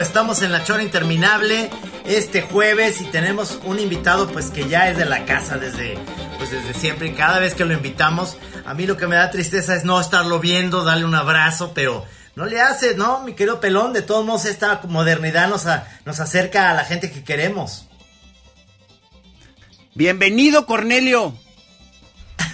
Estamos 0.00 0.40
en 0.40 0.50
la 0.50 0.64
chora 0.64 0.82
interminable 0.82 1.70
este 2.06 2.40
jueves 2.40 3.02
y 3.02 3.04
tenemos 3.04 3.60
un 3.64 3.78
invitado 3.78 4.28
pues 4.32 4.50
que 4.50 4.66
ya 4.66 4.88
es 4.88 4.96
de 4.96 5.04
la 5.04 5.26
casa 5.26 5.58
desde 5.58 5.98
pues 6.38 6.50
desde 6.50 6.72
siempre 6.72 7.08
y 7.08 7.12
cada 7.12 7.38
vez 7.38 7.54
que 7.54 7.66
lo 7.66 7.74
invitamos 7.74 8.38
a 8.64 8.72
mí 8.72 8.86
lo 8.86 8.96
que 8.96 9.06
me 9.06 9.16
da 9.16 9.30
tristeza 9.30 9.76
es 9.76 9.84
no 9.84 10.00
estarlo 10.00 10.38
viendo, 10.40 10.84
darle 10.84 11.04
un 11.04 11.14
abrazo, 11.14 11.72
pero 11.74 12.06
no 12.34 12.46
le 12.46 12.60
hace, 12.60 12.94
¿no? 12.94 13.20
Mi 13.24 13.34
querido 13.34 13.60
pelón, 13.60 13.92
de 13.92 14.00
todos 14.00 14.24
modos 14.24 14.46
esta 14.46 14.80
modernidad 14.84 15.48
nos, 15.48 15.66
nos 16.06 16.20
acerca 16.20 16.70
a 16.70 16.74
la 16.74 16.84
gente 16.84 17.10
que 17.10 17.22
queremos. 17.22 17.86
Bienvenido, 19.94 20.64
Cornelio. 20.64 21.34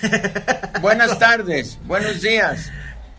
Buenas 0.81 1.19
tardes, 1.19 1.79
buenos 1.85 2.23
días. 2.23 2.71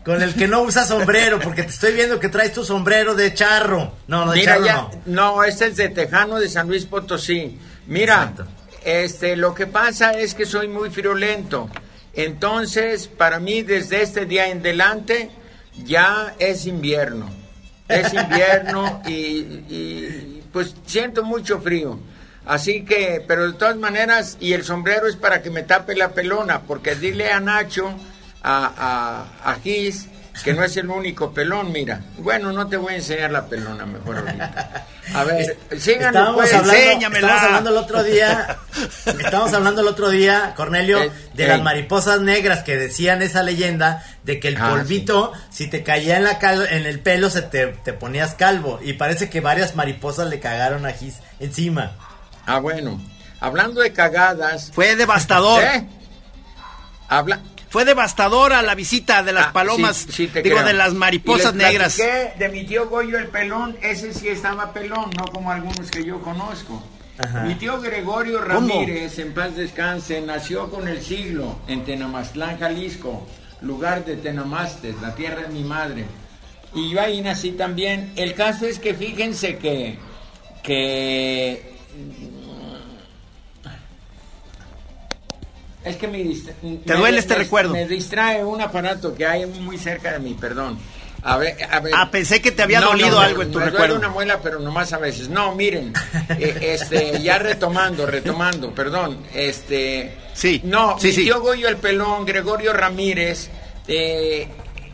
Con 0.08 0.22
el 0.22 0.34
que 0.34 0.48
no 0.48 0.62
usa 0.62 0.86
sombrero, 0.86 1.38
porque 1.38 1.64
te 1.64 1.68
estoy 1.68 1.92
viendo 1.92 2.18
que 2.18 2.30
traes 2.30 2.54
tu 2.54 2.64
sombrero 2.64 3.14
de 3.14 3.34
charro. 3.34 3.92
No, 4.06 4.24
no, 4.24 4.32
de 4.32 4.42
charro 4.42 4.64
no. 4.64 4.90
No, 5.04 5.44
este 5.44 5.66
es 5.66 5.76
de 5.76 5.90
Tejano 5.90 6.40
de 6.40 6.48
San 6.48 6.66
Luis 6.66 6.86
Potosí. 6.86 7.58
Mira, 7.86 8.32
este, 8.86 9.36
lo 9.36 9.54
que 9.54 9.66
pasa 9.66 10.12
es 10.12 10.32
que 10.32 10.46
soy 10.46 10.66
muy 10.66 10.88
friolento. 10.88 11.68
Entonces, 12.14 13.06
para 13.06 13.38
mí, 13.38 13.60
desde 13.60 14.00
este 14.00 14.24
día 14.24 14.48
en 14.48 14.60
adelante, 14.60 15.28
ya 15.84 16.34
es 16.38 16.64
invierno. 16.64 17.28
Es 17.86 18.14
invierno 18.14 19.02
y, 19.06 19.12
y 19.68 20.42
pues 20.50 20.74
siento 20.86 21.22
mucho 21.22 21.60
frío. 21.60 21.98
Así 22.46 22.86
que, 22.86 23.22
pero 23.28 23.46
de 23.46 23.58
todas 23.58 23.76
maneras, 23.76 24.38
y 24.40 24.54
el 24.54 24.64
sombrero 24.64 25.06
es 25.06 25.16
para 25.16 25.42
que 25.42 25.50
me 25.50 25.64
tape 25.64 25.94
la 25.94 26.12
pelona, 26.14 26.62
porque 26.62 26.94
dile 26.94 27.30
a 27.30 27.40
Nacho, 27.40 27.94
a, 28.42 29.26
a, 29.42 29.50
a 29.50 29.54
Gis, 29.56 30.08
que 30.42 30.54
no 30.54 30.62
es 30.62 30.76
el 30.76 30.88
único 30.88 31.32
pelón, 31.32 31.72
mira. 31.72 32.00
Bueno, 32.18 32.52
no 32.52 32.66
te 32.68 32.76
voy 32.76 32.94
a 32.94 32.96
enseñar 32.96 33.30
la 33.30 33.46
pelona 33.46 33.86
mejor 33.86 34.18
ahorita. 34.18 34.86
A 35.14 35.24
ver, 35.24 35.56
síganme 35.78 36.34
pues, 36.34 36.52
hablando, 36.52 36.72
Estábamos 36.74 37.42
hablando 37.42 37.70
el 37.70 37.76
otro 37.76 38.02
día, 38.02 38.58
estábamos 39.06 39.52
hablando 39.54 39.80
el 39.80 39.88
otro 39.88 40.10
día, 40.10 40.52
Cornelio, 40.54 41.02
eh, 41.02 41.10
de 41.34 41.48
las 41.48 41.62
mariposas 41.62 42.20
negras 42.20 42.62
que 42.62 42.76
decían 42.76 43.22
esa 43.22 43.42
leyenda 43.42 44.04
de 44.24 44.38
que 44.38 44.48
el 44.48 44.58
ah, 44.58 44.70
polvito, 44.70 45.32
si 45.50 45.66
te 45.66 45.82
caía 45.82 46.18
en 46.18 46.24
la 46.24 46.38
en 46.70 46.86
el 46.86 47.00
pelo, 47.00 47.30
se 47.30 47.42
te, 47.42 47.68
te, 47.68 47.92
ponías 47.92 48.34
calvo. 48.34 48.80
Y 48.82 48.94
parece 48.94 49.30
que 49.30 49.40
varias 49.40 49.74
mariposas 49.76 50.28
le 50.28 50.40
cagaron 50.40 50.84
a 50.86 50.92
Gis 50.92 51.16
encima. 51.40 51.96
Ah, 52.46 52.58
bueno. 52.58 53.00
Hablando 53.40 53.80
de 53.80 53.92
cagadas. 53.92 54.70
Fue 54.72 54.96
devastador. 54.96 55.62
¿Eh? 55.62 55.86
Habla, 57.08 57.40
fue 57.68 57.84
devastadora 57.84 58.62
la 58.62 58.74
visita 58.74 59.22
de 59.22 59.32
las 59.32 59.48
ah, 59.48 59.52
palomas, 59.52 60.06
digo, 60.42 60.62
de 60.62 60.72
las 60.72 60.94
mariposas 60.94 61.54
y 61.54 61.58
negras. 61.58 61.96
de 61.96 62.48
mi 62.50 62.64
tío 62.64 62.88
Goyo 62.88 63.18
el 63.18 63.28
pelón, 63.28 63.76
ese 63.82 64.12
sí 64.14 64.28
estaba 64.28 64.72
pelón, 64.72 65.10
no 65.16 65.26
como 65.26 65.50
algunos 65.50 65.90
que 65.90 66.04
yo 66.04 66.20
conozco. 66.20 66.82
Mi 67.44 67.56
tío 67.56 67.80
Gregorio 67.80 68.40
Ramírez, 68.40 69.18
en 69.18 69.34
paz 69.34 69.56
descanse, 69.56 70.20
nació 70.20 70.70
con 70.70 70.86
el 70.86 71.02
siglo 71.02 71.58
en 71.66 71.84
Tenamaztlán, 71.84 72.58
Jalisco, 72.58 73.26
lugar 73.60 74.04
de 74.04 74.16
Tenamastes, 74.16 74.94
la 75.02 75.14
tierra 75.16 75.42
de 75.42 75.48
mi 75.48 75.64
madre. 75.64 76.04
Y 76.74 76.90
yo 76.90 77.00
ahí 77.00 77.20
nací 77.20 77.52
también. 77.52 78.12
El 78.14 78.34
caso 78.34 78.66
es 78.66 78.78
que 78.78 78.94
fíjense 78.94 79.58
que, 79.58 79.98
que 80.62 81.76
Es 85.84 85.96
que 85.96 86.08
me, 86.08 86.24
¿Te 86.84 86.94
duele 86.94 87.18
este 87.18 87.34
recuerdo? 87.34 87.72
Me 87.72 87.86
distrae 87.86 88.44
un 88.44 88.60
aparato 88.60 89.14
que 89.14 89.26
hay 89.26 89.46
muy 89.46 89.78
cerca 89.78 90.12
de 90.12 90.18
mí, 90.18 90.36
perdón. 90.38 90.78
A 91.22 91.36
ver, 91.36 91.56
a 91.70 91.80
ver. 91.80 91.92
Ah, 91.96 92.10
pensé 92.10 92.40
que 92.40 92.52
te 92.52 92.62
había 92.62 92.80
dolido 92.80 93.18
algo 93.18 93.42
en 93.42 93.50
tu 93.50 93.58
me 93.58 93.66
recuerdo. 93.66 93.94
Duele 93.94 94.06
una 94.06 94.08
muela, 94.08 94.40
pero 94.40 94.60
nomás 94.60 94.92
a 94.92 94.98
veces. 94.98 95.28
No, 95.28 95.54
miren, 95.54 95.92
eh, 96.38 96.58
este, 96.60 97.20
ya 97.20 97.38
retomando, 97.38 98.06
retomando, 98.06 98.72
perdón, 98.74 99.18
este. 99.34 100.16
Sí. 100.34 100.60
No, 100.64 100.98
sí, 100.98 101.08
mi 101.08 101.12
sí. 101.12 101.24
tío 101.24 101.40
Goyo 101.40 101.68
el 101.68 101.76
Pelón, 101.76 102.24
Gregorio 102.24 102.72
Ramírez, 102.72 103.50
eh, 103.88 104.48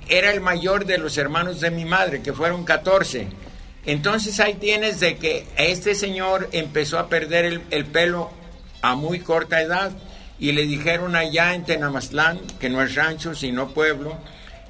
era 0.09 0.31
el 0.31 0.41
mayor 0.41 0.87
de 0.87 0.99
los 0.99 1.19
hermanos 1.19 1.61
de 1.61 1.71
mi 1.71 1.85
madre, 1.85 2.23
que 2.23 2.33
fueron 2.33 2.65
14. 2.65 3.29
Entonces 3.87 4.41
ahí 4.41 4.55
tienes 4.55 5.01
de 5.01 5.17
que 5.17 5.47
este 5.57 5.95
señor 5.95 6.49
empezó 6.53 6.99
a 6.99 7.09
perder 7.09 7.45
el, 7.45 7.63
el 7.71 7.85
pelo 7.85 8.31
a 8.81 8.95
muy 8.95 9.21
corta 9.21 9.61
edad 9.61 9.93
y 10.45 10.53
le 10.53 10.67
dijeron 10.67 11.17
allá 11.17 11.55
en 11.55 11.65
Tenamaztlán, 11.65 12.39
que 12.61 12.69
no 12.69 12.83
es 12.83 12.95
rancho, 12.95 13.35
sino 13.35 13.71
pueblo, 13.71 14.19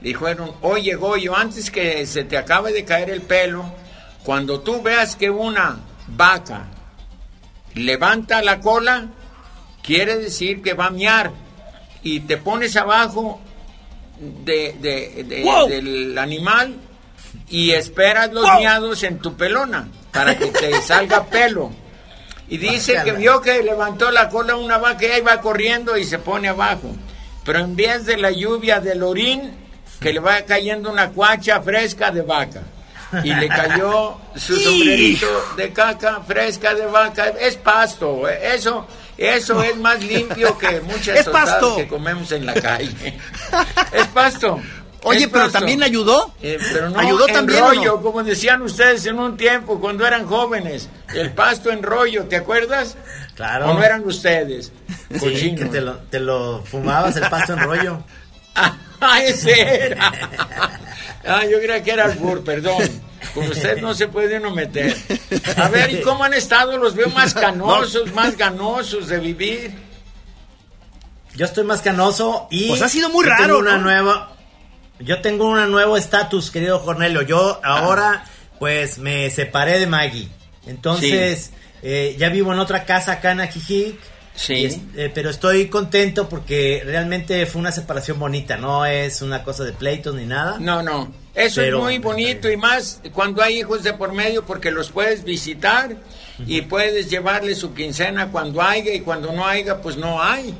le 0.00 0.10
dijeron, 0.10 0.52
oye 0.62 0.94
Goyo, 0.94 1.34
antes 1.34 1.68
que 1.68 2.06
se 2.06 2.22
te 2.22 2.38
acabe 2.38 2.72
de 2.72 2.84
caer 2.84 3.10
el 3.10 3.22
pelo, 3.22 3.64
cuando 4.22 4.60
tú 4.60 4.82
veas 4.82 5.16
que 5.16 5.30
una 5.30 5.80
vaca 6.06 6.66
levanta 7.74 8.40
la 8.40 8.60
cola, 8.60 9.08
quiere 9.82 10.16
decir 10.16 10.62
que 10.62 10.74
va 10.74 10.86
a 10.86 10.90
miar, 10.90 11.32
y 12.04 12.20
te 12.20 12.36
pones 12.36 12.76
abajo 12.76 13.40
de, 14.20 14.76
del 15.68 16.16
animal 16.16 16.76
y 17.48 17.72
esperas 17.72 18.32
los 18.32 18.46
miados 18.60 19.02
en 19.02 19.18
tu 19.18 19.34
pelona 19.34 19.88
para 20.12 20.38
que 20.38 20.46
te 20.52 20.80
salga 20.82 21.24
pelo. 21.24 21.72
Y 22.48 22.58
dice 22.58 23.00
que 23.04 23.12
vio 23.12 23.40
que 23.40 23.62
levantó 23.62 24.10
la 24.10 24.28
cola 24.28 24.56
una 24.56 24.78
vaca 24.78 25.06
y 25.06 25.10
ahí 25.10 25.20
va 25.22 25.40
corriendo 25.40 25.96
y 25.96 26.04
se 26.04 26.18
pone 26.18 26.48
abajo. 26.48 26.94
Pero 27.44 27.58
en 27.60 27.74
vez 27.76 28.06
de 28.06 28.16
la 28.16 28.30
lluvia 28.30 28.80
del 28.80 29.02
orín, 29.02 29.52
que 30.00 30.12
le 30.12 30.20
va 30.20 30.42
cayendo 30.42 30.90
una 30.90 31.10
cuacha 31.10 31.60
fresca 31.62 32.10
de 32.10 32.22
vaca. 32.22 32.62
Y 33.22 33.32
le 33.32 33.48
cayó 33.48 34.18
su 34.34 34.56
sombrerito 34.60 35.26
de 35.56 35.72
caca 35.72 36.20
fresca 36.26 36.74
de 36.74 36.86
vaca. 36.86 37.28
Es 37.40 37.56
pasto. 37.56 38.28
Eso, 38.28 38.86
eso 39.16 39.62
es 39.62 39.76
más 39.76 40.02
limpio 40.02 40.58
que 40.58 40.80
muchas 40.82 41.26
cosas 41.26 41.62
que 41.76 41.86
comemos 41.86 42.32
en 42.32 42.46
la 42.46 42.54
calle. 42.54 43.18
Es 43.92 44.06
pasto. 44.08 44.60
Oye, 45.04 45.28
pero 45.28 45.50
también 45.50 45.82
ayudó. 45.82 46.34
Eh, 46.42 46.58
pero 46.72 46.90
no 46.90 46.98
ayudó 46.98 47.26
también. 47.26 47.60
rollo, 47.60 48.00
como 48.00 48.22
decían 48.22 48.62
ustedes 48.62 49.06
en 49.06 49.18
un 49.18 49.36
tiempo 49.36 49.80
cuando 49.80 50.06
eran 50.06 50.26
jóvenes. 50.26 50.88
El 51.14 51.32
pasto 51.32 51.70
en 51.70 51.82
rollo, 51.82 52.24
¿te 52.24 52.36
acuerdas? 52.36 52.96
Claro. 53.34 53.70
¿O 53.70 53.74
no 53.74 53.82
eran 53.82 54.04
ustedes? 54.04 54.72
Sí, 55.20 55.54
que 55.54 55.66
te 55.66 55.80
lo, 55.80 55.96
te 56.10 56.20
lo 56.20 56.62
fumabas 56.64 57.16
el 57.16 57.28
pasto 57.28 57.52
en 57.52 57.60
rollo. 57.60 58.02
ah, 58.54 59.22
ese 59.22 59.86
era. 59.86 60.12
ah, 61.26 61.44
yo 61.44 61.58
creía 61.58 61.82
que 61.82 61.90
era 61.90 62.04
albur, 62.06 62.42
perdón. 62.42 62.82
Con 63.34 63.48
usted 63.48 63.80
no 63.80 63.94
se 63.94 64.08
puede 64.08 64.38
uno 64.38 64.50
meter. 64.50 64.96
A 65.56 65.68
ver, 65.68 65.92
¿y 65.92 66.00
cómo 66.02 66.24
han 66.24 66.34
estado? 66.34 66.76
Los 66.76 66.94
veo 66.94 67.08
más 67.10 67.34
canosos, 67.34 68.12
más 68.12 68.36
ganosos 68.36 69.08
de 69.08 69.18
vivir. 69.18 69.74
Yo 71.34 71.46
estoy 71.46 71.64
más 71.64 71.82
canoso 71.82 72.46
y. 72.50 72.68
Pues 72.68 72.82
ha 72.82 72.88
sido 72.88 73.08
muy 73.10 73.24
raro. 73.24 73.58
Una 73.58 73.78
nueva, 73.78 74.33
yo 74.98 75.20
tengo 75.20 75.46
un 75.46 75.70
nuevo 75.70 75.96
estatus, 75.96 76.50
querido 76.50 76.84
Cornelio. 76.84 77.22
Yo 77.22 77.60
ahora, 77.64 78.24
pues, 78.58 78.98
me 78.98 79.30
separé 79.30 79.78
de 79.78 79.86
Maggie. 79.86 80.28
Entonces, 80.66 81.50
eh, 81.82 82.16
ya 82.18 82.28
vivo 82.28 82.52
en 82.52 82.58
otra 82.58 82.84
casa 82.84 83.12
acá 83.12 83.32
en 83.32 83.40
Ajijic. 83.40 83.98
Sí. 84.34 84.82
Eh, 84.96 85.12
pero 85.14 85.30
estoy 85.30 85.68
contento 85.68 86.28
porque 86.28 86.82
realmente 86.84 87.46
fue 87.46 87.60
una 87.60 87.70
separación 87.70 88.18
bonita, 88.18 88.56
no 88.56 88.84
es 88.84 89.22
una 89.22 89.44
cosa 89.44 89.62
de 89.62 89.72
pleitos 89.72 90.14
ni 90.14 90.26
nada. 90.26 90.58
No, 90.58 90.82
no. 90.82 91.12
Eso 91.34 91.62
es 91.62 91.74
muy 91.74 91.98
bonito 91.98 92.50
y 92.50 92.56
más 92.56 93.00
cuando 93.12 93.42
hay 93.42 93.60
hijos 93.60 93.82
de 93.82 93.92
por 93.92 94.12
medio 94.12 94.44
porque 94.44 94.70
los 94.70 94.90
puedes 94.90 95.24
visitar 95.24 95.96
y 96.46 96.62
puedes 96.62 97.10
llevarle 97.10 97.54
su 97.54 97.74
quincena 97.74 98.30
cuando 98.30 98.62
haya 98.62 98.92
y 98.92 99.00
cuando 99.00 99.32
no 99.32 99.46
haya, 99.46 99.80
pues 99.80 99.96
no 99.96 100.22
hay. 100.22 100.54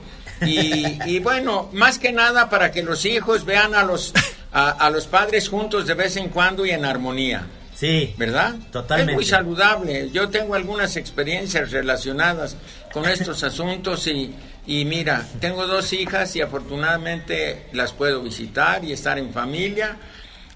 Y, 0.47 1.19
bueno, 1.21 1.69
más 1.73 1.99
que 1.99 2.13
nada 2.13 2.49
para 2.49 2.71
que 2.71 2.83
los 2.83 3.05
hijos 3.05 3.45
vean 3.45 3.75
a 3.75 3.83
los, 3.83 4.13
a, 4.53 4.91
los 4.91 5.07
padres 5.07 5.49
juntos 5.49 5.87
de 5.87 5.95
vez 5.95 6.17
en 6.17 6.29
cuando 6.29 6.65
y 6.65 6.71
en 6.71 6.85
armonía. 6.85 7.47
Sí. 7.75 8.15
¿Verdad? 8.17 8.55
Totalmente. 8.71 9.13
Es 9.13 9.17
muy 9.17 9.25
saludable. 9.25 10.11
Yo 10.11 10.29
tengo 10.29 10.55
algunas 10.55 10.97
experiencias 10.97 11.71
relacionadas 11.71 12.57
con 12.93 13.05
estos 13.05 13.43
asuntos 13.43 14.07
y, 14.07 14.35
y 14.67 14.85
mira, 14.85 15.27
tengo 15.41 15.67
dos 15.67 15.93
hijas 15.93 16.35
y 16.37 16.41
afortunadamente 16.41 17.67
las 17.73 17.93
puedo 17.93 18.23
visitar 18.23 18.85
y 18.85 18.93
estar 18.93 19.19
en 19.19 19.33
familia. 19.33 19.97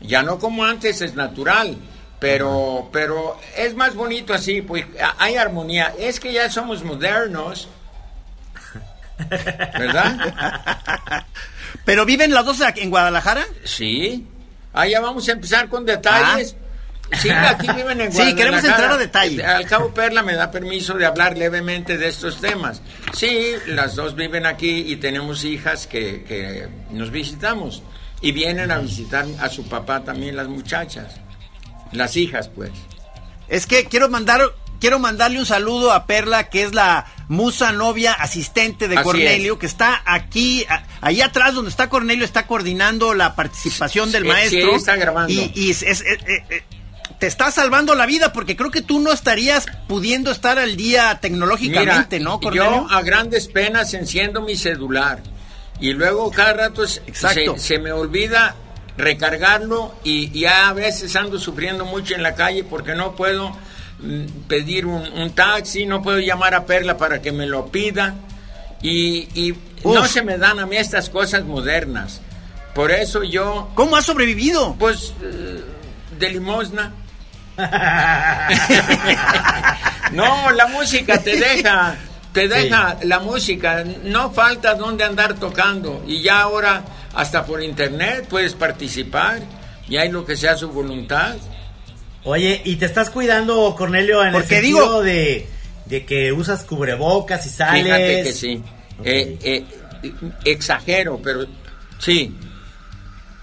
Ya 0.00 0.22
no 0.22 0.38
como 0.38 0.64
antes, 0.64 1.02
es 1.02 1.14
natural. 1.14 1.76
Pero, 2.20 2.88
pero 2.92 3.38
es 3.56 3.74
más 3.74 3.94
bonito 3.94 4.34
así, 4.34 4.60
pues 4.60 4.84
hay 5.18 5.36
armonía. 5.36 5.94
Es 5.98 6.18
que 6.18 6.32
ya 6.32 6.50
somos 6.50 6.82
modernos 6.82 7.68
¿Verdad? 9.18 11.26
¿Pero 11.84 12.04
viven 12.04 12.32
las 12.32 12.44
dos 12.44 12.60
en 12.76 12.90
Guadalajara? 12.90 13.44
Sí. 13.64 14.26
Ah, 14.72 14.86
ya 14.86 15.00
vamos 15.00 15.28
a 15.28 15.32
empezar 15.32 15.68
con 15.68 15.84
detalles. 15.84 16.56
Ah. 16.60 16.64
Sí, 17.16 17.30
aquí 17.30 17.66
viven 17.68 18.00
en 18.00 18.10
Guadalajara. 18.10 18.24
Sí, 18.30 18.34
queremos 18.34 18.64
entrar 18.64 18.92
a 18.92 18.96
detalle. 18.96 19.44
Al 19.44 19.66
cabo, 19.66 19.92
Perla 19.92 20.22
me 20.22 20.34
da 20.34 20.50
permiso 20.50 20.94
de 20.94 21.06
hablar 21.06 21.36
levemente 21.36 21.96
de 21.96 22.08
estos 22.08 22.40
temas. 22.40 22.82
Sí, 23.12 23.52
las 23.66 23.96
dos 23.96 24.14
viven 24.14 24.46
aquí 24.46 24.84
y 24.86 24.96
tenemos 24.96 25.44
hijas 25.44 25.86
que, 25.86 26.24
que 26.24 26.68
nos 26.90 27.10
visitamos. 27.10 27.82
Y 28.20 28.32
vienen 28.32 28.70
a 28.70 28.78
visitar 28.78 29.26
a 29.40 29.48
su 29.48 29.68
papá 29.68 30.04
también 30.04 30.36
las 30.36 30.48
muchachas. 30.48 31.16
Las 31.92 32.16
hijas, 32.16 32.48
pues. 32.48 32.70
es 33.48 33.66
que 33.66 33.86
quiero 33.86 34.08
mandar 34.08 34.42
quiero 34.80 34.98
mandarle 34.98 35.38
un 35.38 35.46
saludo 35.46 35.92
a 35.92 36.06
Perla, 36.06 36.50
que 36.50 36.62
es 36.62 36.74
la 36.74 37.06
musa 37.28 37.72
novia 37.72 38.12
asistente 38.12 38.88
de 38.88 39.00
Cornelio, 39.02 39.58
que 39.58 39.66
está 39.66 40.02
aquí, 40.04 40.66
ahí 41.00 41.20
atrás 41.20 41.54
donde 41.54 41.70
está 41.70 41.88
Cornelio, 41.88 42.24
está 42.24 42.46
coordinando 42.46 43.14
la 43.14 43.36
participación 43.36 44.10
del 44.10 44.24
maestro. 44.24 44.70
Sí, 44.70 44.76
está 44.76 44.96
grabando. 44.96 45.32
Y, 45.54 45.70
es, 45.70 45.82
eh, 45.82 45.96
eh, 46.50 46.62
te 47.18 47.26
está 47.26 47.50
salvando 47.50 47.94
la 47.94 48.06
vida 48.06 48.32
porque 48.32 48.56
creo 48.56 48.70
que 48.70 48.82
tú 48.82 49.00
no 49.00 49.12
estarías 49.12 49.66
pudiendo 49.86 50.30
estar 50.30 50.58
al 50.58 50.76
día 50.76 51.18
tecnológicamente, 51.20 52.20
¿no, 52.20 52.40
Cornelio? 52.40 52.86
Yo 52.88 52.90
a 52.90 53.02
grandes 53.02 53.48
penas 53.48 53.92
enciendo 53.94 54.40
mi 54.40 54.56
celular 54.56 55.22
y 55.80 55.92
luego 55.92 56.30
cada 56.30 56.54
rato 56.54 56.86
se, 56.86 57.02
se, 57.56 57.78
me 57.78 57.92
olvida 57.92 58.56
recargarlo 58.96 59.94
y 60.02 60.30
ya 60.38 60.68
a 60.68 60.72
veces 60.72 61.14
ando 61.14 61.38
sufriendo 61.38 61.84
mucho 61.84 62.14
en 62.14 62.22
la 62.22 62.34
calle 62.34 62.64
porque 62.64 62.94
no 62.94 63.14
puedo 63.14 63.56
pedir 64.46 64.86
un, 64.86 65.30
taxi, 65.32 65.86
no 65.86 66.02
puedo 66.02 66.18
llamar 66.18 66.54
a 66.54 66.66
Perla 66.66 66.96
para 66.96 67.20
que 67.20 67.32
me 67.32 67.46
lo 67.46 67.66
pida. 67.66 68.14
Y, 68.82 69.54
no 69.84 70.06
se 70.06 70.22
me 70.22 70.38
dan 70.38 70.58
a 70.58 70.66
mí 70.66 70.76
estas 70.76 71.10
cosas 71.10 71.44
modernas. 71.44 72.20
Por 72.74 72.90
eso 72.90 73.22
yo... 73.22 73.70
¿Cómo 73.74 73.96
has 73.96 74.06
sobrevivido? 74.06 74.76
Pues 74.78 75.14
eh, 75.22 75.62
de 76.18 76.30
limosna. 76.30 76.92
no, 80.12 80.50
la 80.52 80.66
música 80.68 81.18
te 81.18 81.36
deja, 81.36 81.96
te 82.32 82.46
deja 82.46 82.96
la 83.02 83.18
música, 83.18 83.84
no 84.04 84.30
falta 84.30 84.74
donde 84.74 85.02
andar 85.02 85.34
tocando 85.34 86.04
y 86.06 86.22
ya 86.22 86.42
ahora 86.42 86.84
hasta 87.14 87.44
por 87.44 87.60
internet 87.60 88.26
puedes 88.28 88.54
participar 88.54 89.40
y 89.88 89.96
hay 89.96 90.08
lo 90.08 90.24
que 90.24 90.36
sea 90.36 90.56
su 90.56 90.70
voluntad. 90.70 91.34
Oye, 92.24 92.60
¿y 92.64 92.76
te 92.76 92.86
estás 92.86 93.10
cuidando, 93.10 93.74
Cornelio, 93.76 94.24
en 94.24 94.34
el 94.34 94.44
sentido 94.44 95.02
digo, 95.02 95.46
de, 95.88 96.04
que 96.04 96.32
usas 96.32 96.64
cubrebocas 96.64 97.46
y 97.46 97.50
sales? 97.50 97.84
Fíjate 97.84 98.22
que 98.22 98.32
sí. 98.32 98.62
Eh, 99.04 99.38
eh, 99.42 99.64
exagero, 100.44 101.20
pero 101.22 101.46
sí. 101.98 102.34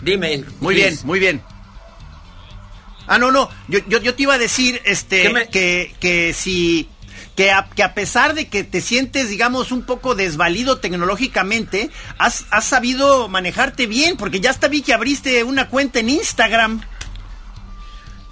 Dime. 0.01 0.44
Muy 0.60 0.75
bien, 0.75 0.98
muy 1.04 1.19
bien. 1.19 1.42
Ah, 3.07 3.18
no, 3.18 3.31
no. 3.31 3.50
Yo, 3.68 3.80
yo, 3.88 4.16
te 4.16 4.24
iba 4.24 4.33
a 4.33 4.38
decir 4.38 4.81
este, 4.86 5.48
que, 5.51 5.94
que 6.00 6.33
si 6.33 6.89
que 7.36 7.51
a, 7.51 7.69
que 7.75 7.83
a, 7.83 7.94
pesar 7.94 8.33
de 8.33 8.48
que 8.48 8.63
te 8.63 8.81
sientes, 8.81 9.30
digamos, 9.30 9.71
un 9.71 9.83
poco 9.83 10.16
desvalido 10.16 10.80
tecnológicamente, 10.80 11.89
has, 12.18 12.45
has, 12.50 12.66
sabido 12.66 13.28
manejarte 13.28 13.88
bien, 13.88 14.16
porque 14.16 14.39
ya 14.39 14.51
hasta 14.51 14.69
vi 14.69 14.81
que 14.81 14.94
abriste 14.94 15.44
una 15.44 15.69
cuenta 15.69 16.00
en 16.00 16.10
Instagram. 16.10 16.81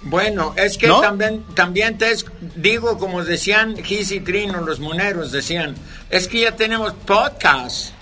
Bueno, 0.04 0.54
es 0.56 0.76
que 0.76 0.86
también, 0.88 1.44
también 1.54 1.96
te 1.96 2.14
digo, 2.56 2.98
como 2.98 3.24
decían 3.24 3.82
Gis 3.82 4.10
y 4.10 4.20
Trino, 4.20 4.60
los 4.60 4.78
moneros, 4.78 5.32
decían, 5.32 5.74
es 6.10 6.28
que 6.28 6.40
ya 6.40 6.56
tenemos 6.56 6.92
podcast. 7.06 7.92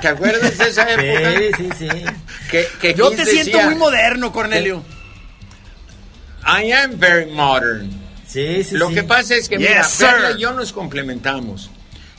¿Te 0.00 0.08
acuerdas 0.08 0.58
de 0.58 0.68
esa 0.68 0.82
época? 0.92 1.38
Sí, 1.38 1.70
sí, 1.78 1.88
sí. 1.88 2.66
Que, 2.80 2.94
Yo 2.94 3.10
te 3.10 3.24
siento 3.24 3.60
muy 3.62 3.76
moderno, 3.76 4.32
Cornelio. 4.32 4.82
I 6.44 6.72
am 6.72 6.98
very 6.98 7.30
modern. 7.30 7.90
Sí, 8.26 8.62
sí, 8.64 8.76
Lo 8.76 8.88
que 8.90 9.02
pasa 9.04 9.34
es 9.36 9.48
que, 9.48 9.58
mira, 9.58 9.86
Perla 9.98 10.32
y 10.32 10.40
yo 10.40 10.52
nos 10.52 10.72
complementamos. 10.72 11.70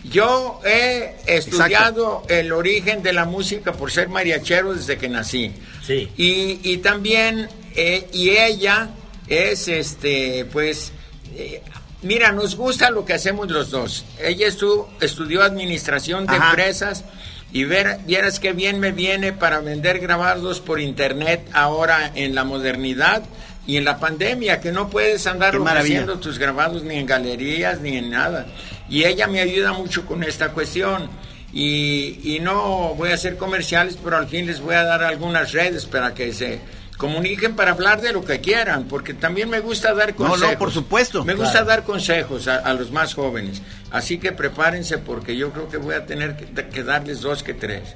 Yo 0.04 0.62
he 0.66 1.16
estudiado 1.28 2.24
el 2.30 2.54
origen 2.54 3.04
de 3.04 3.12
la 3.12 3.26
música 3.26 3.74
por 3.74 3.92
ser 3.92 4.08
mariachero 4.08 4.74
desde 4.74 4.98
que 4.98 5.10
nací. 5.10 5.54
Sí. 5.86 6.10
Y, 6.16 6.60
y 6.64 6.78
también 6.78 7.50
eh, 7.76 8.08
y 8.14 8.30
ella 8.30 8.90
es, 9.28 9.68
este, 9.68 10.46
pues, 10.52 10.92
eh, 11.36 11.62
mira, 12.02 12.32
nos 12.32 12.56
gusta 12.56 12.90
lo 12.92 13.06
que 13.06 13.14
hacemos 13.14 13.50
los 13.50 13.72
dos. 13.72 14.06
Ella 14.20 14.48
estudió 14.48 15.44
administración 15.44 16.26
de 16.26 16.36
empresas 16.36 17.06
y 17.52 17.64
ver, 17.64 18.00
vieras 18.06 18.40
qué 18.40 18.54
bien 18.54 18.80
me 18.80 18.92
viene 18.92 19.34
para 19.34 19.60
vender 19.60 20.00
grabados 20.00 20.60
por 20.60 20.80
internet 20.80 21.48
ahora 21.54 22.12
en 22.16 22.36
la 22.36 22.44
modernidad 22.44 23.24
y 23.66 23.78
en 23.78 23.86
la 23.86 24.00
pandemia, 24.00 24.62
que 24.62 24.72
no 24.72 24.90
puedes 24.90 25.28
andar 25.28 25.56
haciendo 25.56 26.20
tus 26.20 26.40
grabados 26.40 26.84
ni 26.84 26.96
en 26.96 27.06
galerías 27.06 27.82
ni 27.82 27.98
en 27.98 28.10
nada. 28.10 28.48
Y 28.90 29.04
ella 29.04 29.28
me 29.28 29.42
ayuda 29.42 29.74
mucho 29.74 30.06
con 30.06 30.24
esta 30.24 30.50
cuestión. 30.50 31.10
Y, 31.52 32.20
y 32.24 32.40
no 32.40 32.94
voy 32.96 33.10
a 33.10 33.16
hacer 33.16 33.36
comerciales, 33.38 33.98
pero 34.04 34.18
al 34.18 34.28
fin 34.28 34.46
les 34.46 34.60
voy 34.60 34.76
a 34.76 34.84
dar 34.84 35.04
algunas 35.04 35.52
redes 35.52 35.86
para 35.86 36.14
que 36.14 36.32
se 36.32 36.60
comuniquen 37.00 37.56
para 37.56 37.72
hablar 37.72 38.02
de 38.02 38.12
lo 38.12 38.26
que 38.26 38.42
quieran, 38.42 38.84
porque 38.84 39.14
también 39.14 39.50
me 39.50 39.62
gusta 39.62 39.94
dar 39.94 40.14
consejos. 40.16 40.42
No, 40.42 40.52
no, 40.52 40.60
por 40.60 40.70
supuesto. 40.70 41.24
Me 41.24 41.34
gusta 41.34 41.64
dar 41.64 41.84
consejos 41.84 42.50
a, 42.50 42.74
los 42.74 42.92
más 42.92 43.14
jóvenes. 43.14 43.62
Así 43.90 44.18
que 44.18 44.34
prepárense 44.34 44.98
porque 44.98 45.38
yo 45.38 45.52
creo 45.52 45.70
que 45.70 45.78
voy 45.78 45.96
a 45.96 46.06
tener 46.06 46.36
que, 46.36 46.84
darles 46.84 47.22
dos 47.22 47.42
que 47.42 47.54
tres. 47.54 47.96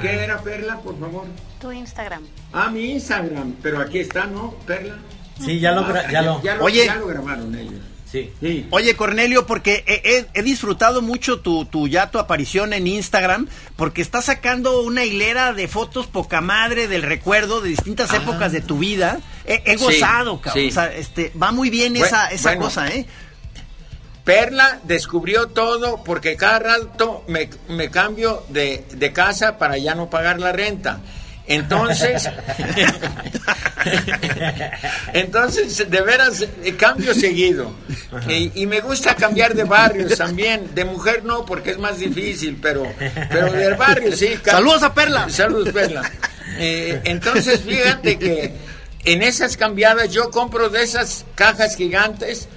¿Qué 0.00 0.24
era 0.24 0.40
Perla, 0.40 0.80
por 0.80 0.98
favor? 0.98 1.24
Tu 1.60 1.72
Instagram. 1.72 2.22
Ah, 2.52 2.68
mi 2.70 2.92
Instagram, 2.92 3.54
pero 3.62 3.80
aquí 3.80 4.00
está, 4.00 4.26
¿no, 4.26 4.54
Perla? 4.66 4.96
Sí, 5.40 5.60
ya 5.60 5.72
lo, 5.72 5.82
ah, 5.82 6.10
ya, 6.10 6.22
lo, 6.22 6.40
Oye, 6.64 6.86
ya 6.86 6.96
lo 6.96 7.06
grabaron 7.06 7.54
ellos. 7.54 7.80
Oye, 8.70 8.96
Cornelio, 8.96 9.46
porque 9.46 9.84
he, 10.34 10.42
disfrutado 10.42 11.02
mucho 11.02 11.40
tu, 11.40 11.64
tu, 11.64 11.88
ya 11.88 12.10
tu 12.10 12.18
aparición 12.18 12.72
en 12.72 12.86
Instagram, 12.86 13.48
porque 13.76 14.02
estás 14.02 14.26
sacando 14.26 14.82
una 14.82 15.04
hilera 15.04 15.52
de 15.52 15.68
fotos 15.68 16.06
poca 16.06 16.40
madre 16.40 16.88
del 16.88 17.02
recuerdo 17.02 17.60
de 17.60 17.70
distintas 17.70 18.12
ah. 18.12 18.16
épocas 18.18 18.52
de 18.52 18.60
tu 18.60 18.78
vida. 18.78 19.20
He, 19.46 19.76
gozado, 19.76 20.40
cabrón. 20.40 20.68
O 20.68 20.70
sea, 20.70 20.94
este, 20.94 21.32
va 21.40 21.52
muy 21.52 21.70
bien 21.70 21.96
esa, 21.96 22.28
esa 22.28 22.56
cosa, 22.56 22.88
¿eh? 22.88 23.06
Perla 24.24 24.80
descubrió 24.84 25.48
todo 25.48 26.02
porque 26.02 26.36
cada 26.36 26.58
rato 26.58 27.24
me, 27.28 27.50
me 27.68 27.90
cambio 27.90 28.42
de, 28.48 28.82
de, 28.94 29.12
casa 29.12 29.58
para 29.58 29.76
ya 29.76 29.94
no 29.94 30.08
pagar 30.08 30.40
la 30.40 30.50
renta. 30.50 31.00
Entonces, 31.46 32.30
entonces, 35.12 35.90
de 35.90 36.00
veras, 36.00 36.46
eh, 36.62 36.74
cambio 36.76 37.14
seguido. 37.14 37.74
Y, 38.28 38.66
me 38.66 38.80
gusta 38.80 39.14
cambiar 39.14 39.54
de 39.54 39.64
barrios 39.64 40.16
también. 40.16 40.74
De 40.74 40.84
mujer 40.84 41.24
no, 41.24 41.44
porque 41.44 41.72
es 41.72 41.78
más 41.78 41.98
difícil, 41.98 42.58
pero, 42.62 42.90
pero 43.30 43.52
del 43.52 43.74
barrio 43.74 44.16
sí. 44.16 44.38
Saludos 44.42 44.82
a 44.84 44.94
Perla. 44.94 45.28
Saludos, 45.28 45.72
Perla. 45.72 46.10
Eh, 46.58 47.00
entonces, 47.04 47.60
fíjate 47.60 48.18
que 48.18 48.54
en 49.04 49.22
esas 49.22 49.56
cambiadas 49.56 50.10
yo 50.10 50.30
compro 50.30 50.70
de 50.70 50.82
esas 50.82 51.26
cajas 51.34 51.76
gigantes 51.76 52.48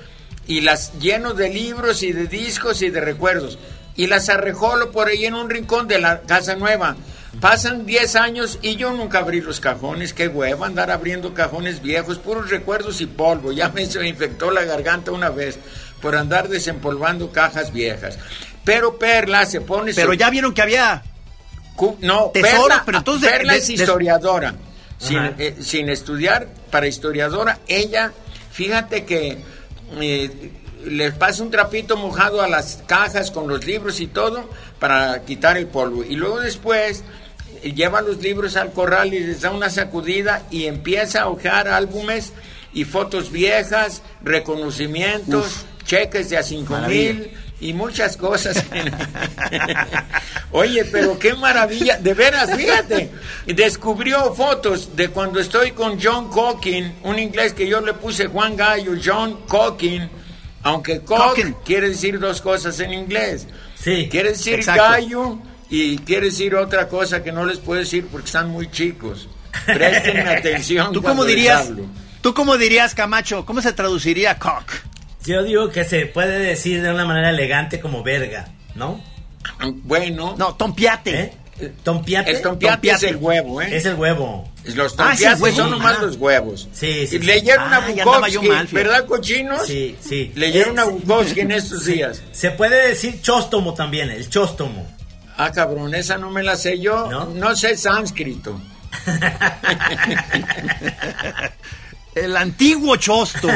y 0.48 0.62
las 0.62 0.98
lleno 1.00 1.34
de 1.34 1.50
libros 1.50 2.04
y 2.04 2.14
de 2.14 2.28
discos 2.28 2.82
y 2.82 2.90
de 2.90 3.02
recuerdos. 3.02 3.60
Y 3.98 4.08
las 4.08 4.30
arrejolo 4.30 4.92
por 4.92 5.08
ahí 5.08 5.26
en 5.26 5.34
un 5.34 5.50
rincón 5.50 5.88
de 5.88 6.00
la 6.00 6.22
casa 6.22 6.56
nueva 6.56 6.96
Pasan 7.40 7.86
10 7.86 8.16
años 8.16 8.60
y 8.64 8.78
yo 8.78 8.92
nunca 8.94 9.20
abrí 9.20 9.42
los 9.42 9.60
cajones. 9.60 10.14
Qué 10.14 10.28
huevo 10.28 10.66
andar 10.66 10.90
abriendo 10.90 11.34
cajones 11.34 11.82
viejos, 11.82 12.18
puros 12.18 12.50
recuerdos 12.50 13.00
y 13.02 13.06
polvo. 13.06 13.52
Ya 13.52 13.70
me 13.70 13.86
se 13.86 14.08
infectó 14.08 14.50
la 14.50 14.64
garganta 14.64 15.12
una 15.12 15.30
vez 15.30 15.60
por 16.02 16.16
andar 16.16 16.48
desempolvando 16.50 17.32
cajas 17.32 17.72
viejas. 17.72 18.18
Pero 18.64 18.98
Perla 18.98 19.46
se 19.46 19.62
pone... 19.62 19.94
Pero 19.94 20.14
ya 20.14 20.30
vieron 20.30 20.54
que 20.54 20.62
había... 20.62 21.04
No, 22.00 22.32
Perla, 22.32 22.82
pero 22.86 22.98
entonces 23.00 23.30
Perla 23.30 23.56
es 23.56 23.70
historiadora. 23.70 24.56
Sin, 24.98 25.20
eh, 25.38 25.58
sin, 25.60 25.90
estudiar 25.90 26.48
para 26.72 26.88
historiadora, 26.88 27.60
ella, 27.68 28.12
fíjate 28.52 29.06
que... 29.06 29.38
Eh, 30.00 30.52
les 30.86 31.14
pasa 31.14 31.44
un 31.44 31.52
trapito 31.52 31.98
mojado 31.98 32.42
a 32.42 32.48
las 32.48 32.84
cajas 32.86 33.32
con 33.32 33.48
los 33.48 33.66
libros 33.66 34.00
y 34.00 34.08
todo 34.08 34.50
para 34.80 35.24
quitar 35.26 35.58
el 35.58 35.68
polvo. 35.68 36.04
Y 36.04 36.16
luego 36.16 36.40
después 36.40 37.04
lleva 37.62 38.02
los 38.02 38.18
libros 38.18 38.56
al 38.56 38.72
corral 38.72 39.14
y 39.14 39.20
les 39.20 39.42
da 39.42 39.52
una 39.52 39.70
sacudida 39.70 40.44
y 40.52 40.66
empieza 40.66 41.22
a 41.22 41.28
hojear 41.30 41.68
álbumes 41.68 42.34
y 42.74 42.84
fotos 42.86 43.32
viejas, 43.32 44.02
reconocimientos, 44.24 45.66
cheques 45.86 46.30
de 46.30 46.38
a 46.38 46.44
cinco 46.44 46.78
mil 46.88 47.32
y 47.60 47.74
muchas 47.74 48.18
cosas. 48.18 48.64
Oye, 50.52 50.86
pero 50.86 51.18
qué 51.18 51.34
maravilla, 51.34 51.98
de 51.98 52.14
veras, 52.14 52.56
fíjate, 52.56 53.12
descubrió 53.48 54.34
fotos 54.34 54.96
de 54.96 55.10
cuando 55.10 55.40
estoy 55.40 55.72
con 55.72 56.00
John 56.02 56.30
Cocking, 56.30 57.00
un 57.04 57.18
inglés 57.20 57.54
que 57.54 57.68
yo 57.68 57.82
le 57.82 57.94
puse 57.94 58.28
Juan 58.28 58.56
Gallo, 58.56 58.94
John 59.04 59.40
Cocking, 59.48 60.10
aunque 60.64 61.02
cock 61.02 61.40
quiere 61.64 61.90
decir 61.90 62.20
dos 62.20 62.42
cosas 62.42 62.80
en 62.80 62.94
inglés. 62.94 63.48
Sí. 63.76 64.08
Quiere 64.10 64.30
decir 64.30 64.64
gallo 64.66 65.40
y 65.70 65.98
quiere 66.00 66.28
decir 66.28 66.56
otra 66.56 66.88
cosa 66.88 67.24
que 67.24 67.32
no 67.32 67.46
les 67.46 67.58
puedo 67.58 67.80
decir 67.80 68.08
porque 68.12 68.28
están 68.28 68.50
muy 68.50 68.70
chicos. 68.72 69.28
Presten 69.66 70.28
atención. 70.28 70.94
¿Tú 70.94 71.02
cómo 71.02 71.26
dirías? 71.26 71.72
¿Tú 72.22 72.34
cómo 72.34 72.58
dirías, 72.58 72.96
Camacho? 72.96 73.46
¿Cómo 73.46 73.62
se 73.62 73.74
traduciría 73.74 74.38
cock? 74.40 74.72
Yo 75.26 75.44
digo 75.44 75.70
que 75.70 75.84
se 75.84 76.06
puede 76.06 76.40
decir 76.40 76.82
de 76.82 76.92
una 76.92 77.06
manera 77.06 77.30
elegante 77.30 77.80
como 77.80 78.04
verga, 78.04 78.48
¿no? 78.76 79.02
Bueno. 79.84 80.36
No, 80.38 80.56
tompiate. 80.56 81.20
¿Eh? 81.60 81.74
¿Tompiate? 81.84 82.32
El 82.32 82.42
tompiate, 82.42 82.92
es 82.92 83.04
el 83.04 83.16
huevo, 83.16 83.62
¿eh? 83.62 83.76
Es 83.76 83.86
el 83.86 83.96
huevo. 83.96 84.48
Los 84.76 84.94
ah, 84.94 85.08
tompiates 85.10 85.56
son 85.56 85.72
nomás 85.72 86.00
los 86.02 86.16
huevos. 86.18 86.70
Sí, 86.72 87.08
sí. 87.08 87.20
Leyeron 87.20 87.74
a 87.74 87.80
Bukowski, 87.80 88.50
¿verdad, 88.72 89.06
cochinos? 89.06 89.66
Sí, 89.66 89.96
sí. 90.00 90.32
Leyeron 90.36 90.78
a 90.78 90.86
Bukowski 90.86 91.42
en 91.42 91.52
estos 91.52 91.86
días. 91.86 92.22
Se 92.32 92.52
puede 92.52 92.90
decir 92.90 93.22
chóstomo 93.22 93.74
también, 93.74 94.12
el 94.12 94.30
chóstomo. 94.30 94.97
Ah, 95.38 95.52
cabrón, 95.52 95.94
esa 95.94 96.18
no 96.18 96.32
me 96.32 96.44
la 96.44 96.56
sé 96.56 96.80
yo. 96.80 97.10
No, 97.12 97.26
no 97.28 97.56
sé 97.56 97.78
sánscrito. 97.78 98.60
El 102.16 102.36
antiguo 102.36 102.96
chosto. 102.96 103.48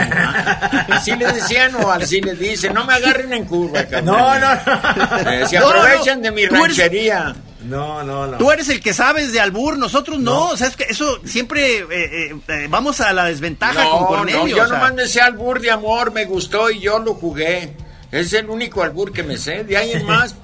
Así 0.89 1.15
le 1.15 1.31
decían 1.33 1.73
o 1.75 1.89
así 1.91 2.21
le 2.21 2.35
dicen, 2.35 2.75
no 2.75 2.85
me 2.85 2.93
agarren 2.93 3.33
en 3.33 3.45
curva, 3.45 3.83
cabrón. 3.85 4.05
No, 4.05 4.39
no, 4.39 4.53
no. 4.53 5.47
Se 5.47 5.57
aprovechan 5.57 6.21
de 6.21 6.31
mi 6.31 6.45
ranchería. 6.45 7.35
No, 7.63 8.03
no, 8.03 8.27
no. 8.27 8.37
Tú 8.37 8.51
eres 8.51 8.69
el 8.69 8.79
que 8.79 8.93
sabes 8.93 9.31
de 9.31 9.39
albur, 9.39 9.77
nosotros 9.77 10.19
no. 10.19 10.49
O 10.49 10.57
sea, 10.57 10.67
es 10.67 10.75
que 10.75 10.83
eso 10.89 11.19
siempre 11.25 11.79
eh, 11.79 11.85
eh, 11.91 12.35
eh, 12.47 12.67
vamos 12.69 13.01
a 13.01 13.13
la 13.13 13.25
desventaja 13.25 13.83
con 13.89 14.05
Cornelio. 14.05 14.41
No, 14.41 14.47
yo 14.47 14.63
no 14.67 14.73
nomás 14.73 14.93
me 14.93 15.07
sé 15.07 15.21
albur 15.21 15.59
de 15.59 15.71
amor, 15.71 16.11
me 16.11 16.25
gustó 16.25 16.69
y 16.69 16.79
yo 16.79 16.99
lo 16.99 17.15
jugué. 17.15 17.73
Es 18.11 18.33
el 18.33 18.49
único 18.49 18.83
albur 18.83 19.11
que 19.11 19.23
me 19.23 19.37
sé. 19.37 19.63
De 19.63 19.77
ahí 19.77 19.91
en 19.93 20.05
más. 20.07 20.35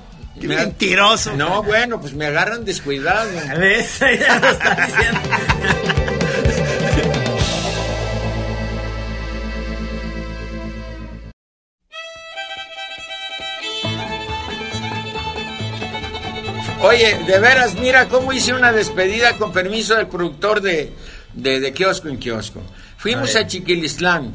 Mentiroso. 0.42 1.36
No, 1.36 1.64
bueno, 1.64 2.00
pues 2.00 2.14
me 2.14 2.26
agarran 2.26 2.66
descuidado. 2.66 3.30
¿Ves? 3.58 4.00
Ya 4.00 4.40
lo 4.40 4.50
está 4.50 4.76
diciendo. 4.86 5.20
Oye, 16.82 17.18
de 17.26 17.40
veras, 17.40 17.76
mira 17.76 18.08
cómo 18.08 18.32
hice 18.32 18.54
una 18.54 18.72
despedida 18.72 19.36
con 19.38 19.52
permiso 19.52 19.96
del 19.96 20.08
productor 20.08 20.62
de, 20.62 20.94
de, 21.34 21.74
kiosco 21.74 22.08
en 22.08 22.18
kiosco. 22.18 22.62
Fuimos 22.98 23.36
a, 23.36 23.48
Chiquilistlán 23.48 24.34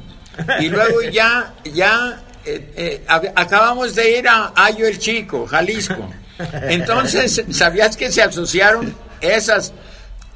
y 0.61 0.69
luego 0.69 1.03
ya, 1.03 1.55
ya 1.73 2.21
eh, 2.45 2.73
eh, 2.77 3.05
acabamos 3.07 3.95
de 3.95 4.19
ir 4.19 4.29
a 4.29 4.53
Ayo 4.55 4.87
el 4.87 4.99
Chico, 4.99 5.47
Jalisco. 5.47 6.09
Entonces, 6.63 7.45
¿sabías 7.51 7.97
que 7.97 8.11
se 8.11 8.23
asociaron 8.23 8.95
esas 9.21 9.73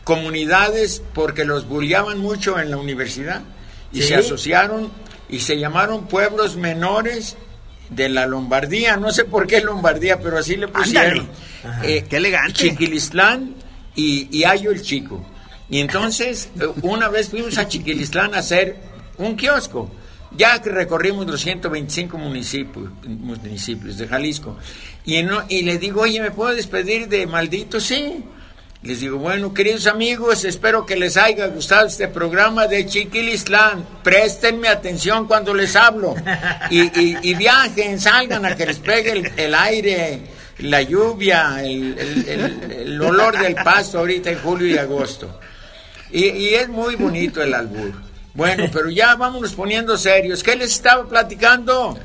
comunidades 0.05 1.03
porque 1.15 1.45
los 1.45 1.69
bulliaban 1.69 2.19
mucho 2.19 2.59
en 2.61 2.71
la 2.71 2.77
universidad? 2.77 3.43
Y 3.93 4.03
se 4.03 4.15
asociaron 4.15 4.91
y 5.29 5.41
se 5.41 5.59
llamaron 5.59 6.07
pueblos 6.07 6.57
menores 6.57 7.37
de 7.91 8.09
la 8.09 8.27
Lombardía, 8.27 8.97
no 8.97 9.11
sé 9.11 9.25
por 9.25 9.47
qué 9.47 9.61
Lombardía, 9.61 10.21
pero 10.21 10.39
así 10.39 10.57
le 10.57 10.69
pusieron. 10.69 11.29
Eh, 11.83 12.05
qué 12.09 12.17
elegante. 12.17 12.53
Chiquilistlán 12.53 13.55
y, 13.95 14.29
y 14.37 14.45
Ayo 14.45 14.71
el 14.71 14.83
Chico. 14.83 15.25
Y 15.69 15.81
entonces, 15.81 16.51
eh, 16.61 16.67
una 16.83 17.09
vez 17.09 17.29
fuimos 17.29 17.59
a 17.59 17.67
Chiquilistlán 17.67 18.35
a 18.35 18.39
hacer 18.39 18.77
un 19.19 19.37
kiosco, 19.37 19.91
ya 20.33 20.61
que 20.61 20.71
recorrimos 20.71 21.27
los 21.27 21.41
125 21.41 22.19
municipios, 22.19 22.91
municipios 23.07 23.99
de 23.99 24.09
Jalisco. 24.09 24.57
Y, 25.05 25.23
no, 25.23 25.45
y 25.49 25.63
le 25.63 25.79
digo, 25.79 26.03
oye, 26.03 26.21
¿me 26.21 26.31
puedo 26.31 26.55
despedir 26.55 27.09
de 27.09 27.27
maldito? 27.27 27.81
Sí. 27.81 28.25
Les 28.83 29.01
digo, 29.01 29.19
bueno, 29.19 29.53
queridos 29.53 29.87
amigos, 29.87 30.45
espero 30.45 30.87
que 30.87 30.97
les 30.97 31.17
haya 31.17 31.49
gustado 31.49 31.87
este 31.87 32.09
programa 32.09 32.67
de 32.67 32.87
Chiquilistlán. 32.87 33.85
Préstenme 34.03 34.69
atención 34.69 35.27
cuando 35.27 35.55
les 35.55 35.75
hablo. 35.75 36.15
Y, 36.71 37.35
viajen, 37.35 37.99
salgan 38.01 38.45
a 38.45 38.55
que 38.55 38.67
les 38.67 38.79
pegue 38.79 39.33
el, 39.37 39.55
aire, 39.55 40.21
la 40.59 40.83
lluvia, 40.83 41.63
el, 41.65 43.01
olor 43.01 43.39
del 43.39 43.55
pasto 43.57 43.99
ahorita 44.01 44.31
en 44.31 44.39
julio 44.39 44.69
y 44.69 44.79
agosto. 44.79 45.41
Y, 46.13 46.27
y 46.27 46.55
es 46.55 46.69
muy 46.69 46.95
bonito 46.95 47.43
el 47.43 47.55
albur. 47.55 48.06
Bueno, 48.37 48.65
pero 48.73 48.91
ya 48.91 49.15
vámonos 49.17 49.55
poniendo 49.55 49.97
serios. 49.97 50.43
¿Qué 50.43 50.55
les 50.55 50.73
estaba 50.73 51.09
platicando? 51.09 51.99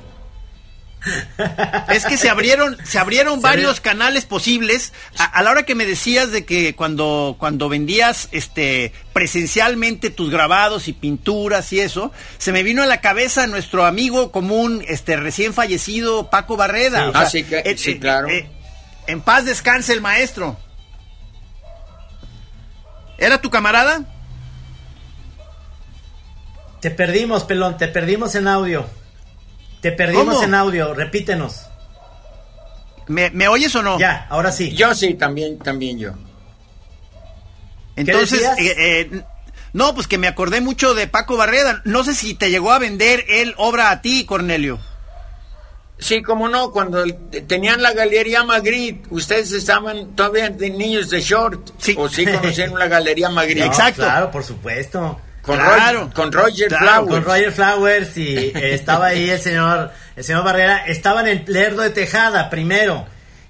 Es 1.89 2.05
que 2.05 2.15
se 2.15 2.29
abrieron, 2.29 2.77
se 2.83 2.99
abrieron 2.99 3.41
varios 3.41 3.81
canales 3.81 4.25
posibles. 4.25 4.93
A, 5.17 5.41
la 5.41 5.49
hora 5.49 5.63
que 5.63 5.73
me 5.73 5.85
decías 5.85 6.31
de 6.31 6.45
que 6.45 6.75
cuando, 6.75 7.35
cuando 7.39 7.69
vendías 7.69 8.29
este 8.31 8.93
presencialmente 9.11 10.11
tus 10.11 10.29
grabados 10.29 10.87
y 10.87 10.93
pinturas 10.93 11.73
y 11.73 11.79
eso, 11.79 12.11
se 12.37 12.51
me 12.51 12.61
vino 12.61 12.83
a 12.83 12.85
la 12.85 13.01
cabeza 13.01 13.47
nuestro 13.47 13.85
amigo 13.85 14.31
común, 14.31 14.83
este 14.87 15.17
recién 15.17 15.53
fallecido 15.55 16.29
Paco 16.29 16.55
Barreda. 16.55 17.11
ah, 17.15 17.25
sí, 17.25 17.43
que, 17.43 17.77
sí, 17.77 17.99
claro. 17.99 18.29
Eh, 18.29 18.47
en 19.07 19.21
paz 19.21 19.45
descanse 19.45 19.93
el 19.93 20.01
maestro. 20.01 20.57
¿Era 23.17 23.41
tu 23.41 23.49
camarada? 23.49 24.05
Te 26.81 26.91
perdimos, 26.91 27.43
pelón, 27.43 27.77
te 27.77 27.87
perdimos 27.87 28.35
en 28.35 28.47
audio. 28.47 28.85
Te 29.81 29.91
perdimos 29.91 30.43
en 30.43 30.55
audio, 30.55 30.93
repítenos. 30.93 31.67
¿Me, 33.07 33.47
oyes 33.47 33.73
o 33.75 33.83
no? 33.83 33.99
Ya, 33.99 34.25
ahora 34.29 34.51
sí. 34.51 34.73
Yo 34.73 34.93
sí, 34.93 35.13
también, 35.13 35.59
también 35.59 35.99
yo. 35.99 36.13
Entonces, 37.95 38.41
eh, 38.57 38.75
eh, 38.77 39.23
no, 39.73 39.93
pues 39.93 40.07
que 40.07 40.17
me 40.17 40.27
acordé 40.27 40.59
mucho 40.61 40.93
de 40.95 41.07
Paco 41.07 41.37
Barreda. 41.37 41.81
No 41.85 42.03
sé 42.03 42.15
si 42.15 42.33
te 42.33 42.49
llegó 42.49 42.71
a 42.71 42.79
vender 42.79 43.25
él 43.29 43.53
obra 43.57 43.91
a 43.91 44.01
ti, 44.01 44.25
Cornelio. 44.25 44.79
Sí, 45.99 46.23
como 46.23 46.49
no, 46.49 46.71
cuando 46.71 47.03
tenían 47.47 47.83
la 47.83 47.93
galería 47.93 48.43
Magritte, 48.43 49.07
ustedes 49.11 49.51
estaban 49.51 50.15
todavía 50.15 50.49
de 50.49 50.71
niños 50.71 51.11
de 51.11 51.21
short. 51.21 51.69
Sí. 51.77 51.95
O 51.95 52.09
sí 52.09 52.25
conocieron 52.25 52.79
la 52.79 52.87
galería 52.87 53.29
Magritte. 53.29 53.67
Exacto. 53.67 54.01
Claro, 54.01 54.31
por 54.31 54.43
supuesto. 54.43 55.19
Con, 55.41 55.59
Roger, 55.59 56.13
con 56.13 56.31
Roger 56.31 56.69
Flowers. 56.69 57.09
Con 57.09 57.23
Roger 57.23 57.51
Flowers 57.51 58.17
y 58.17 58.35
eh, 58.35 58.73
estaba 58.75 59.07
ahí 59.07 59.29
el 59.29 59.39
señor, 59.39 59.91
el 60.15 60.23
señor 60.23 60.43
Barrera. 60.43 60.85
Estaba 60.85 61.21
en 61.21 61.27
el 61.27 61.43
Lerdo 61.47 61.81
de 61.81 61.89
Tejada 61.89 62.49
primero. 62.49 63.07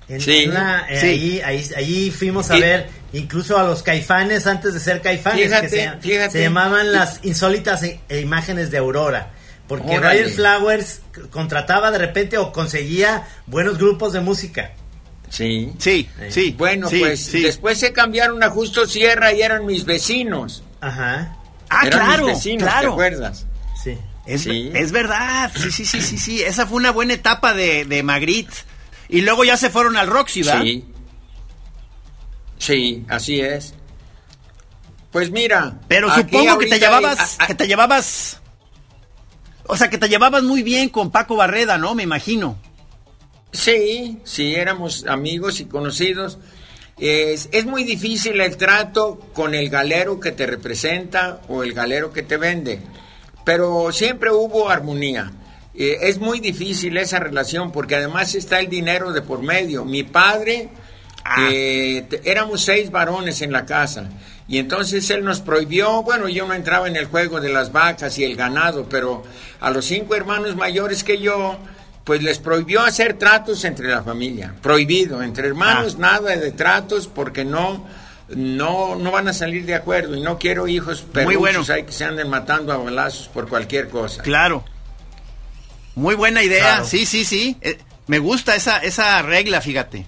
sí, 0.07 0.49
eh, 0.89 1.41
Ahí, 1.43 2.11
fuimos 2.11 2.49
a 2.49 2.57
ver 2.57 2.87
incluso 3.13 3.57
a 3.57 3.63
los 3.63 3.83
caifanes 3.83 4.47
antes 4.47 4.73
de 4.73 4.79
ser 4.79 5.01
caifanes, 5.01 5.51
que 5.59 5.69
se, 5.69 6.41
llamaban 6.41 6.93
las 6.93 7.19
insólitas 7.23 7.83
e, 7.83 7.99
e 8.07 8.21
imágenes 8.21 8.71
de 8.71 8.77
Aurora. 8.77 9.31
Porque 9.67 9.99
Roger 9.99 10.29
Flowers 10.29 11.01
contrataba 11.29 11.91
de 11.91 11.97
repente 11.97 12.37
o 12.37 12.51
conseguía 12.51 13.27
buenos 13.47 13.77
grupos 13.77 14.13
de 14.13 14.21
música. 14.21 14.71
Sí. 15.29 15.71
Sí, 15.77 16.09
sí. 16.29 16.55
Bueno, 16.57 16.89
pues 16.89 17.31
después 17.31 17.77
se 17.77 17.93
cambiaron 17.93 18.43
a 18.43 18.49
Justo 18.49 18.85
Sierra 18.85 19.31
y 19.33 19.41
eran 19.41 19.65
mis 19.65 19.85
vecinos. 19.85 20.63
Ajá. 20.81 21.37
Ah, 21.71 21.87
claro, 21.89 22.27
claro. 22.57 22.89
¿Te 22.89 22.93
acuerdas? 22.93 23.47
Sí. 23.81 23.97
Es, 24.25 24.45
es 24.45 24.91
verdad, 24.91 25.51
sí, 25.55 25.71
sí, 25.71 25.85
sí, 25.85 26.01
sí, 26.01 26.17
sí. 26.17 26.43
Esa 26.43 26.67
fue 26.67 26.77
una 26.77 26.91
buena 26.91 27.13
etapa 27.13 27.53
de, 27.53 27.85
de 27.85 28.03
Magritte. 28.03 28.53
Y 29.07 29.21
luego 29.21 29.43
ya 29.43 29.57
se 29.57 29.69
fueron 29.69 29.97
al 29.97 30.07
Roxy, 30.07 30.43
¿verdad? 30.43 30.61
Sí. 30.61 30.85
Sí, 32.57 33.05
así 33.09 33.39
es. 33.39 33.73
Pues 35.11 35.31
mira. 35.31 35.79
Pero 35.87 36.13
supongo 36.13 36.57
que 36.59 36.67
te 36.67 36.79
llevabas, 36.79 37.37
que 37.47 37.55
te 37.55 37.67
llevabas. 37.67 38.41
O 39.65 39.77
sea, 39.77 39.89
que 39.89 39.97
te 39.97 40.09
llevabas 40.09 40.43
muy 40.43 40.61
bien 40.61 40.89
con 40.89 41.09
Paco 41.09 41.35
Barreda, 41.35 41.77
¿no? 41.77 41.95
Me 41.95 42.03
imagino. 42.03 42.57
Sí, 43.51 44.19
sí, 44.23 44.55
éramos 44.55 45.05
amigos 45.07 45.59
y 45.59 45.65
conocidos. 45.65 46.37
Es, 47.01 47.49
es, 47.51 47.65
muy 47.65 47.83
difícil 47.83 48.39
el 48.39 48.55
trato 48.57 49.19
con 49.33 49.55
el 49.55 49.69
galero 49.69 50.19
que 50.19 50.31
te 50.31 50.45
representa 50.45 51.41
o 51.47 51.63
el 51.63 51.73
galero 51.73 52.13
que 52.13 52.21
te 52.21 52.37
vende, 52.37 52.79
pero 53.43 53.91
siempre 53.91 54.31
hubo 54.31 54.69
armonía. 54.69 55.31
Eh, 55.73 55.97
es 56.01 56.19
muy 56.19 56.39
difícil 56.39 56.95
esa 56.97 57.17
relación 57.17 57.71
porque 57.71 57.95
además 57.95 58.35
está 58.35 58.59
el 58.59 58.69
dinero 58.69 59.13
de 59.13 59.21
por 59.23 59.41
medio. 59.41 59.83
Mi 59.83 60.03
padre, 60.03 60.69
ah. 61.23 61.49
eh, 61.51 62.07
éramos 62.23 62.61
seis 62.61 62.91
varones 62.91 63.41
en 63.41 63.51
la 63.51 63.65
casa 63.65 64.09
y 64.47 64.57
entonces 64.57 65.09
él 65.09 65.23
nos 65.23 65.39
prohibió, 65.39 66.03
bueno, 66.03 66.27
yo 66.27 66.45
no 66.45 66.53
entraba 66.53 66.87
en 66.87 66.97
el 66.97 67.05
juego 67.05 67.39
de 67.39 67.49
las 67.49 67.71
vacas 67.71 68.19
y 68.19 68.25
el 68.25 68.35
ganado, 68.35 68.87
pero 68.89 69.23
a 69.61 69.71
los 69.71 69.85
cinco 69.85 70.13
hermanos 70.13 70.55
mayores 70.55 71.03
que 71.03 71.19
yo, 71.19 71.57
pues 72.03 72.23
les 72.23 72.39
prohibió 72.39 72.81
hacer 72.81 73.13
tratos 73.17 73.63
entre 73.65 73.87
la 73.87 74.03
familia, 74.03 74.55
prohibido, 74.61 75.21
entre 75.21 75.47
hermanos 75.47 75.95
ah. 75.97 76.01
nada 76.01 76.35
de 76.35 76.51
tratos 76.51 77.07
porque 77.07 77.45
no 77.45 77.85
no 78.29 78.95
no 78.95 79.11
van 79.11 79.27
a 79.27 79.33
salir 79.33 79.65
de 79.65 79.75
acuerdo 79.75 80.15
y 80.15 80.21
no 80.21 80.39
quiero 80.39 80.67
hijos 80.67 81.03
pero 81.11 81.37
bueno. 81.37 81.63
hay 81.69 81.83
que 81.83 81.91
se 81.91 82.05
anden 82.05 82.29
matando 82.29 82.71
a 82.71 82.77
balazos 82.77 83.27
por 83.27 83.47
cualquier 83.47 83.89
cosa. 83.89 84.23
Claro. 84.23 84.63
Muy 85.95 86.15
buena 86.15 86.41
idea, 86.41 86.83
sí, 86.85 87.05
sí, 87.05 87.25
sí. 87.25 87.57
Eh, 87.61 87.77
me 88.07 88.19
gusta 88.19 88.55
esa, 88.55 88.77
esa 88.77 89.21
regla, 89.21 89.61
fíjate. 89.61 90.05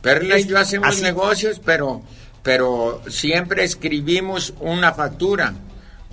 Perla 0.00 0.38
y 0.38 0.46
yo 0.46 0.58
hacemos 0.58 1.00
negocios, 1.00 1.60
pero, 1.64 2.02
pero 2.42 3.02
siempre 3.08 3.62
escribimos 3.62 4.52
una 4.58 4.92
factura, 4.92 5.54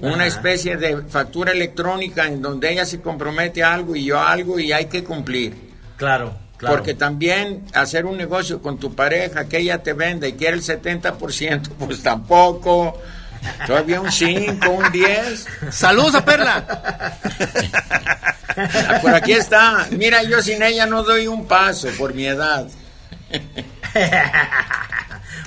una 0.01 0.25
especie 0.25 0.77
de 0.77 1.03
factura 1.03 1.51
electrónica 1.51 2.25
en 2.25 2.41
donde 2.41 2.71
ella 2.71 2.85
se 2.85 3.01
compromete 3.01 3.63
a 3.63 3.73
algo 3.73 3.95
y 3.95 4.05
yo 4.05 4.19
a 4.19 4.31
algo 4.31 4.59
y 4.59 4.71
hay 4.71 4.85
que 4.85 5.03
cumplir. 5.03 5.55
Claro, 5.97 6.33
claro. 6.57 6.75
Porque 6.75 6.93
también 6.93 7.63
hacer 7.73 8.05
un 8.05 8.17
negocio 8.17 8.61
con 8.61 8.77
tu 8.77 8.95
pareja, 8.95 9.45
que 9.45 9.57
ella 9.57 9.83
te 9.83 9.93
venda 9.93 10.27
y 10.27 10.33
quiere 10.33 10.55
el 10.57 10.63
70%, 10.63 11.69
pues 11.79 12.01
tampoco 12.01 12.97
Todavía 13.65 14.01
un 14.01 14.11
5, 14.11 14.69
un 14.69 14.91
10. 14.91 15.47
Saludos 15.71 16.15
a 16.15 16.25
Perla. 16.25 16.65
Ah, 18.57 18.99
por 19.01 19.13
aquí 19.13 19.33
está. 19.33 19.87
Mira, 19.91 20.23
yo 20.23 20.41
sin 20.41 20.61
ella 20.61 20.85
no 20.85 21.03
doy 21.03 21.27
un 21.27 21.47
paso 21.47 21.87
por 21.97 22.13
mi 22.13 22.25
edad. 22.25 22.67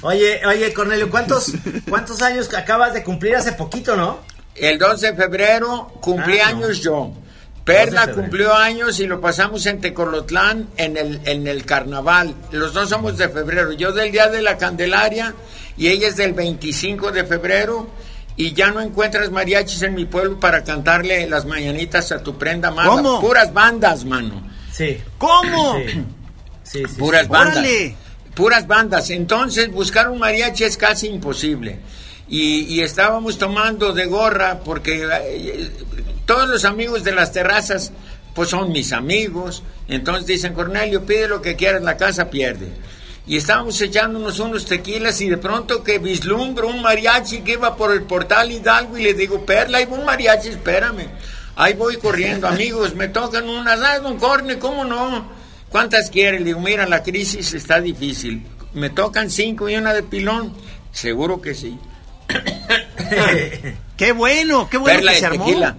oye, 0.03 0.41
oye, 0.47 0.73
Cornelio, 0.73 1.11
¿cuántos, 1.11 1.53
¿cuántos 1.89 2.23
años 2.23 2.53
acabas 2.55 2.95
de 2.95 3.03
cumplir 3.03 3.37
hace 3.37 3.53
poquito, 3.53 3.97
no? 3.97 4.21
El 4.55 4.79
12 4.79 5.13
de 5.13 5.15
febrero 5.15 5.93
cumplí 6.01 6.39
ah, 6.41 6.49
años 6.49 6.81
yo. 6.81 7.13
Perla 7.65 8.09
cumplió 8.13 8.55
años 8.55 8.99
y 8.99 9.07
lo 9.07 9.21
pasamos 9.21 9.65
en 9.67 9.81
Tecolotlán 9.81 10.69
en 10.77 10.97
el, 10.97 11.21
en 11.25 11.47
el 11.47 11.65
carnaval. 11.65 12.35
Los 12.51 12.75
dos 12.75 12.89
somos 12.89 13.17
de 13.19 13.29
febrero. 13.29 13.73
Yo 13.73 13.93
del 13.93 14.11
día 14.11 14.29
de 14.29 14.43
la 14.43 14.59
Candelaria 14.59 15.35
y 15.77 15.89
ella 15.89 16.09
es 16.09 16.17
del 16.17 16.33
25 16.33 17.13
de 17.13 17.25
febrero 17.25 17.89
y 18.37 18.53
ya 18.53 18.71
no 18.73 18.81
encuentras 18.81 19.31
mariachis 19.31 19.83
en 19.83 19.95
mi 19.95 20.07
pueblo 20.07 20.41
para 20.41 20.65
cantarle 20.65 21.29
las 21.29 21.45
mañanitas 21.45 22.11
a 22.11 22.23
tu 22.23 22.37
prenda. 22.37 22.71
¿Cómo? 22.71 23.21
Puras 23.21 23.53
bandas, 23.53 24.05
mano. 24.05 24.43
Sí. 24.73 24.99
¿Cómo? 25.19 25.79
Sí. 26.65 26.83
sí, 26.89 26.99
Puras 26.99 27.29
bandas. 27.29 27.65
Puras 28.35 28.67
bandas. 28.67 29.11
Entonces, 29.11 29.71
buscar 29.71 30.11
un 30.11 30.19
mariachi 30.19 30.65
es 30.65 30.77
casi 30.77 31.07
imposible. 31.09 31.79
Y, 32.35 32.81
estábamos 32.81 33.37
tomando 33.37 33.93
de 33.93 34.07
gorra 34.07 34.61
porque 34.65 35.07
eh, 35.07 35.71
todos 36.25 36.49
los 36.49 36.65
amigos 36.65 37.05
de 37.05 37.13
las 37.13 37.31
terrazas 37.31 37.93
pues 38.35 38.49
son 38.49 38.73
mis 38.73 38.95
amigos. 38.95 39.63
Entonces 39.87 40.27
dicen, 40.27 40.55
Cornelio, 40.55 41.05
pide 41.05 41.29
lo 41.29 41.43
que 41.43 41.57
quieras, 41.57 41.83
la 41.83 41.99
casa 41.99 42.31
pierde 42.31 42.73
y 43.27 43.37
estábamos 43.37 43.81
echándonos 43.81 44.41
unos 44.41 44.65
tequilas 44.65 45.21
y 45.21 45.29
de 45.29 45.39
pronto 45.39 45.85
que 45.85 45.99
vislumbro 45.99 46.69
un 46.69 46.83
mariachi 46.83 47.43
que 47.43 47.53
iba 47.53 47.77
por 47.77 47.93
el 47.93 48.03
portal 48.03 48.51
Hidalgo 48.51 48.99
y 48.99 49.05
le 49.05 49.15
digo, 49.15 49.47
Perla, 49.47 49.79
hay 49.79 49.87
un 49.89 50.05
mariachi, 50.05 50.49
espérame. 50.49 51.07
Ahí 51.55 51.75
voy 51.75 51.99
corriendo, 51.99 52.49
amigos, 52.49 52.95
me 52.95 53.09
tocan 53.09 53.49
unas, 53.49 53.81
ah, 53.81 54.01
don 54.01 54.19
Corne, 54.19 54.59
¿cómo 54.59 54.85
no? 54.85 55.31
¿Cuántas 55.69 56.11
quiere? 56.11 56.41
Le 56.41 56.47
digo, 56.47 56.61
mira, 56.61 56.87
la 56.87 57.03
crisis 57.03 57.55
está 57.55 57.81
difícil. 57.81 58.43
Me 58.75 58.91
tocan 58.91 59.31
cinco 59.31 59.69
y 59.69 59.77
una 59.77 59.95
de 59.95 60.03
pilón. 60.03 60.53
Seguro 60.91 61.41
que 61.41 61.55
sí. 61.55 61.79
qué 63.97 64.13
bueno, 64.13 64.69
qué 64.69 64.79
bueno 64.79 64.97
Perla 64.97 65.13
que 65.13 65.19
se 65.19 65.27
armó. 65.27 65.45
Tequila. 65.45 65.77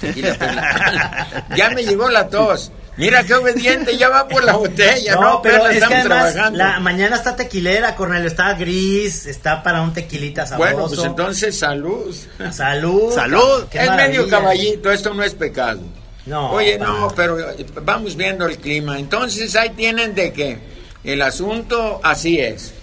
tequila, 0.00 0.34
Perla. 0.34 1.46
ya 1.56 1.70
me 1.70 1.84
llegó 1.84 2.08
la 2.08 2.28
tos. 2.28 2.72
Mira 2.98 3.22
qué 3.22 3.34
obediente, 3.34 3.96
ya 3.96 4.08
va 4.08 4.26
por 4.26 4.42
la 4.42 4.54
botella, 4.54 5.14
¿no? 5.14 5.40
pero 5.40 5.68
es 5.68 5.86
que 5.86 5.94
además 5.94 6.52
la 6.52 6.80
mañana 6.80 7.14
está 7.14 7.36
tequilera, 7.36 7.94
Cornelio, 7.94 8.26
está 8.26 8.54
gris, 8.54 9.26
está 9.26 9.62
para 9.62 9.82
un 9.82 9.92
tequilita 9.92 10.44
sabroso. 10.44 10.74
Bueno, 10.74 10.88
pues 10.88 11.06
entonces 11.06 11.56
salud. 11.56 12.14
Salud. 12.50 13.14
Salud. 13.14 13.66
Es 13.70 13.92
medio 13.92 14.28
caballito, 14.28 14.90
esto 14.90 15.14
no 15.14 15.22
es 15.22 15.32
pecado. 15.34 15.80
No. 16.26 16.50
Oye, 16.50 16.76
no, 16.76 17.08
pero 17.14 17.38
vamos 17.82 18.16
viendo 18.16 18.46
el 18.46 18.58
clima. 18.58 18.98
Entonces 18.98 19.54
ahí 19.54 19.70
tienen 19.70 20.16
de 20.16 20.32
que 20.32 20.58
el 21.04 21.22
asunto 21.22 22.00
así 22.02 22.40
es. 22.40 22.74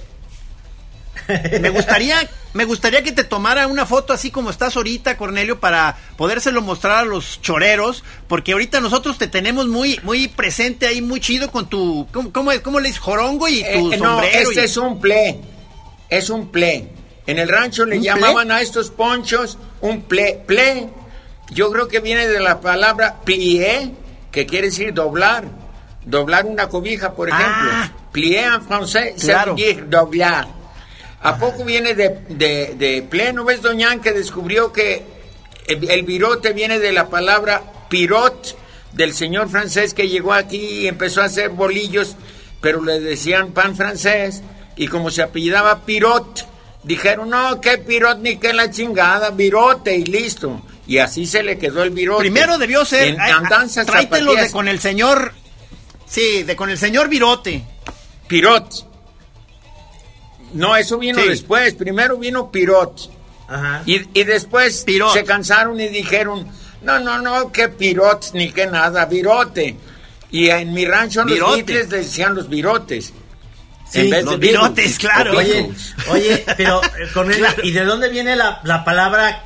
Me 1.61 1.69
gustaría 1.69 2.29
me 2.55 2.63
gustaría 2.63 3.03
que 3.03 3.11
te 3.11 3.25
tomara 3.25 3.67
una 3.67 3.85
foto 3.85 4.13
así 4.13 4.31
como 4.31 4.49
estás 4.49 4.77
ahorita, 4.77 5.17
Cornelio, 5.17 5.59
para 5.59 5.97
podérselo 6.15 6.61
mostrar 6.61 6.99
a 6.99 7.03
los 7.03 7.41
choreros, 7.41 8.05
porque 8.29 8.53
ahorita 8.53 8.79
nosotros 8.79 9.17
te 9.17 9.27
tenemos 9.27 9.67
muy 9.67 9.99
muy 10.03 10.29
presente 10.29 10.87
ahí, 10.87 11.01
muy 11.01 11.19
chido 11.19 11.51
con 11.51 11.67
tu, 11.67 12.07
¿cómo, 12.13 12.31
cómo, 12.63 12.79
le 12.79 12.87
dices? 12.87 13.01
Jorongo 13.01 13.49
y 13.49 13.61
tu 13.61 13.91
eh, 13.91 13.97
No, 13.97 14.21
este 14.21 14.63
es 14.63 14.77
un 14.77 15.01
ple, 15.01 15.37
es 16.09 16.29
un 16.29 16.49
ple. 16.49 16.87
En 17.27 17.39
el 17.39 17.49
rancho 17.49 17.85
le 17.85 17.99
llamaban 17.99 18.51
a 18.51 18.61
estos 18.61 18.89
ponchos 18.89 19.57
un 19.81 20.03
ple. 20.03 20.41
Ple, 20.45 20.89
yo 21.49 21.71
creo 21.71 21.87
que 21.89 21.99
viene 21.99 22.27
de 22.27 22.39
la 22.39 22.61
palabra 22.61 23.17
plié, 23.25 23.91
que 24.31 24.45
quiere 24.45 24.67
decir 24.67 24.93
doblar. 24.93 25.43
Doblar 26.05 26.45
una 26.45 26.69
cobija, 26.69 27.13
por 27.13 27.29
ejemplo. 27.29 27.69
Ah, 27.71 27.91
plié 28.11 28.45
en 28.45 28.61
francés, 28.61 29.15
claro. 29.19 29.55
doblar. 29.87 30.47
¿A 31.25 31.39
poco 31.39 31.65
viene 31.65 31.95
de, 31.95 32.19
de, 32.29 33.01
pleno? 33.09 33.43
¿Ves, 33.43 33.63
Doñán, 33.63 33.99
que 33.99 34.11
descubrió 34.11 34.71
que 34.71 35.01
el, 35.67 36.03
virote 36.03 36.53
viene 36.53 36.77
de 36.77 36.91
la 36.91 37.09
palabra 37.09 37.63
pirot, 37.89 38.55
del 38.93 39.11
señor 39.11 39.49
francés 39.49 39.95
que 39.95 40.07
llegó 40.07 40.33
aquí 40.33 40.57
y 40.57 40.87
empezó 40.87 41.23
a 41.23 41.25
hacer 41.25 41.49
bolillos, 41.49 42.15
pero 42.61 42.83
le 42.83 42.99
decían 42.99 43.53
pan 43.53 43.75
francés, 43.75 44.43
y 44.75 44.87
como 44.87 45.09
se 45.09 45.23
apellidaba 45.23 45.83
pirot, 45.83 46.47
dijeron, 46.83 47.31
no, 47.31 47.59
qué 47.59 47.79
pirot 47.79 48.19
ni 48.19 48.37
qué 48.37 48.53
la 48.53 48.69
chingada, 48.69 49.31
virote, 49.31 49.97
y 49.97 50.05
listo. 50.05 50.61
Y 50.85 50.99
así 50.99 51.25
se 51.25 51.41
le 51.41 51.57
quedó 51.57 51.81
el 51.81 51.89
virote. 51.89 52.21
Primero 52.21 52.59
debió 52.59 52.85
ser, 52.85 53.07
en, 53.07 53.17
tráetelo 53.87 54.35
de 54.35 54.51
con 54.51 54.67
el 54.67 54.79
señor, 54.79 55.33
sí, 56.05 56.43
de 56.43 56.55
con 56.55 56.69
el 56.69 56.77
señor 56.77 57.09
virote. 57.09 57.63
Pirot. 58.27 58.94
No, 60.53 60.75
eso 60.75 60.97
vino 60.97 61.21
después. 61.21 61.73
Primero 61.73 62.17
vino 62.17 62.51
Pirot. 62.51 63.11
Ajá. 63.47 63.83
Y, 63.85 64.23
después 64.23 64.85
se 65.13 65.23
cansaron 65.23 65.79
y 65.79 65.87
dijeron, 65.87 66.47
no, 66.81 66.99
no, 66.99 67.19
no, 67.19 67.51
que 67.51 67.69
Pirot 67.69 68.31
ni 68.33 68.51
que 68.51 68.67
nada, 68.67 69.05
virote. 69.05 69.77
Y 70.31 70.49
en 70.49 70.73
mi 70.73 70.85
rancho 70.85 71.23
los 71.23 71.55
Beatles 71.55 71.89
decían 71.89 72.35
los 72.35 72.49
virotes. 72.49 73.13
en 73.93 74.09
vez 74.09 74.25
de 74.25 74.37
virotes, 74.37 74.97
claro. 74.97 75.37
Oye, 75.37 75.71
oye, 76.09 76.43
pero 76.57 76.81
eh, 76.83 76.89
con 77.13 77.31
¿y 77.63 77.71
de 77.71 77.85
dónde 77.85 78.09
viene 78.09 78.35
la, 78.35 78.59
la 78.63 78.83
palabra 78.83 79.45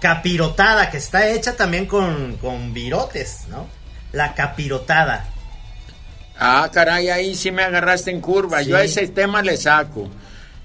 capirotada? 0.00 0.90
Que 0.90 0.98
está 0.98 1.28
hecha 1.28 1.56
también 1.56 1.86
con, 1.86 2.36
con 2.36 2.72
virotes, 2.72 3.48
¿no? 3.48 3.66
La 4.12 4.34
capirotada. 4.34 5.26
Ah, 6.38 6.70
caray, 6.72 7.10
ahí 7.10 7.34
sí 7.34 7.50
me 7.50 7.62
agarraste 7.62 8.10
en 8.10 8.20
curva. 8.20 8.62
Yo 8.62 8.76
a 8.76 8.82
ese 8.82 9.06
tema 9.08 9.42
le 9.42 9.56
saco. 9.56 10.08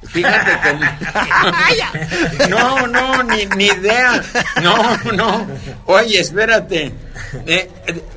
Fíjate 0.08 0.52
que... 0.64 2.50
no, 2.50 2.88
no, 2.88 3.24
ni, 3.24 3.46
ni, 3.58 3.66
idea. 3.66 4.24
No, 4.62 4.98
no. 5.14 5.48
Oye, 5.86 6.20
espérate. 6.20 6.92
Eh, 7.46 7.70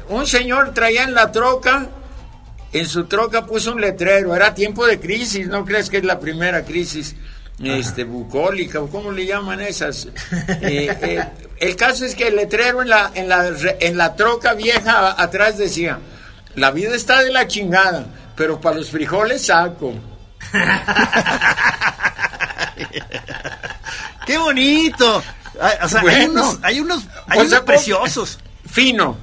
un 0.08 0.26
señor 0.26 0.72
traía 0.74 1.04
en 1.04 1.14
la 1.14 1.32
troca, 1.32 1.88
en 2.72 2.86
su 2.86 3.04
troca 3.04 3.46
puso 3.46 3.72
un 3.72 3.80
letrero. 3.80 4.34
Era 4.34 4.54
tiempo 4.54 4.86
de 4.86 4.98
crisis, 4.98 5.46
¿no 5.48 5.64
crees 5.64 5.90
que 5.90 5.98
es 5.98 6.04
la 6.04 6.18
primera 6.20 6.64
crisis? 6.64 7.16
Este, 7.62 8.04
bucólica, 8.04 8.80
o 8.80 8.88
cómo 8.88 9.10
le 9.10 9.26
llaman 9.26 9.60
esas. 9.60 10.06
Eh, 10.62 10.96
eh, 11.02 11.24
el 11.58 11.74
caso 11.74 12.04
es 12.04 12.14
que 12.14 12.28
el 12.28 12.36
letrero 12.36 12.82
en 12.82 12.88
la, 12.88 13.10
en 13.14 13.28
la, 13.28 13.50
en 13.80 13.96
la 13.96 14.14
troca 14.14 14.54
vieja 14.54 15.20
atrás 15.20 15.58
decía, 15.58 15.98
la 16.54 16.70
vida 16.70 16.94
está 16.94 17.22
de 17.22 17.32
la 17.32 17.48
chingada 17.48 18.06
pero 18.38 18.60
para 18.60 18.76
los 18.76 18.90
frijoles 18.90 19.46
saco. 19.46 19.92
¡Qué 24.26 24.38
bonito! 24.38 25.22
O 25.82 25.88
sea, 25.88 26.02
hay 26.02 26.26
unos, 26.26 26.58
hay 26.62 26.80
unos, 26.80 27.04
hay 27.26 27.40
unos 27.40 27.60
preciosos. 27.60 28.38
Fino. 28.70 29.16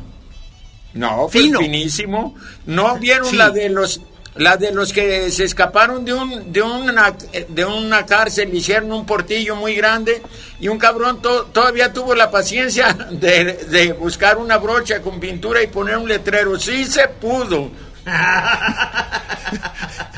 No, 0.93 1.27
pues 1.31 1.43
Fino. 1.43 1.59
finísimo. 1.59 2.35
¿No 2.65 2.97
vieron 2.97 3.37
la 3.37 3.49
de 3.49 3.69
los 3.69 4.01
la 4.35 4.57
de 4.57 4.73
los 4.73 4.91
que 4.91 5.31
se 5.31 5.45
escaparon 5.45 6.03
de 6.03 6.13
un 6.13 6.51
de 6.51 6.61
una 6.61 7.15
de 7.47 7.65
una 7.65 8.05
cárcel 8.05 8.53
hicieron 8.53 8.91
un 8.91 9.05
portillo 9.05 9.55
muy 9.55 9.75
grande 9.75 10.21
y 10.59 10.67
un 10.67 10.77
cabrón 10.77 11.21
todavía 11.21 11.93
tuvo 11.93 12.13
la 12.15 12.29
paciencia 12.29 12.91
de, 12.93 13.53
de, 13.69 13.93
buscar 13.93 14.37
una 14.37 14.57
brocha 14.57 15.01
con 15.01 15.21
pintura 15.21 15.63
y 15.63 15.67
poner 15.67 15.97
un 15.97 16.09
letrero 16.09 16.59
sí 16.59 16.83
se 16.83 17.07
pudo 17.07 17.71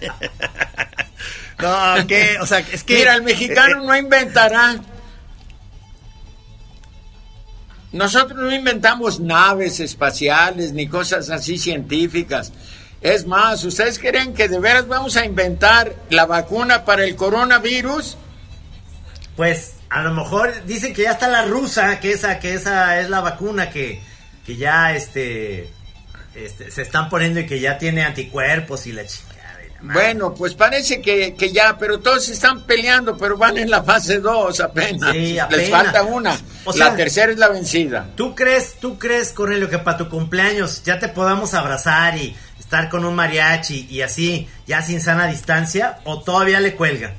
no 1.60 2.06
que 2.06 2.38
o 2.40 2.46
sea 2.46 2.60
es 2.60 2.84
que 2.84 2.96
mira 2.96 3.14
el 3.14 3.22
mexicano 3.22 3.82
eh, 3.82 3.86
no 3.86 3.96
inventará 3.96 4.80
nosotros 7.92 8.38
no 8.38 8.54
inventamos 8.54 9.18
naves 9.18 9.80
espaciales 9.80 10.72
ni 10.72 10.88
cosas 10.88 11.30
así 11.30 11.56
científicas. 11.56 12.52
Es 13.00 13.26
más, 13.26 13.64
¿ustedes 13.64 13.98
creen 13.98 14.34
que 14.34 14.48
de 14.48 14.58
veras 14.58 14.88
vamos 14.88 15.16
a 15.16 15.24
inventar 15.24 15.94
la 16.10 16.26
vacuna 16.26 16.84
para 16.84 17.04
el 17.04 17.16
coronavirus? 17.16 18.18
Pues 19.36 19.76
a 19.88 20.02
lo 20.02 20.12
mejor 20.12 20.52
dicen 20.66 20.92
que 20.92 21.02
ya 21.02 21.12
está 21.12 21.28
la 21.28 21.44
rusa, 21.44 22.00
que 22.00 22.12
esa, 22.12 22.40
que 22.40 22.54
esa 22.54 23.00
es 23.00 23.08
la 23.08 23.20
vacuna 23.20 23.70
que, 23.70 24.02
que 24.44 24.56
ya 24.56 24.94
este, 24.94 25.70
este 26.34 26.70
se 26.70 26.82
están 26.82 27.08
poniendo 27.08 27.40
y 27.40 27.46
que 27.46 27.60
ya 27.60 27.78
tiene 27.78 28.02
anticuerpos 28.02 28.86
y 28.86 28.92
la 28.92 29.06
chica. 29.06 29.27
Bueno, 29.80 30.34
pues 30.34 30.54
parece 30.54 31.00
que, 31.00 31.34
ya, 31.52 31.76
pero 31.78 32.00
todos 32.00 32.28
están 32.28 32.62
peleando, 32.62 33.16
pero 33.16 33.36
van 33.36 33.58
en 33.58 33.70
la 33.70 33.84
fase 33.84 34.18
2 34.18 34.60
apenas. 34.60 35.12
Sí, 35.12 35.38
apenas. 35.38 35.62
Les 35.62 35.70
falta 35.70 36.02
una. 36.02 36.36
la 36.74 36.96
tercera 36.96 37.30
es 37.30 37.38
la 37.38 37.48
vencida. 37.48 38.10
¿Tú 38.16 38.34
crees, 38.34 38.74
tú 38.80 38.98
crees, 38.98 39.32
Cornelio, 39.32 39.70
que 39.70 39.78
para 39.78 39.98
tu 39.98 40.08
cumpleaños 40.08 40.82
ya 40.82 40.98
te 40.98 41.08
podamos 41.08 41.54
abrazar 41.54 42.16
y 42.18 42.36
estar 42.58 42.88
con 42.88 43.04
un 43.04 43.14
mariachi 43.14 43.86
y 43.88 44.02
así, 44.02 44.48
ya 44.66 44.82
sin 44.82 45.00
sana 45.00 45.28
distancia, 45.28 46.00
o 46.04 46.22
todavía 46.22 46.58
le 46.58 46.74
cuelga? 46.74 47.14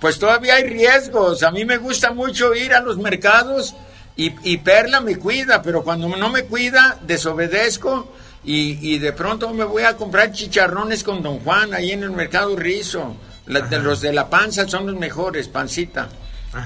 Pues 0.00 0.18
todavía 0.18 0.54
hay 0.54 0.64
riesgos. 0.64 1.44
A 1.44 1.52
mí 1.52 1.64
me 1.64 1.76
gusta 1.76 2.10
mucho 2.10 2.54
ir 2.54 2.74
a 2.74 2.80
los 2.80 2.98
mercados 2.98 3.76
y, 4.16 4.34
y 4.42 4.56
Perla 4.58 5.00
me 5.00 5.16
cuida, 5.16 5.62
pero 5.62 5.84
cuando 5.84 6.08
no 6.08 6.28
me 6.28 6.42
cuida, 6.42 6.98
desobedezco 7.02 8.12
y, 8.42 8.98
de 8.98 9.12
pronto 9.12 9.52
me 9.52 9.64
voy 9.64 9.82
a 9.82 9.96
comprar 9.96 10.32
chicharrones 10.32 11.02
con 11.04 11.22
Don 11.22 11.40
Juan 11.40 11.74
ahí 11.74 11.92
en 11.92 12.02
el 12.02 12.10
mercado 12.10 12.56
Rizo. 12.56 13.16
de 13.46 13.78
los 13.78 14.00
de 14.00 14.12
la 14.12 14.30
panza 14.30 14.66
son 14.66 14.86
los 14.86 14.96
mejores, 14.96 15.48
pancita, 15.48 16.08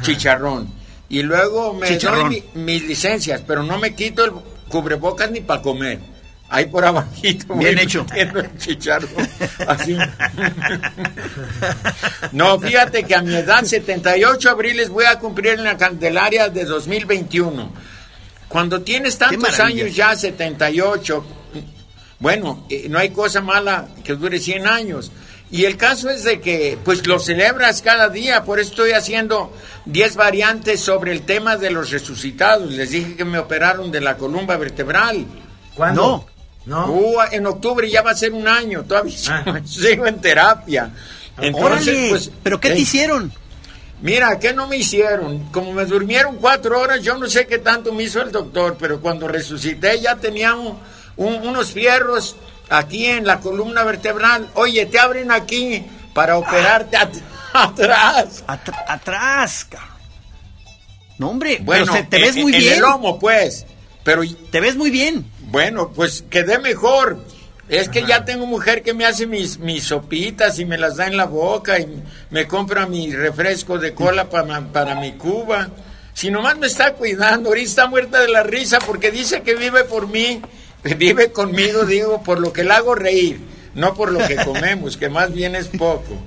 chicharrón. 0.03 0.73
Y 1.09 1.23
luego 1.23 1.75
me 1.75 1.99
doy 1.99 2.45
mis 2.55 2.87
licencias, 2.87 3.43
pero 3.47 3.63
no 3.63 3.79
me 3.79 3.95
quito 3.95 4.25
el 4.25 4.33
cubrebocas 4.69 5.31
ni 5.31 5.41
para 5.41 5.63
comer. 5.63 6.01
Ahí 6.49 6.67
por 6.67 6.85
abajito. 6.85 7.55
Bien 7.55 7.79
hecho. 7.79 8.07
El 8.15 8.57
chicharrón. 8.59 9.29
Así. 9.67 9.97
no, 12.33 12.61
fíjate 12.61 13.05
que 13.05 13.15
a 13.15 13.23
mi 13.23 13.35
edad, 13.35 13.65
78 13.65 14.51
abriles, 14.51 14.89
voy 14.91 15.07
a 15.07 15.19
cumplir 15.19 15.55
en 15.55 15.65
la 15.65 15.77
Candelaria 15.77 16.49
de 16.51 16.65
2021. 16.65 17.73
Cuando 18.55 18.83
tienes 18.83 19.19
tantos 19.19 19.59
años 19.59 19.97
ya, 19.97 20.15
78, 20.15 21.25
bueno, 22.21 22.65
eh, 22.71 22.87
no 22.89 23.01
hay 23.01 23.11
cosa 23.11 23.41
mala 23.41 23.89
que 24.05 24.15
dure 24.15 24.39
100 24.39 24.69
años. 24.69 25.11
Y 25.51 25.65
el 25.65 25.77
caso 25.77 26.09
es 26.09 26.23
de 26.23 26.41
que, 26.41 26.79
pues 26.85 27.05
lo 27.05 27.19
celebras 27.19 27.83
cada 27.83 28.11
día, 28.11 28.45
por 28.45 28.61
eso 28.61 28.71
estoy 28.71 28.93
haciendo 28.93 29.53
10 29.87 30.15
variantes 30.15 30.79
sobre 30.79 31.11
el 31.11 31.23
tema 31.23 31.57
de 31.57 31.73
los 31.73 31.91
resucitados. 31.91 32.71
Les 32.71 32.91
dije 32.91 33.17
que 33.17 33.25
me 33.25 33.41
operaron 33.41 33.91
de 33.91 34.01
la 34.01 34.17
columna 34.17 34.57
vertebral. 34.57 35.27
¿Cuándo? 35.75 36.25
No. 36.65 36.93
Uh, 36.93 37.23
en 37.33 37.47
octubre 37.49 37.91
ya 37.91 38.03
va 38.03 38.13
a 38.13 38.15
ser 38.15 38.33
un 38.33 38.47
año, 38.47 38.85
todavía 38.85 39.17
ah. 39.31 39.61
sigo 39.65 40.07
en 40.07 40.21
terapia. 40.21 40.93
Entonces, 41.41 42.09
pues, 42.09 42.31
¿pero 42.41 42.61
qué 42.61 42.71
te 42.71 42.79
hicieron? 42.79 43.33
Mira, 44.05 44.39
¿qué 44.39 44.53
no 44.53 44.69
me 44.69 44.77
hicieron? 44.77 45.51
Como 45.51 45.73
me 45.73 45.87
durmieron 45.87 46.37
cuatro 46.37 46.79
horas, 46.79 47.01
yo 47.01 47.17
no 47.17 47.27
sé 47.27 47.47
qué 47.47 47.57
tanto 47.57 47.91
me 47.91 48.03
hizo 48.03 48.21
el 48.21 48.31
doctor, 48.31 48.77
pero 48.79 49.01
cuando 49.01 49.27
resucité 49.27 49.99
ya 49.99 50.17
teníamos 50.17 50.77
unos 51.17 51.71
fierros 51.73 52.37
aquí 52.69 53.07
en 53.07 53.27
la 53.27 53.41
columna 53.41 53.83
vertebral. 53.83 54.51
Oye, 54.57 54.85
te 54.85 54.99
abren 54.99 55.31
aquí 55.31 55.87
para 56.13 56.37
operarte 56.37 56.99
atrás. 57.55 58.45
atrás, 58.47 59.69
No, 61.17 61.31
hombre, 61.31 61.61
bueno, 61.63 61.91
te 62.11 62.19
ves 62.19 62.37
muy 62.37 62.53
bien. 62.53 62.63
En 62.63 62.73
el 62.75 62.81
lomo, 62.81 63.19
pues. 63.19 63.65
Pero 64.03 64.21
te 64.51 64.61
ves 64.61 64.77
muy 64.77 64.91
bien. 64.91 65.25
Bueno, 65.45 65.93
pues 65.95 66.23
quedé 66.29 66.59
mejor. 66.59 67.25
Es 67.69 67.89
que 67.89 68.07
ya 68.07 68.25
tengo 68.25 68.47
mujer 68.47 68.83
que 68.83 68.93
me 68.93 69.07
hace 69.07 69.27
mis, 69.27 69.59
mis 69.59 69.85
sopitas 69.85 70.59
y 70.59 70.65
me 70.65 70.77
las 70.77 70.97
da 70.97 71.07
en 71.07 71.17
la 71.17 71.25
boca 71.25 71.79
y 71.79 71.89
me 72.31 72.47
compra 72.47 72.87
mi 72.87 73.11
refresco 73.11 73.79
de 73.79 73.95
cola 73.95 74.29
para, 74.29 74.61
para 74.61 74.95
mi 74.97 75.13
cuba. 75.13 75.71
Si 76.13 76.31
nomás 76.31 76.59
me 76.59 76.67
está 76.67 76.93
cuidando, 76.93 77.49
ahorita 77.49 77.69
está 77.69 77.87
muerta 77.87 78.21
de 78.21 78.29
la 78.29 78.43
risa 78.43 78.79
porque 78.81 79.11
dice 79.11 79.43
que 79.43 79.55
vive 79.55 79.85
por 79.85 80.09
mí 80.09 80.43
Vive 80.99 81.33
conmigo, 81.33 81.85
digo, 81.85 82.23
por 82.23 82.39
lo 82.39 82.53
que 82.53 82.63
le 82.63 82.73
hago 82.73 82.95
reír, 82.95 83.41
no 83.75 83.95
por 83.95 84.13
lo 84.13 84.19
que 84.27 84.37
comemos, 84.37 84.97
que 84.99 85.09
más 85.09 85.33
bien 85.33 85.55
es 85.55 85.69
poco. 85.69 86.23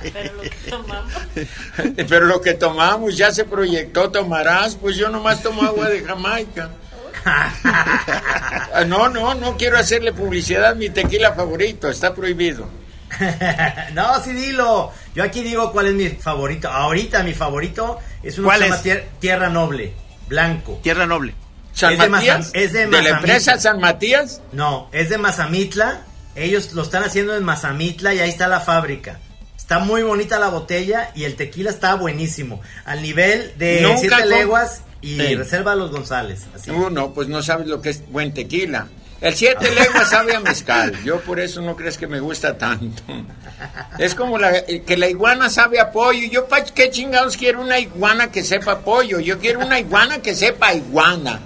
Pero 0.00 0.34
lo 0.34 0.42
que 0.42 0.70
tomamos. 0.70 1.12
Pero 2.08 2.26
lo 2.26 2.40
que 2.40 2.54
tomamos 2.54 3.16
ya 3.16 3.32
se 3.32 3.44
proyectó, 3.44 4.10
tomarás, 4.10 4.76
pues 4.76 4.96
yo 4.96 5.08
nomás 5.10 5.42
tomo 5.42 5.62
agua 5.62 5.88
de 5.88 6.02
Jamaica. 6.02 6.70
No, 8.86 9.08
no, 9.08 9.34
no 9.34 9.56
quiero 9.56 9.78
hacerle 9.78 10.12
publicidad 10.12 10.74
mi 10.74 10.88
tequila 10.90 11.34
favorito, 11.34 11.90
está 11.90 12.14
prohibido. 12.14 12.68
no, 13.94 14.22
sí 14.22 14.32
dilo. 14.32 14.92
Yo 15.14 15.24
aquí 15.24 15.42
digo 15.42 15.72
cuál 15.72 15.88
es 15.88 15.94
mi 15.94 16.08
favorito. 16.08 16.68
Ahorita 16.68 17.22
mi 17.22 17.34
favorito 17.34 17.98
es 18.22 18.38
una 18.38 18.56
Tierra 19.18 19.48
Noble, 19.48 19.92
blanco. 20.28 20.80
Tierra 20.82 21.06
Noble. 21.06 21.34
San 21.72 22.10
Matías, 22.10 22.52
de, 22.52 22.68
de, 22.68 22.86
la 23.02 23.10
empresa 23.10 23.58
San 23.58 23.80
Matías? 23.80 24.42
No, 24.52 24.88
es 24.92 25.08
de 25.08 25.18
Mazamitla. 25.18 26.02
Ellos 26.34 26.72
lo 26.72 26.82
están 26.82 27.04
haciendo 27.04 27.36
en 27.36 27.44
Mazamitla 27.44 28.14
y 28.14 28.20
ahí 28.20 28.30
está 28.30 28.48
la 28.48 28.60
fábrica. 28.60 29.18
Está 29.56 29.78
muy 29.78 30.02
bonita 30.02 30.38
la 30.38 30.48
botella 30.48 31.10
y 31.14 31.24
el 31.24 31.36
tequila 31.36 31.70
está 31.70 31.94
buenísimo. 31.94 32.60
Al 32.84 33.02
nivel 33.02 33.54
de 33.56 33.94
siete 33.98 34.26
leguas 34.26 34.82
y 35.02 35.34
reserva 35.34 35.72
a 35.72 35.76
los 35.76 35.90
González. 35.90 36.46
Así. 36.54 36.70
No, 36.70 37.12
pues 37.12 37.28
no 37.28 37.42
sabes 37.42 37.66
lo 37.66 37.80
que 37.80 37.90
es 37.90 38.02
buen 38.10 38.32
tequila. 38.34 38.88
El 39.20 39.34
siete 39.34 39.70
leguas 39.74 40.08
sabe 40.08 40.34
a 40.34 40.40
mezcal. 40.40 40.96
Yo 41.04 41.20
por 41.20 41.40
eso 41.40 41.60
no 41.60 41.76
crees 41.76 41.98
que 41.98 42.06
me 42.06 42.20
gusta 42.20 42.56
tanto. 42.56 43.02
Es 43.98 44.14
como 44.14 44.38
la, 44.38 44.64
que 44.64 44.96
la 44.96 45.08
iguana 45.08 45.50
sabe 45.50 45.78
a 45.78 45.90
pollo. 45.92 46.26
Yo, 46.30 46.46
¿qué 46.74 46.90
chingados 46.90 47.36
quiero 47.36 47.60
una 47.60 47.78
iguana 47.78 48.30
que 48.30 48.42
sepa 48.42 48.80
pollo? 48.80 49.20
Yo 49.20 49.38
quiero 49.38 49.60
una 49.60 49.78
iguana 49.78 50.20
que 50.22 50.34
sepa 50.34 50.72
iguana. 50.74 51.40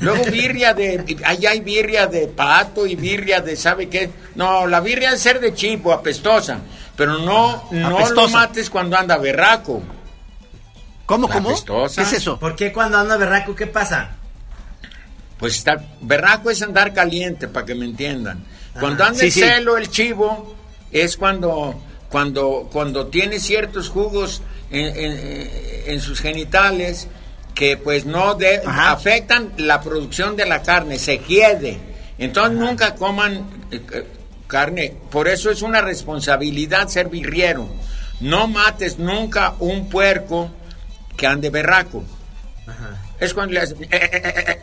Luego 0.00 0.24
birria 0.24 0.72
de, 0.72 1.18
allá 1.24 1.50
hay 1.50 1.60
birria 1.60 2.06
de 2.06 2.26
pato 2.26 2.86
y 2.86 2.94
birria 2.96 3.42
de, 3.42 3.54
¿sabe 3.54 3.90
qué? 3.90 4.08
No, 4.34 4.66
la 4.66 4.80
birria 4.80 5.12
es 5.12 5.20
ser 5.20 5.40
de 5.40 5.52
chivo, 5.52 5.92
apestosa, 5.92 6.58
pero 6.96 7.18
no, 7.18 7.68
no 7.70 8.08
lo 8.08 8.28
mates 8.30 8.70
cuando 8.70 8.96
anda 8.96 9.18
berraco. 9.18 9.82
¿Cómo, 11.10 11.28
cómo? 11.28 11.52
¿Qué 11.92 12.02
es 12.02 12.12
eso? 12.12 12.38
¿Por 12.38 12.54
qué 12.54 12.72
cuando 12.72 12.96
anda 12.96 13.16
berraco 13.16 13.56
qué 13.56 13.66
pasa? 13.66 14.10
Pues 15.40 15.56
está, 15.56 15.82
berraco 16.00 16.52
es 16.52 16.62
andar 16.62 16.94
caliente, 16.94 17.48
para 17.48 17.66
que 17.66 17.74
me 17.74 17.84
entiendan. 17.84 18.44
Cuando 18.78 19.02
anda 19.02 19.24
en 19.24 19.32
celo 19.32 19.76
el 19.76 19.90
chivo, 19.90 20.54
es 20.92 21.16
cuando, 21.16 21.82
cuando, 22.08 22.68
cuando 22.70 23.08
tiene 23.08 23.40
ciertos 23.40 23.88
jugos 23.88 24.40
en 24.70 26.00
sus 26.00 26.20
genitales 26.20 27.08
que 27.56 27.76
pues 27.76 28.04
no 28.04 28.38
afectan 28.68 29.50
la 29.56 29.80
producción 29.80 30.36
de 30.36 30.46
la 30.46 30.62
carne, 30.62 30.96
se 30.96 31.18
quiede. 31.18 31.80
Entonces 32.18 32.56
nunca 32.56 32.94
coman 32.94 33.50
eh, 33.72 33.80
eh, 33.92 34.06
carne. 34.46 34.94
Por 35.10 35.26
eso 35.26 35.50
es 35.50 35.62
una 35.62 35.80
responsabilidad 35.80 36.86
ser 36.86 37.08
birriero. 37.08 37.68
No 38.20 38.46
mates 38.46 39.00
nunca 39.00 39.54
un 39.58 39.88
puerco 39.88 40.52
que 41.20 41.26
ande 41.26 41.50
berraco. 41.50 42.02
Es 43.20 43.34
cuando 43.34 43.52
le 43.52 43.60
hacen... 43.60 43.76
Eh, 43.90 44.58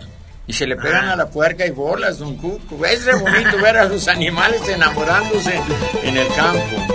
y 0.48 0.54
se 0.54 0.65
le 0.65 0.76
pegan 0.76 1.10
a 1.10 1.15
la 1.15 1.30
puerca 1.30 1.67
y 1.67 1.70
bolas, 1.70 2.17
don 2.17 2.36
Cuco. 2.36 2.84
Es 2.84 3.06
re 3.06 3.13
bonito 3.13 3.58
ver 3.62 3.78
a 3.78 3.86
los 3.86 4.08
animales 4.08 4.67
enamorándose 4.67 5.54
en 6.02 6.17
el 6.17 6.28
campo. 6.30 6.88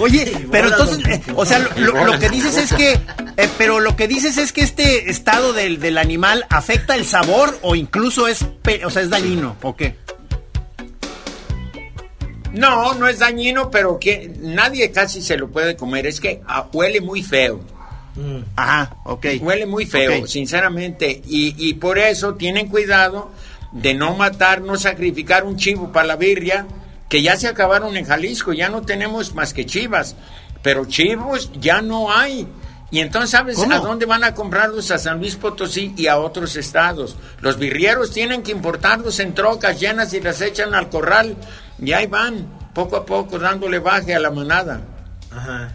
Oye, 0.00 0.46
pero 0.50 0.68
entonces, 0.68 0.98
eh, 1.06 1.22
o 1.34 1.46
sea, 1.46 1.60
lo, 1.60 2.18
que 2.18 2.28
dices 2.28 2.58
es 2.58 2.74
que, 2.74 2.92
eh, 3.36 3.48
pero 3.56 3.80
lo 3.80 3.96
que 3.96 4.08
dices 4.08 4.36
es 4.36 4.52
que 4.52 4.62
este 4.62 5.08
estado 5.08 5.54
del, 5.54 5.80
del 5.80 5.96
animal 5.96 6.44
afecta 6.50 6.96
el 6.96 7.06
sabor 7.06 7.56
o 7.62 7.76
incluso 7.76 8.26
es, 8.26 8.44
o 8.84 8.90
sea, 8.90 9.02
es 9.02 9.08
dañino, 9.10 9.56
¿o 9.62 9.76
qué? 9.76 9.96
No, 12.52 12.94
no 12.94 13.08
es 13.08 13.18
dañino, 13.18 13.70
pero 13.70 13.98
que 13.98 14.30
nadie 14.40 14.90
casi 14.90 15.22
se 15.22 15.36
lo 15.36 15.48
puede 15.48 15.76
comer. 15.76 16.06
Es 16.06 16.20
que 16.20 16.40
ah, 16.46 16.68
huele 16.72 17.00
muy 17.00 17.22
feo. 17.22 17.60
Mm. 18.14 18.42
Ajá, 18.56 18.96
ok. 19.04 19.26
Huele 19.40 19.66
muy 19.66 19.86
feo, 19.86 20.26
sinceramente. 20.26 21.22
Y, 21.26 21.54
y 21.68 21.74
por 21.74 21.98
eso 21.98 22.34
tienen 22.34 22.68
cuidado 22.68 23.30
de 23.72 23.94
no 23.94 24.14
matar, 24.14 24.60
no 24.60 24.76
sacrificar 24.76 25.44
un 25.44 25.56
chivo 25.56 25.90
para 25.92 26.06
la 26.06 26.16
birria, 26.16 26.66
que 27.08 27.22
ya 27.22 27.36
se 27.36 27.48
acabaron 27.48 27.96
en 27.96 28.04
Jalisco, 28.04 28.52
ya 28.52 28.68
no 28.68 28.82
tenemos 28.82 29.34
más 29.34 29.52
que 29.54 29.66
chivas, 29.66 30.14
pero 30.62 30.84
chivos 30.84 31.50
ya 31.60 31.82
no 31.82 32.12
hay. 32.12 32.46
Y 32.90 33.00
entonces, 33.00 33.30
¿sabes 33.30 33.58
a 33.58 33.78
dónde 33.78 34.04
van 34.04 34.22
a 34.22 34.34
comprarlos? 34.34 34.90
A 34.90 34.98
San 34.98 35.18
Luis 35.18 35.36
Potosí 35.36 35.94
y 35.96 36.08
a 36.08 36.18
otros 36.18 36.56
estados. 36.56 37.16
Los 37.40 37.58
birrieros 37.58 38.12
tienen 38.12 38.42
que 38.42 38.52
importarlos 38.52 39.18
en 39.18 39.34
trocas 39.34 39.80
llenas 39.80 40.12
y 40.12 40.20
las 40.20 40.42
echan 40.42 40.74
al 40.74 40.90
corral. 40.90 41.34
Y 41.82 41.92
ahí 41.92 42.06
van, 42.06 42.46
poco 42.74 42.96
a 42.96 43.04
poco, 43.04 43.38
dándole 43.38 43.78
baje 43.80 44.14
a 44.14 44.20
la 44.20 44.30
manada. 44.30 44.80
Ajá. 45.30 45.72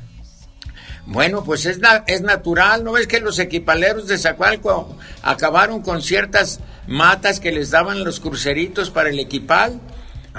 Bueno, 1.05 1.43
pues 1.43 1.65
es, 1.65 1.79
es 2.07 2.21
natural, 2.21 2.83
¿no 2.83 2.93
ves 2.93 3.07
que 3.07 3.21
los 3.21 3.39
equipaleros 3.39 4.07
de 4.07 4.17
Zacualco 4.17 4.97
acabaron 5.21 5.81
con 5.81 6.01
ciertas 6.01 6.59
matas 6.85 7.39
que 7.39 7.51
les 7.51 7.71
daban 7.71 8.03
los 8.03 8.19
cruceritos 8.19 8.89
para 8.89 9.09
el 9.09 9.19
equipal? 9.19 9.79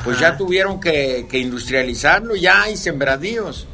Pues 0.05 0.21
ya 0.21 0.37
tuvieron 0.37 0.79
que, 0.79 1.27
que, 1.29 1.39
industrializarlo, 1.39 2.37
ya 2.37 2.63
hay 2.63 2.77
sembradíos. 2.77 3.67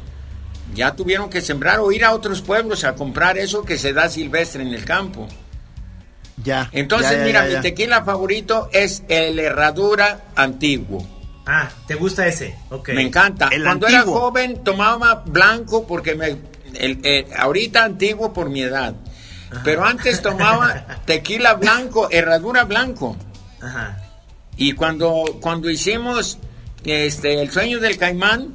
Ya 0.73 0.95
tuvieron 0.95 1.29
que 1.29 1.41
sembrar 1.41 1.79
o 1.79 1.91
ir 1.91 2.03
a 2.03 2.13
otros 2.13 2.41
pueblos 2.41 2.83
a 2.83 2.95
comprar 2.95 3.37
eso 3.37 3.63
que 3.63 3.77
se 3.77 3.93
da 3.93 4.09
silvestre 4.09 4.63
en 4.63 4.73
el 4.73 4.85
campo. 4.85 5.27
Ya. 6.43 6.69
Entonces, 6.71 7.23
mira, 7.23 7.43
mi 7.43 7.61
tequila 7.61 8.03
favorito 8.03 8.69
es 8.73 9.03
el 9.07 9.37
Herradura 9.37 10.25
antiguo. 10.35 11.14
Ah, 11.45 11.69
¿te 11.87 11.95
gusta 11.95 12.27
ese? 12.27 12.55
Okay. 12.69 12.95
Me 12.95 13.03
encanta. 13.03 13.49
Cuando 13.63 13.87
era 13.87 14.01
joven 14.01 14.63
tomaba 14.63 15.23
blanco 15.25 15.85
porque 15.85 16.15
me... 16.15 16.37
El, 16.73 17.27
ahorita 17.37 17.83
antiguo 17.83 18.33
por 18.33 18.49
mi 18.49 18.61
edad. 18.61 18.95
Pero 19.63 19.85
antes 19.85 20.21
tomaba 20.21 21.01
tequila 21.05 21.53
blanco, 21.53 22.09
herradura 22.11 22.65
blanco. 22.65 23.15
Ajá. 23.61 23.97
Y 24.57 24.73
cuando, 24.73 25.37
cuando 25.39 25.69
hicimos 25.69 26.39
este, 26.85 27.41
El 27.41 27.51
sueño 27.51 27.79
del 27.79 27.97
caimán, 27.97 28.53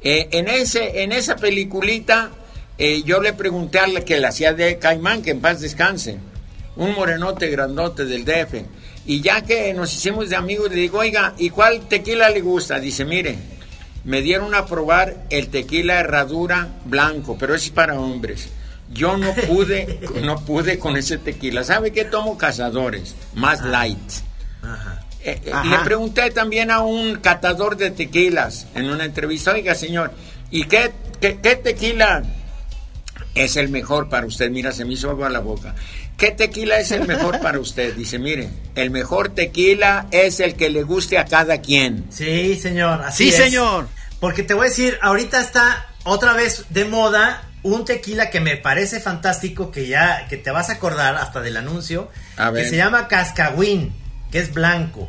eh, 0.00 0.28
en, 0.32 0.48
ese, 0.48 1.02
en 1.02 1.12
esa 1.12 1.36
peliculita 1.36 2.30
eh, 2.78 3.02
yo 3.02 3.20
le 3.20 3.32
pregunté 3.32 3.80
a 3.80 3.86
la 3.86 4.02
que 4.02 4.18
la 4.18 4.28
hacía 4.28 4.52
de 4.52 4.78
caimán, 4.78 5.22
que 5.22 5.32
en 5.32 5.40
paz 5.40 5.60
descanse, 5.60 6.18
un 6.76 6.94
morenote 6.94 7.48
grandote 7.48 8.04
del 8.04 8.24
DF. 8.24 8.62
Y 9.08 9.22
ya 9.22 9.40
que 9.40 9.72
nos 9.72 9.94
hicimos 9.94 10.28
de 10.28 10.36
amigos, 10.36 10.68
le 10.68 10.76
digo, 10.76 10.98
oiga, 10.98 11.32
¿y 11.38 11.48
cuál 11.48 11.80
tequila 11.88 12.28
le 12.28 12.42
gusta? 12.42 12.78
Dice, 12.78 13.06
mire, 13.06 13.38
me 14.04 14.20
dieron 14.20 14.54
a 14.54 14.66
probar 14.66 15.24
el 15.30 15.48
tequila 15.48 15.98
herradura 15.98 16.68
blanco, 16.84 17.38
pero 17.40 17.54
es 17.54 17.70
para 17.70 17.98
hombres. 17.98 18.50
Yo 18.92 19.16
no 19.16 19.32
pude, 19.32 19.98
no 20.22 20.44
pude 20.44 20.78
con 20.78 20.98
ese 20.98 21.16
tequila. 21.16 21.64
¿Sabe 21.64 21.90
qué 21.90 22.04
tomo? 22.04 22.36
Cazadores, 22.36 23.14
más 23.32 23.62
light. 23.62 23.98
Eh, 25.22 25.40
eh, 25.42 25.52
le 25.64 25.78
pregunté 25.78 26.30
también 26.30 26.70
a 26.70 26.80
un 26.80 27.16
catador 27.16 27.78
de 27.78 27.90
tequilas 27.90 28.66
en 28.74 28.90
una 28.90 29.06
entrevista, 29.06 29.52
oiga 29.52 29.74
señor, 29.74 30.12
¿y 30.50 30.64
qué, 30.64 30.92
qué, 31.18 31.32
tequila 31.32 32.24
es 33.34 33.56
el 33.56 33.70
mejor 33.70 34.10
para 34.10 34.26
usted? 34.26 34.50
Mira, 34.50 34.70
se 34.72 34.84
me 34.84 34.92
hizo 34.92 35.08
agua 35.08 35.30
la 35.30 35.40
boca. 35.40 35.74
¿Qué 36.18 36.32
tequila 36.32 36.80
es 36.80 36.90
el 36.90 37.06
mejor 37.06 37.40
para 37.40 37.60
usted? 37.60 37.94
Dice, 37.94 38.18
mire, 38.18 38.48
el 38.74 38.90
mejor 38.90 39.28
tequila 39.28 40.08
es 40.10 40.40
el 40.40 40.56
que 40.56 40.68
le 40.68 40.82
guste 40.82 41.16
a 41.16 41.24
cada 41.24 41.60
quien. 41.60 42.06
Sí, 42.10 42.56
señor, 42.56 43.02
así 43.02 43.30
Sí, 43.30 43.32
señor. 43.36 43.88
Porque 44.18 44.42
te 44.42 44.52
voy 44.52 44.66
a 44.66 44.68
decir, 44.68 44.98
ahorita 45.00 45.40
está 45.40 45.86
otra 46.02 46.32
vez 46.32 46.64
de 46.70 46.84
moda 46.86 47.48
un 47.62 47.84
tequila 47.84 48.30
que 48.30 48.40
me 48.40 48.56
parece 48.56 48.98
fantástico, 48.98 49.70
que 49.70 49.86
ya, 49.86 50.26
que 50.28 50.36
te 50.36 50.50
vas 50.50 50.70
a 50.70 50.74
acordar 50.74 51.14
hasta 51.14 51.40
del 51.40 51.56
anuncio, 51.56 52.10
que 52.52 52.64
se 52.64 52.76
llama 52.76 53.06
Cascagüín, 53.06 53.92
que 54.32 54.40
es 54.40 54.52
blanco. 54.52 55.08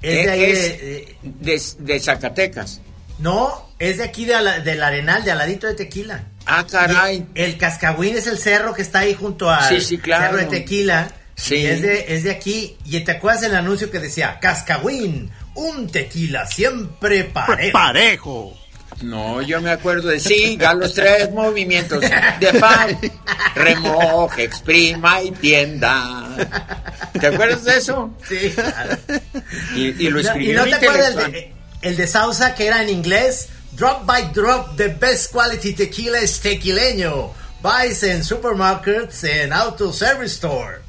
Es, 0.00 0.24
de, 0.24 0.30
ahí 0.30 1.16
de, 1.22 2.00
Zacatecas. 2.00 2.80
No, 3.18 3.70
es 3.78 3.98
de 3.98 4.04
aquí 4.04 4.24
de 4.24 4.34
del 4.64 4.82
Arenal, 4.82 5.24
de 5.24 5.32
aladito 5.32 5.66
de 5.66 5.74
Tequila. 5.74 6.24
Ah, 6.46 6.64
caray. 6.70 7.26
el 7.34 7.58
Cascagüín 7.58 8.16
es 8.16 8.26
el 8.26 8.38
cerro 8.38 8.74
que 8.74 8.82
está 8.82 9.00
ahí 9.00 9.14
junto 9.14 9.50
al 9.50 9.80
cerro 9.80 10.36
de 10.36 10.46
Tequila. 10.46 11.10
Sí. 11.34 11.56
Y 11.56 11.66
es 11.66 11.82
de, 11.82 12.06
es 12.08 12.24
de 12.24 12.32
aquí. 12.32 12.76
Y 12.84 12.98
te 13.00 13.12
acuerdas 13.12 13.42
del 13.42 13.54
anuncio 13.54 13.90
que 13.90 14.00
decía, 14.00 14.38
Cascagüín, 14.40 15.30
un 15.54 15.88
tequila 15.88 16.46
siempre 16.46 17.24
parejo. 17.24 17.72
Parejo. 17.72 18.58
No, 19.02 19.42
yo 19.42 19.60
me 19.60 19.70
acuerdo 19.70 20.08
de 20.08 20.18
sí, 20.18 20.58
a 20.64 20.74
los 20.74 20.94
tres 20.94 21.30
movimientos 21.30 22.00
de 22.00 22.52
pan, 22.58 22.98
remoje, 23.54 24.42
exprima 24.42 25.22
y 25.22 25.30
tienda. 25.30 26.26
¿Te 27.20 27.28
acuerdas 27.28 27.64
de 27.64 27.76
eso? 27.76 28.10
Sí, 28.28 28.52
Y, 29.76 30.08
lo 30.08 30.18
escribió. 30.18 30.52
¿Y 30.52 30.56
no 30.56 30.64
te 30.64 30.74
acuerdas 30.74 31.16
el 31.16 31.32
de, 31.32 31.57
el 31.82 31.96
de 31.96 32.06
Sausa 32.06 32.54
que 32.54 32.66
era 32.66 32.82
en 32.82 32.88
inglés? 32.88 33.48
Drop 33.76 34.06
by 34.06 34.32
drop, 34.32 34.76
the 34.76 34.88
best 34.88 35.30
quality 35.32 35.72
tequila 35.72 36.18
es 36.18 36.40
tequileño. 36.40 37.30
Buys 37.62 38.02
in 38.02 38.22
supermarkets 38.22 39.24
and 39.24 39.52
auto 39.52 39.92
service 39.92 40.34
store. 40.34 40.82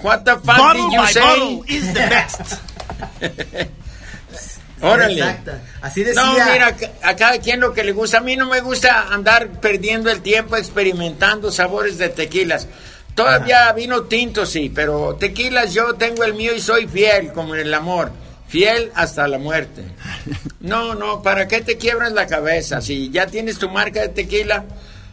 What 0.00 0.24
the 0.24 0.36
fuck 0.36 0.44
bottle 0.44 0.84
did 0.84 0.92
you 0.92 0.98
by 0.98 1.12
say? 1.12 1.20
Bottle 1.20 1.64
is 1.68 1.86
the 1.88 2.00
best. 2.00 2.60
Órale. 4.82 5.20
Exacto. 5.20 5.52
Así 5.80 6.02
decía. 6.02 6.22
No, 6.22 6.52
mira, 6.52 6.76
a 7.02 7.16
cada 7.16 7.38
quien 7.38 7.60
lo 7.60 7.72
que 7.72 7.84
le 7.84 7.92
gusta. 7.92 8.18
A 8.18 8.20
mí 8.20 8.36
no 8.36 8.46
me 8.46 8.60
gusta 8.60 9.08
andar 9.12 9.48
perdiendo 9.60 10.10
el 10.10 10.22
tiempo 10.22 10.56
experimentando 10.56 11.52
sabores 11.52 11.98
de 11.98 12.08
tequilas. 12.08 12.66
Todavía 13.14 13.70
vino 13.72 14.04
tinto, 14.04 14.46
sí, 14.46 14.72
pero 14.74 15.16
tequilas 15.16 15.74
yo 15.74 15.94
tengo 15.94 16.24
el 16.24 16.34
mío 16.34 16.54
y 16.54 16.60
soy 16.60 16.88
fiel, 16.88 17.32
como 17.32 17.54
en 17.54 17.60
el 17.60 17.74
amor. 17.74 18.10
Fiel 18.52 18.92
hasta 18.94 19.26
la 19.28 19.38
muerte. 19.38 19.82
No, 20.60 20.94
no, 20.94 21.22
¿para 21.22 21.48
qué 21.48 21.62
te 21.62 21.78
quiebras 21.78 22.12
la 22.12 22.26
cabeza? 22.26 22.82
Si 22.82 23.08
ya 23.08 23.26
tienes 23.26 23.58
tu 23.58 23.70
marca 23.70 24.02
de 24.02 24.08
tequila. 24.10 24.66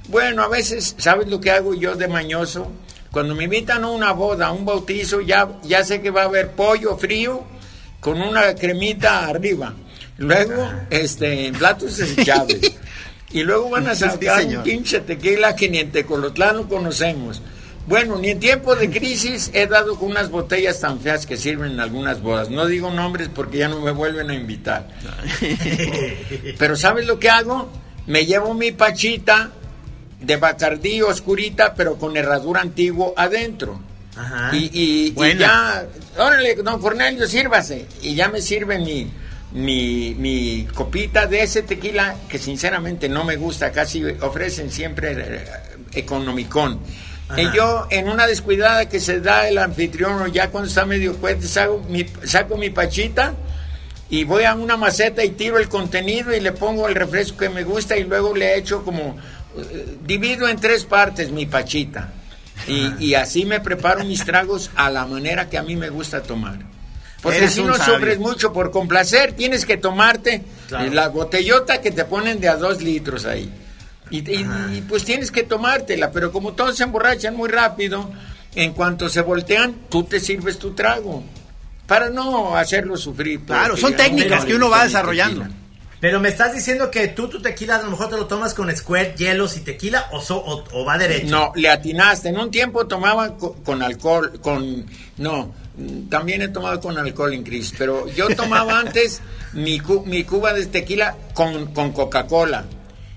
Bueno, 0.09 0.43
a 0.43 0.49
veces, 0.49 0.93
¿sabes 0.97 1.29
lo 1.29 1.39
que 1.39 1.49
hago 1.49 1.73
yo 1.73 1.95
de 1.95 2.09
mañoso? 2.09 2.69
Cuando 3.13 3.35
me 3.35 3.45
invitan 3.45 3.85
a 3.85 3.91
una 3.91 4.11
boda, 4.11 4.47
a 4.47 4.51
un 4.51 4.65
bautizo, 4.65 5.21
ya, 5.21 5.47
ya 5.63 5.85
sé 5.85 6.01
que 6.01 6.11
va 6.11 6.23
a 6.23 6.25
haber 6.25 6.51
pollo 6.51 6.97
frío 6.97 7.45
con 8.01 8.21
una 8.21 8.53
cremita 8.55 9.27
arriba. 9.27 9.73
Luego, 10.17 10.69
este, 10.89 11.53
platos 11.53 11.95
desechables. 11.95 12.73
Y 13.31 13.43
luego 13.43 13.69
van 13.69 13.87
a 13.87 13.95
sacar 13.95 14.45
un 14.45 14.63
pinche 14.63 14.99
tequila 14.99 15.55
que 15.55 15.69
ni 15.69 15.77
en 15.77 15.91
Tecolotlán 15.91 16.57
lo 16.57 16.67
conocemos. 16.67 17.41
Bueno, 17.89 18.19
ni 18.19 18.29
en 18.29 18.39
tiempo 18.39 18.75
de 18.75 18.91
crisis 18.91 19.49
he 19.51 19.65
dado 19.65 19.97
con 19.97 20.11
unas 20.11 20.29
botellas 20.29 20.79
tan 20.79 20.99
feas 20.99 21.25
que 21.25 21.37
sirven 21.37 21.71
en 21.71 21.79
algunas 21.79 22.21
bodas. 22.21 22.51
No 22.51 22.67
digo 22.67 22.91
nombres 22.91 23.29
porque 23.33 23.57
ya 23.57 23.67
no 23.67 23.81
me 23.81 23.89
vuelven 23.89 24.29
a 24.29 24.35
invitar. 24.35 24.87
Pero 26.59 26.75
¿sabes 26.75 27.07
lo 27.07 27.17
que 27.17 27.31
hago? 27.31 27.67
Me 28.05 28.27
llevo 28.27 28.53
mi 28.53 28.71
pachita 28.73 29.49
de 30.21 30.37
bacardí 30.37 31.01
oscurita, 31.01 31.73
pero 31.73 31.97
con 31.97 32.15
herradura 32.15 32.61
antiguo 32.61 33.13
adentro. 33.17 33.79
Y, 34.51 35.15
ya, 35.37 35.87
órale, 36.17 36.55
don 36.55 36.79
Cornelio, 36.79 37.27
sírvase. 37.27 37.87
Y 38.03 38.13
ya 38.13 38.27
me 38.27 38.41
sirve 38.41 38.77
mi, 38.77 39.09
mi, 39.53 40.13
mi, 40.15 40.67
copita 40.75 41.25
de 41.25 41.41
ese 41.41 41.63
tequila 41.63 42.15
que 42.27 42.37
sinceramente 42.37 43.09
no 43.09 43.23
me 43.23 43.35
gusta, 43.35 43.71
casi 43.71 44.03
ofrecen 44.03 44.69
siempre 44.69 45.15
eh, 45.93 46.05
Y 47.37 47.55
yo, 47.55 47.87
en 47.89 48.09
una 48.09 48.25
descuidada 48.25 48.89
que 48.89 48.99
se 48.99 49.19
da 49.19 49.47
el 49.47 49.57
anfitrión, 49.57 50.21
o 50.21 50.27
ya 50.27 50.49
cuando 50.49 50.67
está 50.67 50.85
medio 50.85 51.13
fuerte, 51.13 51.47
saco 51.47 51.83
mi, 51.87 52.05
saco 52.23 52.57
mi 52.57 52.71
pachita 52.71 53.33
y 54.09 54.23
voy 54.23 54.43
a 54.43 54.55
una 54.55 54.77
maceta 54.77 55.23
y 55.23 55.29
tiro 55.29 55.59
el 55.59 55.69
contenido 55.69 56.33
y 56.35 56.39
le 56.39 56.51
pongo 56.51 56.87
el 56.87 56.95
refresco 56.95 57.37
que 57.37 57.49
me 57.49 57.63
gusta 57.63 57.95
y 57.95 58.03
luego 58.03 58.35
le 58.35 58.57
echo 58.57 58.83
como, 58.83 59.15
eh, 59.57 59.97
divido 60.03 60.47
en 60.47 60.59
tres 60.59 60.85
partes 60.85 61.31
mi 61.31 61.45
pachita. 61.45 62.13
Y, 62.67 63.13
así 63.15 63.45
me 63.45 63.61
preparo 63.61 64.03
mis 64.03 64.23
tragos 64.25 64.69
a 64.75 64.89
la 64.89 65.05
manera 65.05 65.49
que 65.49 65.57
a 65.57 65.63
mí 65.63 65.75
me 65.75 65.89
gusta 65.89 66.21
tomar. 66.21 66.59
Porque 67.21 67.47
si 67.47 67.63
no 67.63 67.73
sufres 67.75 68.19
mucho 68.19 68.53
por 68.53 68.69
complacer, 68.69 69.31
tienes 69.31 69.65
que 69.65 69.77
tomarte 69.77 70.43
la 70.69 71.07
botellota 71.07 71.81
que 71.81 71.91
te 71.91 72.05
ponen 72.05 72.39
de 72.39 72.49
a 72.49 72.57
dos 72.57 72.81
litros 72.81 73.25
ahí. 73.25 73.49
Y, 74.09 74.81
pues 74.87 75.05
tienes 75.05 75.31
que 75.31 75.43
tomártela, 75.43 76.11
pero 76.11 76.31
como 76.31 76.53
todos 76.53 76.77
se 76.77 76.83
emborrachan 76.83 77.35
muy 77.35 77.49
rápido, 77.49 78.09
en 78.55 78.73
cuanto 78.73 79.09
se 79.09 79.21
voltean, 79.21 79.75
tú 79.89 80.03
te 80.03 80.19
sirves 80.19 80.57
tu 80.57 80.71
trago. 80.71 81.23
Para 81.85 82.09
no 82.09 82.55
hacerlo 82.55 82.97
sufrir. 82.97 83.41
Claro, 83.41 83.75
son 83.75 83.95
técnicas 83.95 84.45
que 84.45 84.55
uno 84.55 84.69
va 84.69 84.83
desarrollando. 84.83 85.47
Pero 85.99 86.21
me 86.21 86.29
estás 86.29 86.53
diciendo 86.53 86.89
que 86.89 87.09
tú 87.09 87.27
tu 87.27 87.41
tequila 87.41 87.75
a 87.75 87.81
lo 87.81 87.91
mejor 87.91 88.09
te 88.09 88.15
lo 88.15 88.25
tomas 88.25 88.53
con 88.53 88.73
squirt, 88.75 89.17
hielos 89.17 89.57
y 89.57 89.61
tequila 89.61 90.07
o, 90.13 90.19
o, 90.71 90.85
va 90.85 90.97
derecho. 90.97 91.27
No, 91.27 91.51
le 91.55 91.69
atinaste. 91.69 92.29
En 92.29 92.37
un 92.37 92.51
tiempo 92.51 92.87
tomaba 92.87 93.35
con, 93.35 93.83
alcohol, 93.83 94.39
con... 94.39 94.85
No, 95.17 95.53
también 96.09 96.41
he 96.41 96.47
tomado 96.47 96.79
con 96.79 96.97
alcohol 96.97 97.33
en 97.33 97.43
crisis, 97.43 97.73
pero 97.77 98.07
yo 98.07 98.33
tomaba 98.33 98.79
antes 98.85 99.21
mi, 99.51 99.81
mi 100.05 100.23
cuba 100.23 100.53
de 100.53 100.65
tequila 100.67 101.17
con, 101.33 101.73
con 101.73 101.91
Coca-Cola. 101.91 102.65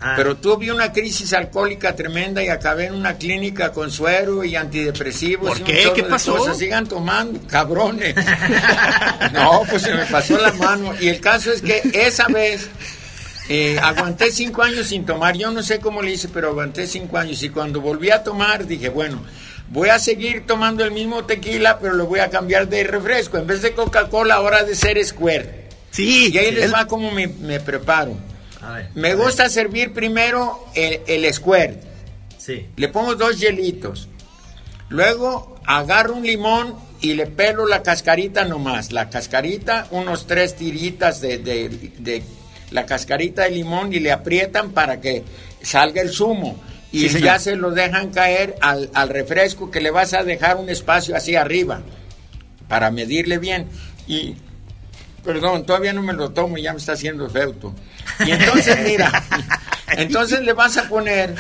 Ah. 0.03 0.15
Pero 0.17 0.37
tuve 0.37 0.73
una 0.73 0.93
crisis 0.93 1.33
alcohólica 1.33 1.95
tremenda 1.95 2.43
y 2.43 2.49
acabé 2.49 2.87
en 2.87 2.95
una 2.95 3.15
clínica 3.15 3.71
con 3.71 3.89
suero 3.91 4.43
y 4.43 4.57
antidepresivos. 4.57 5.61
¿Por 5.61 5.63
qué? 5.63 5.93
¿Qué 5.95 6.03
pasó? 6.03 6.53
Sigan 6.55 6.89
tomando, 6.89 7.41
cabrones. 7.47 8.17
no, 9.33 9.63
pues 9.71 9.83
se 9.83 9.95
me 9.95 10.05
pasó 10.07 10.37
la 10.39 10.53
mano. 10.55 10.93
Y 11.01 11.07
el 11.07 11.21
caso 11.21 11.53
es 11.53 11.63
que 11.63 11.83
esa 11.95 12.27
vez 12.27 12.69
eh, 13.49 13.79
aguanté 13.81 14.33
cinco 14.33 14.63
años 14.63 14.89
sin 14.89 15.07
tomar. 15.07 15.37
Yo 15.37 15.53
no 15.53 15.63
sé 15.63 15.79
cómo 15.79 16.03
le 16.03 16.11
hice, 16.11 16.29
pero 16.29 16.49
aguanté 16.49 16.89
cinco 16.89 17.19
años. 17.19 17.41
Y 17.45 17.51
cuando 17.51 17.81
volví 17.81 18.11
a 18.11 18.25
tomar, 18.25 18.67
dije, 18.67 18.89
bueno, 18.89 19.23
voy 19.69 19.89
a 19.91 20.01
seguir 20.01 20.47
tomando 20.47 20.85
el 20.85 20.91
mismo 20.91 21.27
tequila, 21.27 21.79
pero 21.79 21.95
lo 21.95 22.07
voy 22.07 22.19
a 22.19 22.29
cambiar 22.29 22.69
de 22.69 22.83
refresco. 22.83 23.39
En 23.39 23.47
vez 23.47 23.63
de 23.63 23.73
Coca-Cola, 23.73 24.35
ahora 24.35 24.65
de 24.65 24.75
ser 24.75 25.03
Square. 25.05 25.63
Sí. 25.93 26.33
Y 26.33 26.39
ahí 26.39 26.51
les 26.51 26.75
va 26.75 26.87
como 26.87 27.13
me 27.13 27.61
preparo. 27.61 28.32
Me 28.95 29.15
gusta 29.15 29.49
servir 29.49 29.93
primero 29.93 30.67
el, 30.75 31.01
el 31.07 31.33
squirt. 31.33 31.83
Sí. 32.39 32.69
Le 32.77 32.89
pongo 32.89 33.15
dos 33.15 33.39
hielitos. 33.39 34.09
Luego 34.89 35.61
agarro 35.65 36.15
un 36.15 36.23
limón 36.23 36.77
y 37.01 37.15
le 37.15 37.27
pelo 37.27 37.67
la 37.67 37.83
cascarita 37.83 38.45
nomás. 38.45 38.93
La 38.93 39.11
cascarita, 39.11 39.89
unos 39.91 40.27
tres 40.27 40.57
tiritas 40.57 41.21
de, 41.21 41.39
de, 41.39 42.23
la 42.71 42.87
cascarita 42.87 43.43
de 43.43 43.51
limón 43.51 43.93
y 43.93 44.01
le 44.01 44.13
aprietan 44.13 44.71
para 44.71 45.01
que 45.01 45.25
salga 45.63 46.01
el 46.03 46.11
zumo. 46.11 46.61
Y 46.93 47.09
ya 47.09 47.39
se 47.39 47.57
lo 47.57 47.71
dejan 47.71 48.11
caer 48.11 48.55
al, 48.61 48.91
al 48.93 49.09
refresco 49.09 49.71
que 49.71 49.81
le 49.81 49.91
vas 49.91 50.13
a 50.13 50.25
dejar 50.25 50.59
un 50.59 50.69
espacio 50.69 51.17
así 51.17 51.37
arriba 51.37 51.81
para 52.69 52.91
medirle 52.91 53.39
bien. 53.39 53.67
Y 54.07 54.37
Perdón, 55.25 55.65
todavía 55.65 55.93
no 55.93 56.03
me 56.03 56.13
lo 56.13 56.31
tomo 56.31 56.59
y 56.59 56.63
ya 56.63 56.73
me 56.73 56.79
está 56.79 56.93
haciendo 56.93 57.29
feuto. 57.29 57.75
Y 58.27 58.33
entonces, 58.33 58.79
mira, 58.85 59.23
entonces 59.97 60.41
le 60.41 60.53
vas 60.53 60.77
a 60.77 60.89
poner. 60.89 61.35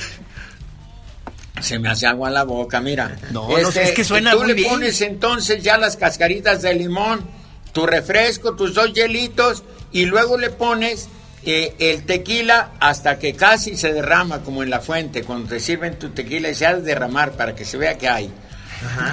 Se 1.61 1.79
me 1.79 1.89
hace 1.89 2.07
agua 2.07 2.29
en 2.29 2.35
la 2.35 2.45
boca, 2.45 2.81
mira. 2.81 3.17
No, 3.33 3.57
es 3.59 3.77
este, 3.77 3.95
que 3.95 4.05
suena 4.05 4.33
tú 4.33 4.45
le 4.45 4.55
pones 4.65 5.01
entonces 5.01 5.63
ya 5.63 5.79
las 5.79 5.97
cascaritas 5.97 6.63
de 6.63 6.75
limón, 6.75 7.25
tu 7.73 7.87
refresco, 7.87 8.55
tus 8.55 8.75
dos 8.75 8.93
hielitos, 8.93 9.65
y 9.93 10.07
luego 10.07 10.39
le 10.39 10.51
pones 10.51 11.09
eh, 11.45 11.75
el 11.81 12.05
tequila 12.05 12.73
hasta 12.79 13.19
que 13.19 13.35
casi 13.35 13.77
se 13.77 13.93
derrama, 13.93 14.43
como 14.43 14.63
en 14.63 14.71
la 14.71 14.81
fuente, 14.81 15.25
cuando 15.25 15.49
te 15.49 15.61
sirven 15.61 15.99
tu 15.99 16.11
tequila 16.11 16.49
y 16.49 16.55
se 16.55 16.67
ha 16.67 16.75
de 16.75 16.83
derramar 16.83 17.33
para 17.33 17.55
que 17.55 17.65
se 17.65 17.77
vea 17.77 17.99
que 17.99 18.09
hay. 18.09 18.33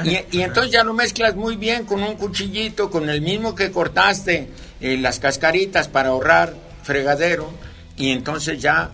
Y, 0.04 0.42
entonces 0.42 0.72
ya 0.72 0.84
lo 0.84 0.94
mezclas 0.94 1.36
muy 1.36 1.56
bien 1.56 1.86
con 1.86 2.02
un 2.02 2.16
cuchillito, 2.16 2.90
con 2.90 3.10
el 3.10 3.22
mismo 3.22 3.56
que 3.56 3.72
cortaste 3.72 4.50
eh, 4.82 4.98
las 4.98 5.20
cascaritas 5.20 5.88
para 5.88 6.10
ahorrar 6.10 6.54
fregadero. 6.84 7.54
Y 7.96 8.12
entonces 8.12 8.62
ya 8.62 8.90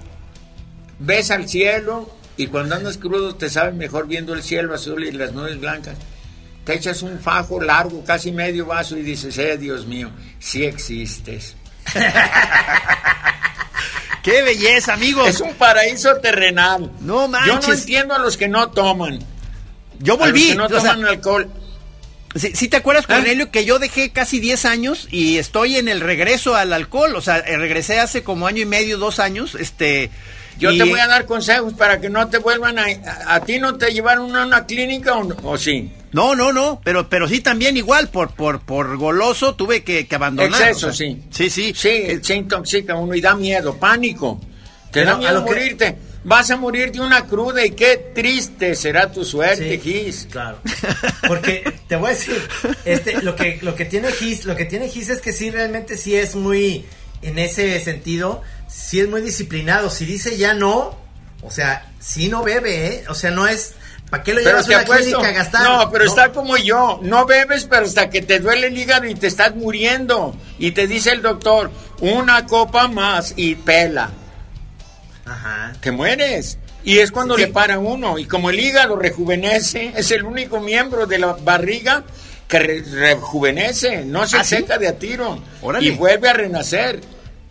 ves 0.99 1.31
al 1.31 1.47
cielo 1.47 2.09
y 2.37 2.47
cuando 2.47 2.75
andas 2.75 2.97
crudo 2.97 3.35
te 3.35 3.49
sabes 3.49 3.75
mejor 3.75 4.07
viendo 4.07 4.33
el 4.33 4.43
cielo 4.43 4.73
azul 4.73 5.03
y 5.03 5.11
las 5.11 5.33
nubes 5.33 5.59
blancas. 5.59 5.95
Te 6.63 6.73
echas 6.73 7.03
un 7.03 7.19
fajo 7.19 7.61
largo, 7.61 8.03
casi 8.03 8.31
medio 8.31 8.65
vaso 8.65 8.97
y 8.97 9.03
dices, 9.03 9.37
eh, 9.37 9.57
Dios 9.57 9.85
mío, 9.85 10.09
sí 10.39 10.65
existes. 10.65 11.55
¡Qué 14.23 14.41
belleza, 14.41 14.93
amigos! 14.93 15.27
Es 15.27 15.39
un 15.41 15.53
paraíso 15.53 16.15
terrenal. 16.15 16.91
No 17.01 17.27
manches. 17.27 17.53
Yo 17.53 17.59
no 17.61 17.73
entiendo 17.73 18.15
a 18.15 18.17
los 18.17 18.35
que 18.37 18.47
no 18.47 18.71
toman. 18.71 19.19
Yo 19.99 20.17
volví. 20.17 20.55
no 20.55 20.67
toman 20.67 21.05
alcohol. 21.05 21.49
Si 22.35 22.67
te 22.67 22.75
acuerdas, 22.75 23.05
¿Ah? 23.07 23.15
Cornelio, 23.15 23.49
que 23.49 23.63
yo 23.63 23.79
dejé 23.79 24.11
casi 24.11 24.39
10 24.39 24.65
años 24.65 25.07
y 25.09 25.37
estoy 25.37 25.77
en 25.77 25.87
el 25.87 26.01
regreso 26.01 26.55
al 26.55 26.73
alcohol? 26.73 27.15
O 27.15 27.21
sea, 27.21 27.37
eh, 27.37 27.57
regresé 27.57 27.99
hace 27.99 28.23
como 28.23 28.45
año 28.45 28.61
y 28.61 28.65
medio, 28.65 28.97
dos 28.97 29.19
años. 29.19 29.55
Este. 29.55 30.11
Yo 30.57 30.75
te 30.77 30.83
voy 30.83 30.99
a 30.99 31.07
dar 31.07 31.25
consejos 31.25 31.73
para 31.73 31.99
que 31.99 32.09
no 32.09 32.29
te 32.29 32.37
vuelvan 32.37 32.79
a... 32.79 32.85
¿A, 33.27 33.41
ti 33.41 33.59
no 33.59 33.75
te 33.75 33.91
llevaron 33.91 34.33
a 34.37 34.45
una 34.45 34.65
clínica 34.65 35.13
o, 35.17 35.57
sí? 35.57 35.91
No, 36.13 36.33
no, 36.33 36.53
no, 36.53 36.79
pero, 36.81 37.09
pero 37.09 37.27
sí 37.27 37.41
también 37.41 37.75
igual, 37.75 38.07
por, 38.07 38.33
por, 38.33 38.61
por 38.61 38.95
goloso 38.95 39.55
tuve 39.55 39.83
que, 39.83 40.07
abandonar. 40.11 40.61
Exceso, 40.61 40.93
sí. 40.93 41.23
Sí, 41.29 41.49
sí. 41.49 41.73
Sí, 41.75 41.89
eh, 41.89 42.19
se 42.21 42.35
intoxica 42.35 42.95
uno 42.95 43.13
y 43.15 43.19
da 43.19 43.35
miedo, 43.35 43.75
pánico. 43.75 44.39
Te 44.91 45.03
da 45.03 45.17
miedo 45.17 45.41
morirte 45.41 45.97
vas 46.25 46.49
a 46.49 46.57
morir 46.57 46.91
de 46.91 46.99
una 46.99 47.27
cruda 47.27 47.63
y 47.63 47.71
qué 47.71 48.11
triste 48.13 48.75
será 48.75 49.11
tu 49.11 49.23
suerte, 49.23 49.79
Gis. 49.79 50.27
Claro. 50.29 50.57
Porque 51.27 51.71
te 51.87 51.95
voy 51.95 52.07
a 52.07 52.13
decir, 52.13 52.41
este, 52.83 53.21
lo 53.21 53.35
que, 53.35 53.59
lo 53.61 53.75
que 53.75 53.85
tiene 53.85 54.11
Gis, 54.11 54.45
lo 54.45 54.55
que 54.55 54.65
tiene 54.65 54.89
Gis 54.89 55.09
es 55.09 55.21
que 55.21 55.31
sí 55.31 55.51
realmente 55.51 55.95
sí 55.95 56.15
es 56.15 56.35
muy, 56.35 56.85
en 57.21 57.37
ese 57.37 57.79
sentido, 57.79 58.41
sí 58.67 58.99
es 58.99 59.07
muy 59.07 59.21
disciplinado. 59.21 59.89
Si 59.89 60.05
dice 60.05 60.35
ya 60.35 60.55
no, 60.55 60.97
o 61.41 61.51
sea, 61.51 61.91
sí 61.99 62.27
no 62.27 62.43
bebe, 62.43 62.87
¿eh? 62.87 63.03
O 63.07 63.13
sea, 63.13 63.31
no 63.31 63.47
es. 63.47 63.75
¿Para 64.09 64.23
qué 64.23 64.33
lo 64.33 64.41
llevas 64.41 64.67
a 64.67 64.69
una 64.69 64.83
clínica 64.83 65.27
a 65.27 65.31
gastar? 65.31 65.63
No, 65.63 65.91
pero 65.91 66.05
está 66.05 66.31
como 66.31 66.57
yo. 66.57 66.99
No 67.01 67.25
bebes, 67.25 67.65
pero 67.65 67.85
hasta 67.85 68.09
que 68.09 68.21
te 68.21 68.39
duele 68.39 68.67
el 68.67 68.77
hígado 68.77 69.05
y 69.05 69.15
te 69.15 69.27
estás 69.27 69.55
muriendo. 69.55 70.35
Y 70.59 70.71
te 70.71 70.87
dice 70.87 71.11
el 71.11 71.21
doctor, 71.21 71.71
una 72.01 72.45
copa 72.45 72.87
más 72.87 73.33
y 73.35 73.55
pela. 73.55 74.11
Ajá. 75.25 75.73
te 75.79 75.91
mueres. 75.91 76.57
Y 76.83 76.99
es 76.99 77.11
cuando 77.11 77.35
le 77.35 77.47
para 77.47 77.79
uno. 77.79 78.19
Y 78.19 78.25
como 78.25 78.51
el 78.51 78.59
hígado 78.59 78.95
rejuvenece, 78.95 79.91
es 79.95 80.11
el 80.11 80.23
único 80.23 80.59
miembro 80.59 81.07
de 81.07 81.17
la 81.17 81.33
barriga 81.33 82.03
que 82.47 82.59
rejuvenece, 82.59 84.05
no 84.05 84.27
se 84.27 84.37
¿Ah, 84.37 84.43
seca 84.43 84.77
de 84.77 84.87
a 84.87 84.99
tiro. 84.99 85.41
Y 85.81 85.91
vuelve 85.91 86.29
a 86.29 86.33
renacer. 86.33 87.01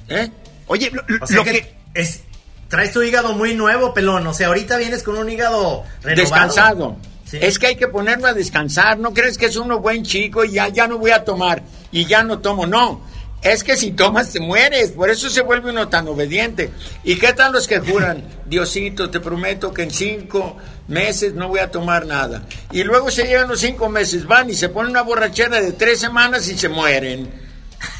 ¿eh? 0.08 0.30
Oye, 0.66 0.90
lo, 0.90 1.44
que, 1.44 1.74
es. 1.94 2.20
Traes 2.68 2.92
tu 2.92 3.02
hígado 3.02 3.32
muy 3.32 3.54
nuevo, 3.54 3.92
pelón. 3.92 4.26
O 4.26 4.34
sea, 4.34 4.48
ahorita 4.48 4.76
vienes 4.76 5.02
con 5.02 5.18
un 5.18 5.28
hígado 5.28 5.84
renovado. 6.02 6.22
Descansado. 6.22 6.96
Es 7.32 7.58
que 7.58 7.66
hay 7.66 7.76
que 7.76 7.88
ponerlo 7.88 8.28
a 8.28 8.34
descansar. 8.34 8.98
No 8.98 9.12
crees 9.12 9.36
que 9.36 9.46
es 9.46 9.56
uno 9.56 9.80
buen 9.80 10.04
chico 10.04 10.44
y 10.44 10.52
ya, 10.52 10.68
ya 10.68 10.86
no 10.86 10.98
voy 10.98 11.10
a 11.10 11.24
tomar 11.24 11.62
y 11.90 12.06
ya 12.06 12.22
no 12.22 12.38
tomo. 12.38 12.66
No 12.66 13.02
es 13.44 13.62
que 13.62 13.76
si 13.76 13.92
tomas 13.92 14.32
te 14.32 14.40
mueres, 14.40 14.92
por 14.92 15.10
eso 15.10 15.28
se 15.28 15.42
vuelve 15.42 15.70
uno 15.70 15.88
tan 15.88 16.08
obediente. 16.08 16.70
¿Y 17.04 17.16
qué 17.16 17.34
tal 17.34 17.52
los 17.52 17.68
que 17.68 17.78
juran, 17.78 18.24
Diosito, 18.46 19.10
te 19.10 19.20
prometo 19.20 19.72
que 19.72 19.82
en 19.82 19.90
cinco 19.90 20.56
meses 20.88 21.34
no 21.34 21.48
voy 21.48 21.60
a 21.60 21.70
tomar 21.70 22.06
nada? 22.06 22.46
Y 22.72 22.82
luego 22.84 23.10
se 23.10 23.24
llegan 23.24 23.48
los 23.48 23.60
cinco 23.60 23.90
meses, 23.90 24.26
van 24.26 24.48
y 24.48 24.54
se 24.54 24.70
ponen 24.70 24.92
una 24.92 25.02
borrachera 25.02 25.60
de 25.60 25.72
tres 25.72 26.00
semanas 26.00 26.48
y 26.48 26.56
se 26.56 26.70
mueren. 26.70 27.30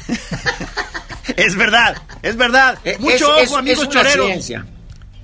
es 1.37 1.55
verdad, 1.55 1.95
es 2.23 2.35
verdad. 2.35 2.79
Eh, 2.83 2.97
Mucho 2.99 3.29
ojo, 3.37 3.57
amigos 3.57 3.87
choreros. 3.87 4.43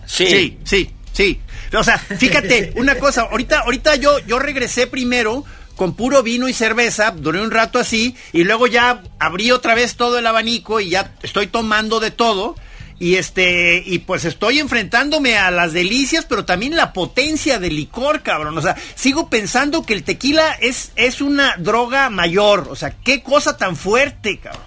Sí. 0.06 0.28
sí, 0.28 0.60
sí, 0.64 0.96
sí. 1.14 1.42
O 1.74 1.84
sea, 1.84 1.98
fíjate, 1.98 2.74
una 2.76 2.96
cosa, 2.96 3.24
ahorita, 3.24 3.62
ahorita 3.62 3.96
yo, 3.96 4.20
yo 4.20 4.38
regresé 4.38 4.86
primero 4.86 5.46
con 5.82 5.96
puro 5.96 6.22
vino 6.22 6.48
y 6.48 6.54
cerveza, 6.54 7.10
duré 7.10 7.42
un 7.42 7.50
rato 7.50 7.80
así, 7.80 8.16
y 8.34 8.44
luego 8.44 8.68
ya 8.68 9.02
abrí 9.18 9.50
otra 9.50 9.74
vez 9.74 9.96
todo 9.96 10.20
el 10.20 10.28
abanico 10.28 10.80
y 10.80 10.90
ya 10.92 11.16
estoy 11.24 11.48
tomando 11.48 12.00
de 12.00 12.12
todo. 12.12 12.56
Y 13.00 13.16
este, 13.16 13.82
y 13.84 13.98
pues 13.98 14.24
estoy 14.26 14.60
enfrentándome 14.60 15.40
a 15.40 15.50
las 15.50 15.74
delicias, 15.74 16.26
pero 16.30 16.46
también 16.46 16.76
la 16.76 16.94
potencia 16.94 17.58
del 17.58 17.78
licor, 17.78 18.22
cabrón. 18.22 18.56
O 18.60 18.62
sea, 18.62 18.76
sigo 18.94 19.28
pensando 19.28 19.82
que 19.82 19.94
el 19.94 20.04
tequila 20.04 20.52
es, 20.62 20.92
es 20.98 21.20
una 21.20 21.56
droga 21.58 22.12
mayor. 22.12 22.68
O 22.70 22.76
sea, 22.76 22.92
qué 23.04 23.24
cosa 23.24 23.58
tan 23.58 23.76
fuerte, 23.76 24.38
cabrón. 24.38 24.62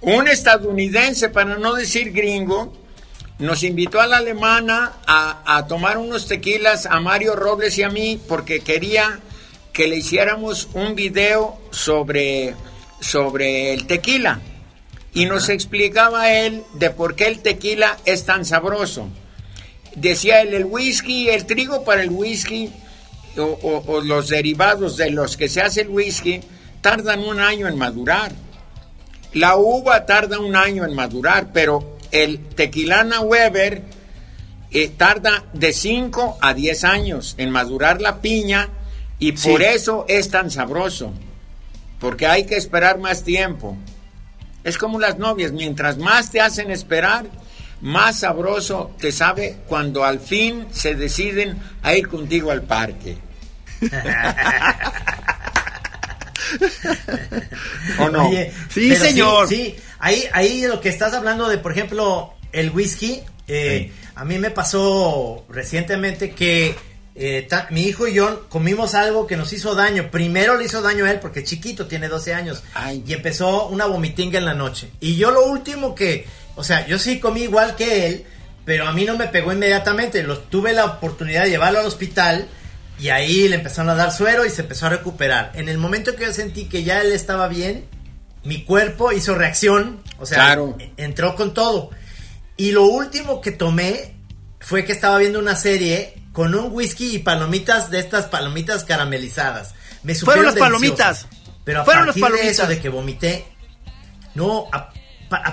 Un 0.00 0.26
estadounidense, 0.26 1.28
para 1.28 1.58
no 1.58 1.74
decir 1.74 2.12
gringo, 2.12 2.72
nos 3.38 3.64
invitó 3.64 4.00
a 4.00 4.06
la 4.06 4.18
alemana 4.18 4.92
a, 5.06 5.66
tomar 5.66 5.98
unos 5.98 6.28
tequilas 6.28 6.86
a 6.86 7.00
Mario 7.00 7.34
Robles 7.34 7.76
y 7.78 7.82
a 7.82 7.88
mí 7.88 8.20
porque 8.28 8.60
quería 8.60 9.20
que 9.72 9.88
le 9.88 9.96
hiciéramos 9.96 10.68
un 10.74 10.94
video 10.94 11.58
sobre, 11.70 12.54
sobre 13.00 13.72
el 13.72 13.86
tequila. 13.86 14.40
Y 15.12 15.26
nos 15.26 15.48
explicaba 15.48 16.32
él 16.32 16.62
de 16.74 16.90
por 16.90 17.16
qué 17.16 17.26
el 17.26 17.40
tequila 17.40 17.96
es 18.04 18.24
tan 18.24 18.44
sabroso. 18.44 19.08
Decía 19.96 20.40
él, 20.40 20.54
el 20.54 20.64
whisky, 20.64 21.28
el 21.28 21.46
trigo 21.46 21.84
para 21.84 22.02
el 22.02 22.10
whisky 22.10 22.70
o, 23.36 23.82
o 23.86 24.00
los 24.00 24.28
derivados 24.28 24.96
de 24.96 25.10
los 25.10 25.36
que 25.36 25.48
se 25.48 25.60
hace 25.60 25.82
el 25.82 25.88
whisky 25.88 26.40
tardan 26.80 27.20
un 27.20 27.40
año 27.40 27.66
en 27.66 27.76
madurar. 27.76 28.32
La 29.32 29.56
uva 29.56 30.06
tarda 30.06 30.38
un 30.38 30.54
año 30.54 30.84
en 30.84 30.94
madurar, 30.94 31.52
pero 31.52 31.93
el 32.14 32.38
tequilana 32.38 33.20
Weber 33.20 33.82
eh, 34.70 34.88
tarda 34.88 35.44
de 35.52 35.72
5 35.72 36.38
a 36.40 36.54
10 36.54 36.84
años 36.84 37.34
en 37.38 37.50
madurar 37.50 38.00
la 38.00 38.20
piña 38.20 38.68
y 39.18 39.32
por 39.32 39.62
eso 39.62 40.06
es 40.08 40.30
tan 40.30 40.50
sabroso, 40.50 41.12
porque 41.98 42.26
hay 42.26 42.46
que 42.46 42.56
esperar 42.56 42.98
más 42.98 43.24
tiempo. 43.24 43.76
Es 44.62 44.78
como 44.78 45.00
las 45.00 45.18
novias, 45.18 45.52
mientras 45.52 45.98
más 45.98 46.30
te 46.30 46.40
hacen 46.40 46.70
esperar, 46.70 47.26
más 47.80 48.20
sabroso 48.20 48.92
te 48.98 49.10
sabe 49.10 49.56
cuando 49.66 50.04
al 50.04 50.20
fin 50.20 50.66
se 50.70 50.94
deciden 50.94 51.58
a 51.82 51.94
ir 51.94 52.08
contigo 52.08 52.52
al 52.52 52.62
parque. 52.62 53.16
¿O 57.98 58.08
no? 58.08 58.30
sí, 58.68 58.94
señor. 58.96 59.48
Sí, 59.48 59.76
Ahí, 60.04 60.24
ahí 60.34 60.66
lo 60.66 60.82
que 60.82 60.90
estás 60.90 61.14
hablando 61.14 61.48
de, 61.48 61.56
por 61.56 61.72
ejemplo, 61.72 62.34
el 62.52 62.70
whisky, 62.72 63.22
eh, 63.48 63.90
a 64.14 64.26
mí 64.26 64.38
me 64.38 64.50
pasó 64.50 65.46
recientemente 65.48 66.32
que 66.32 66.76
eh, 67.14 67.48
mi 67.70 67.84
hijo 67.84 68.06
y 68.06 68.12
yo 68.12 68.46
comimos 68.50 68.94
algo 68.94 69.26
que 69.26 69.38
nos 69.38 69.54
hizo 69.54 69.74
daño. 69.74 70.10
Primero 70.10 70.58
le 70.58 70.66
hizo 70.66 70.82
daño 70.82 71.06
a 71.06 71.10
él 71.10 71.20
porque 71.20 71.42
chiquito, 71.42 71.86
tiene 71.86 72.08
12 72.08 72.34
años. 72.34 72.62
Y 73.06 73.14
empezó 73.14 73.68
una 73.68 73.86
vomitinga 73.86 74.38
en 74.38 74.44
la 74.44 74.52
noche. 74.52 74.90
Y 75.00 75.16
yo 75.16 75.30
lo 75.30 75.46
último 75.46 75.94
que, 75.94 76.26
o 76.54 76.62
sea, 76.62 76.86
yo 76.86 76.98
sí 76.98 77.18
comí 77.18 77.44
igual 77.44 77.74
que 77.74 78.06
él, 78.06 78.26
pero 78.66 78.86
a 78.86 78.92
mí 78.92 79.06
no 79.06 79.16
me 79.16 79.28
pegó 79.28 79.52
inmediatamente. 79.52 80.22
Lo, 80.22 80.36
tuve 80.36 80.74
la 80.74 80.84
oportunidad 80.84 81.44
de 81.44 81.48
llevarlo 81.50 81.80
al 81.80 81.86
hospital 81.86 82.46
y 82.98 83.08
ahí 83.08 83.48
le 83.48 83.56
empezaron 83.56 83.90
a 83.90 83.94
dar 83.94 84.12
suero 84.12 84.44
y 84.44 84.50
se 84.50 84.62
empezó 84.62 84.86
a 84.86 84.90
recuperar. 84.90 85.52
En 85.54 85.68
el 85.68 85.78
momento 85.78 86.14
que 86.14 86.24
yo 86.24 86.32
sentí 86.32 86.66
que 86.66 86.84
ya 86.84 87.00
él 87.00 87.12
estaba 87.12 87.48
bien, 87.48 87.86
mi 88.44 88.64
cuerpo 88.64 89.12
hizo 89.12 89.34
reacción, 89.34 90.02
o 90.18 90.26
sea, 90.26 90.54
e, 90.78 90.92
entró 90.96 91.34
con 91.34 91.54
todo. 91.54 91.90
Y 92.56 92.70
lo 92.70 92.84
último 92.84 93.40
que 93.40 93.50
tomé 93.50 94.14
fue 94.60 94.84
que 94.84 94.92
estaba 94.92 95.18
viendo 95.18 95.38
una 95.38 95.56
serie 95.56 96.22
con 96.32 96.54
un 96.54 96.72
whisky 96.72 97.16
y 97.16 97.18
palomitas 97.18 97.90
de 97.90 97.98
estas 98.00 98.26
palomitas 98.26 98.84
caramelizadas. 98.84 99.74
Me 100.02 100.14
Fueron 100.14 100.46
las 100.46 100.54
palomitas. 100.54 101.26
Pero 101.64 101.80
a 101.80 101.84
Fueron 101.84 102.06
partir 102.06 102.28
de 102.28 102.48
eso, 102.48 102.66
de 102.66 102.78
que 102.78 102.90
vomité, 102.90 103.46
no, 104.34 104.66
a, 104.70 104.92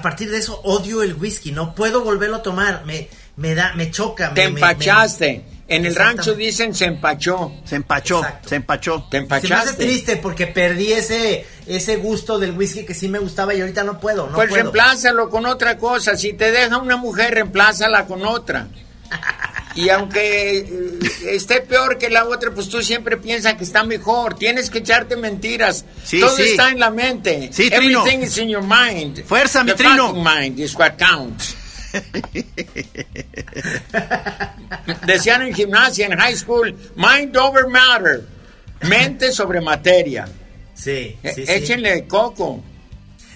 partir 0.01 0.29
de 0.29 0.37
eso 0.37 0.59
odio 0.63 1.03
el 1.03 1.13
whisky, 1.13 1.51
no 1.51 1.73
puedo 1.73 2.03
volverlo 2.03 2.37
a 2.37 2.43
tomar, 2.43 2.83
me, 2.85 3.09
me 3.37 3.55
da, 3.55 3.73
me 3.73 3.89
choca. 3.91 4.33
Te 4.33 4.43
empachaste. 4.43 5.45
En 5.75 5.85
el 5.85 5.95
rancho 5.95 6.33
dicen 6.33 6.75
se 6.75 6.85
empachó. 6.85 7.53
Se 7.63 7.77
empachó, 7.77 8.21
se 8.45 8.55
empachó. 8.55 9.07
Te 9.09 9.17
empachaste. 9.17 9.47
Se 9.47 9.53
me 9.53 9.59
hace 9.61 9.73
triste 9.77 10.17
porque 10.17 10.47
perdí 10.47 10.91
ese, 10.91 11.45
ese 11.65 11.95
gusto 11.95 12.37
del 12.39 12.51
whisky 12.51 12.83
que 12.83 12.93
sí 12.93 13.07
me 13.07 13.19
gustaba 13.19 13.53
y 13.53 13.61
ahorita 13.61 13.83
no 13.83 13.99
puedo. 13.99 14.27
No 14.27 14.35
pues 14.35 14.49
puedo. 14.49 14.63
reemplázalo 14.63 15.29
con 15.29 15.45
otra 15.45 15.77
cosa. 15.77 16.17
Si 16.17 16.33
te 16.33 16.51
deja 16.51 16.77
una 16.77 16.97
mujer, 16.97 17.33
reemplázala 17.33 18.05
con 18.05 18.25
otra. 18.25 18.67
Y 19.75 19.89
aunque 19.89 20.57
eh, 20.59 20.99
esté 21.27 21.61
peor 21.61 21.97
que 21.97 22.09
la 22.09 22.25
otra, 22.25 22.51
pues 22.51 22.67
tú 22.67 22.81
siempre 22.81 23.15
piensas 23.17 23.55
que 23.55 23.63
está 23.63 23.83
mejor. 23.83 24.35
Tienes 24.35 24.69
que 24.69 24.79
echarte 24.79 25.15
mentiras. 25.15 25.85
Todo 26.19 26.37
está 26.37 26.69
en 26.69 26.79
la 26.79 26.89
mente. 26.89 27.49
Sí, 27.53 27.69
Trino. 27.69 28.01
Everything 28.01 28.25
is 28.25 28.37
in 28.37 28.49
your 28.49 28.63
mind. 28.63 29.23
Fuerza, 29.23 29.63
mi 29.63 29.71
Trino. 29.73 30.13
mind 30.13 30.59
is 30.59 30.75
what 30.75 30.97
counts. 30.97 31.55
Decían 35.05 35.43
en 35.43 35.53
gimnasia, 35.53 36.07
en 36.07 36.17
high 36.17 36.35
school, 36.35 36.75
mind 36.95 37.37
over 37.37 37.67
matter. 37.67 38.23
Mente 38.81 39.31
sobre 39.31 39.61
materia. 39.61 40.27
Sí, 40.73 41.15
e, 41.21 41.33
sí, 41.33 41.43
Échenle 41.47 42.07
coco. 42.07 42.63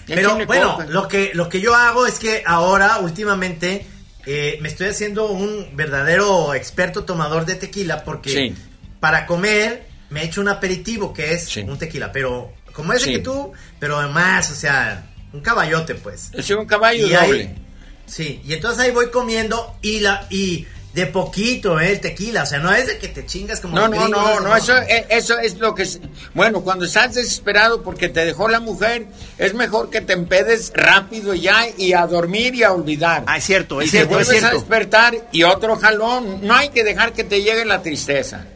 Pero 0.06 0.44
bueno, 0.46 0.78
lo 0.88 1.08
que, 1.08 1.32
lo 1.34 1.48
que 1.48 1.60
yo 1.60 1.74
hago 1.74 2.06
es 2.06 2.18
que 2.18 2.42
ahora, 2.46 2.98
últimamente, 2.98 3.86
eh, 4.24 4.58
me 4.60 4.68
estoy 4.68 4.88
haciendo 4.88 5.30
un 5.30 5.74
verdadero 5.74 6.54
experto 6.54 7.04
tomador 7.04 7.44
de 7.44 7.56
tequila 7.56 8.04
porque 8.04 8.54
para 9.00 9.26
comer 9.26 9.86
me 10.10 10.22
he 10.22 10.26
hecho 10.26 10.40
un 10.40 10.48
aperitivo 10.48 11.12
que 11.12 11.32
es 11.32 11.56
un 11.56 11.78
tequila, 11.78 12.12
pero 12.12 12.52
como 12.72 12.92
ese 12.92 13.12
que 13.12 13.18
tú, 13.20 13.52
pero 13.78 13.98
además, 13.98 14.50
o 14.50 14.54
sea, 14.54 15.06
un 15.32 15.40
caballote 15.40 15.94
pues. 15.94 16.30
Es 16.32 16.50
un 16.50 16.66
caballo 16.66 17.08
doble. 17.08 17.54
Sí, 18.06 18.40
y 18.44 18.54
entonces 18.54 18.80
ahí 18.80 18.90
voy 18.90 19.10
comiendo 19.10 19.76
y 19.82 20.00
la 20.00 20.26
y 20.30 20.66
de 20.96 21.06
poquito, 21.06 21.78
¿eh? 21.78 21.92
El 21.92 22.00
tequila, 22.00 22.44
o 22.44 22.46
sea, 22.46 22.58
no 22.58 22.72
es 22.72 22.86
de 22.86 22.96
que 22.96 23.08
te 23.08 23.26
chingas 23.26 23.60
como... 23.60 23.76
No, 23.76 23.86
no, 23.86 24.08
no, 24.08 24.40
no, 24.40 24.56
eso, 24.56 24.74
eh, 24.78 25.06
eso 25.10 25.38
es 25.38 25.58
lo 25.58 25.74
que... 25.74 25.82
Es, 25.82 26.00
bueno, 26.32 26.62
cuando 26.62 26.86
estás 26.86 27.14
desesperado 27.14 27.82
porque 27.82 28.08
te 28.08 28.24
dejó 28.24 28.48
la 28.48 28.60
mujer, 28.60 29.06
es 29.36 29.52
mejor 29.52 29.90
que 29.90 30.00
te 30.00 30.14
empedes 30.14 30.72
rápido 30.74 31.34
ya 31.34 31.66
y 31.76 31.92
a 31.92 32.06
dormir 32.06 32.54
y 32.54 32.62
a 32.62 32.72
olvidar. 32.72 33.24
Ah, 33.26 33.36
es 33.36 33.44
cierto, 33.44 33.82
es 33.82 33.88
y 33.88 33.90
cierto, 33.90 34.08
te 34.08 34.14
vuelves 34.14 34.32
es 34.32 34.38
cierto. 34.38 34.56
a 34.56 34.58
despertar 34.58 35.28
y 35.32 35.42
otro 35.42 35.76
jalón. 35.76 36.38
No 36.40 36.54
hay 36.54 36.70
que 36.70 36.82
dejar 36.82 37.12
que 37.12 37.24
te 37.24 37.42
llegue 37.42 37.66
la 37.66 37.82
tristeza. 37.82 38.46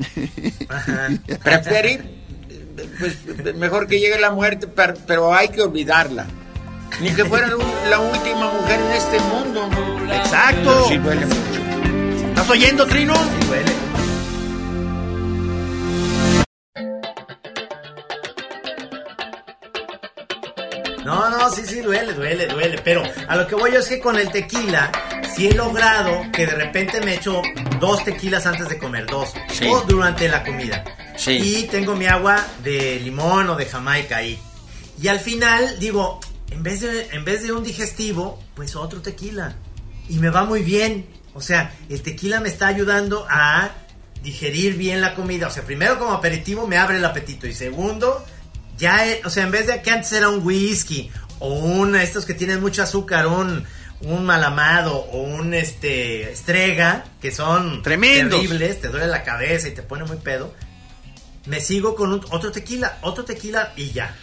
Preferir, 1.45 2.23
pues 2.99 3.55
mejor 3.55 3.87
que 3.87 4.01
llegue 4.01 4.19
la 4.19 4.31
muerte, 4.31 4.67
pero, 5.07 5.35
hay 5.35 5.49
que 5.49 5.61
olvidarla. 5.61 6.27
Ni 7.01 7.11
que 7.15 7.25
fuera 7.25 7.49
la 7.89 8.01
última 8.01 8.51
mujer 8.53 8.81
en 8.81 8.93
este 8.93 9.21
mundo. 9.21 9.69
Exacto. 10.13 10.89
sí 10.89 10.99
duele 10.99 11.27
mucho. 11.27 12.29
¿Estás 12.29 12.51
oyendo, 12.51 12.87
Trino? 12.87 13.15
Sí, 13.15 13.47
duele. 13.47 13.73
No, 21.05 21.29
no, 21.31 21.51
sí, 21.51 21.63
sí, 21.67 21.81
duele, 21.81 22.13
duele, 22.13 22.47
duele. 22.47 22.81
Pero 22.85 23.03
a 23.27 23.37
lo 23.37 23.47
que 23.47 23.55
voy 23.55 23.73
yo 23.73 23.81
es 23.81 23.89
que 23.89 23.99
con 23.99 24.19
el 24.19 24.31
tequila, 24.31 24.93
sí 25.35 25.49
he 25.49 25.55
logrado 25.55 26.23
que 26.33 26.47
de 26.47 26.55
repente 26.55 27.01
me 27.01 27.15
echo 27.15 27.43
dos 27.81 28.05
tequilas 28.05 28.47
antes 28.47 28.69
de 28.69 28.79
comer, 28.79 29.07
dos. 29.07 29.33
O 29.69 29.81
durante 29.81 30.29
la 30.29 30.45
comida. 30.45 30.85
Sí. 31.17 31.33
Y 31.33 31.63
tengo 31.67 31.97
mi 31.97 32.07
agua 32.07 32.47
de 32.63 33.01
limón 33.01 33.51
o 33.51 33.57
de 33.57 33.67
Jamaica 33.67 34.19
ahí. 34.19 34.39
Y 35.03 35.09
al 35.09 35.19
final 35.19 35.79
digo, 35.79 36.21
en 36.51 36.63
vez 36.63 36.81
de, 36.81 37.09
en 37.13 37.25
vez 37.25 37.43
de 37.43 37.53
un 37.53 37.63
digestivo, 37.65 38.43
pues 38.55 38.77
otro 38.77 39.01
tequila. 39.01 39.55
Y 40.09 40.19
me 40.19 40.31
va 40.31 40.45
muy 40.45 40.63
bien. 40.63 41.07
O 41.35 41.41
sea, 41.41 41.75
el 41.89 42.03
tequila 42.03 42.41
me 42.41 42.49
está 42.49 42.67
ayudando 42.67 43.27
a 43.31 43.71
digerir 44.23 44.77
bien 44.77 45.01
la 45.01 45.15
comida. 45.15 45.47
O 45.47 45.51
sea, 45.51 45.63
primero 45.65 45.99
como 45.99 46.13
aperitivo 46.13 46.67
me 46.67 46.77
abre 46.77 46.97
el 46.99 47.05
apetito. 47.05 47.47
Y 47.47 47.55
segundo, 47.55 48.25
ya, 48.77 49.03
o 49.25 49.31
sea, 49.31 49.45
en 49.45 49.51
vez 49.51 49.67
de 49.67 49.81
que 49.83 49.91
antes 49.91 50.13
era 50.13 50.29
un 50.29 50.45
whisky 50.45 51.11
o 51.39 51.55
un, 51.55 51.97
estos 51.97 52.25
que 52.25 52.35
tienen 52.35 52.61
mucho 52.61 52.83
azúcar, 52.83 53.27
un, 53.29 53.65
un 54.03 54.25
malamado 54.25 54.97
o 54.97 55.23
un 55.23 55.55
este 55.55 56.33
estrega, 56.33 57.05
que 57.21 57.31
son 57.31 57.83
Tremendos. 57.83 58.41
terribles, 58.41 58.81
te 58.81 58.89
duele 58.89 59.07
la 59.07 59.23
cabeza 59.23 59.69
y 59.69 59.73
te 59.73 59.83
pone 59.83 60.05
muy 60.05 60.17
pedo. 60.17 60.53
Me 61.47 61.61
sigo 61.61 61.95
con 61.95 62.13
otro 62.13 62.53
tequila, 62.53 62.99
otro 63.03 63.25
tequila 63.25 63.73
y 63.77 63.91
ya. 63.91 64.15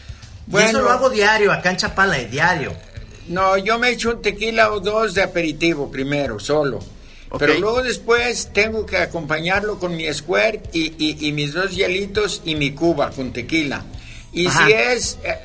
Bueno, 0.47 0.67
y 0.67 0.69
eso 0.69 0.81
lo 0.81 0.89
hago 0.89 1.09
diario, 1.09 1.51
acá 1.51 1.71
en 1.71 1.77
Chapala, 1.77 2.17
diario. 2.17 2.73
No, 3.27 3.57
yo 3.57 3.77
me 3.77 3.89
echo 3.89 4.11
un 4.11 4.21
tequila 4.21 4.71
o 4.71 4.79
dos 4.79 5.13
de 5.13 5.23
aperitivo 5.23 5.91
primero, 5.91 6.39
solo. 6.39 6.79
Pero 7.37 7.59
luego 7.59 7.83
después 7.83 8.51
tengo 8.53 8.85
que 8.85 8.97
acompañarlo 8.97 9.79
con 9.79 9.95
mi 9.97 10.11
square 10.13 10.61
y, 10.71 11.31
mis 11.33 11.53
dos 11.53 11.75
hielitos 11.75 12.41
y 12.45 12.55
mi 12.55 12.71
cuba 12.71 13.11
con 13.11 13.33
tequila. 13.33 13.83
Y 14.31 14.47
si 14.49 14.71
es 14.71 15.17
eh, 15.23 15.35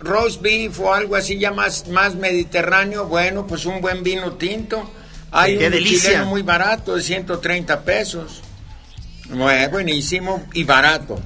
roast 0.00 0.40
beef 0.40 0.78
o 0.80 0.94
algo 0.94 1.16
así 1.16 1.38
ya 1.38 1.50
más, 1.50 1.88
más 1.88 2.14
mediterráneo, 2.14 3.06
bueno, 3.06 3.46
pues 3.46 3.66
un 3.66 3.80
buen 3.80 4.02
vino 4.02 4.34
tinto. 4.34 4.88
Hay 5.32 5.56
un 5.56 5.70
delicia. 5.70 6.24
muy 6.24 6.42
barato 6.42 6.94
de 6.94 7.02
130 7.02 7.82
pesos. 7.82 8.42
buenísimo 9.70 10.46
y 10.52 10.62
barato. 10.62 11.18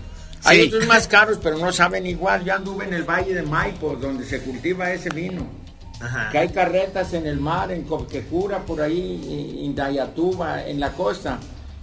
Hay 0.45 0.63
otros 0.63 0.87
más 0.87 1.09
caros, 1.09 1.39
pero 1.43 1.59
no 1.59 1.73
saben 1.73 2.07
igual. 2.07 2.45
Yo 2.45 2.55
anduve 2.55 2.85
en 2.85 2.95
el 2.95 3.03
Valle 3.03 3.35
de 3.35 3.43
Maipo, 3.43 3.97
donde 3.97 4.25
se 4.25 4.41
cultiva 4.41 4.93
ese 4.93 5.11
vino 5.11 5.47
que 6.31 6.39
hay 6.39 6.49
carretas 6.51 7.13
en 7.13 7.27
el 7.27 7.41
mar, 7.41 7.73
en 7.73 7.83
Coquecura, 7.83 8.61
por 8.61 8.81
ahí, 8.81 9.65
en 9.65 9.75
Dayatuba, 9.75 10.65
en 10.65 10.79
la 10.79 10.93
costa 10.93 11.39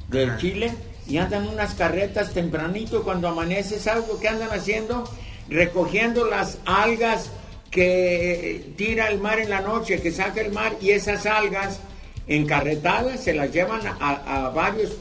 de 0.07 0.31
Chile, 0.37 0.71
y 1.07 1.17
andan 1.17 1.47
unas 1.47 1.73
carretas 1.75 2.31
tempranito 2.31 3.03
cuando 3.03 3.27
amanece, 3.27 3.79
¿sabes 3.79 4.07
lo 4.07 4.19
que 4.19 4.29
andan 4.29 4.49
haciendo? 4.51 5.03
Recogiendo 5.49 6.25
las 6.25 6.59
algas 6.65 7.29
que 7.69 8.73
tira 8.77 9.09
el 9.09 9.19
mar 9.19 9.39
en 9.39 9.49
la 9.49 9.61
noche, 9.61 10.01
que 10.01 10.11
saca 10.11 10.41
el 10.41 10.53
mar, 10.53 10.73
y 10.79 10.91
esas 10.91 11.25
algas 11.25 11.79
encarretadas 12.27 13.19
se 13.19 13.33
las 13.33 13.51
llevan 13.51 13.81
a, 13.85 14.49
varios 14.55 14.93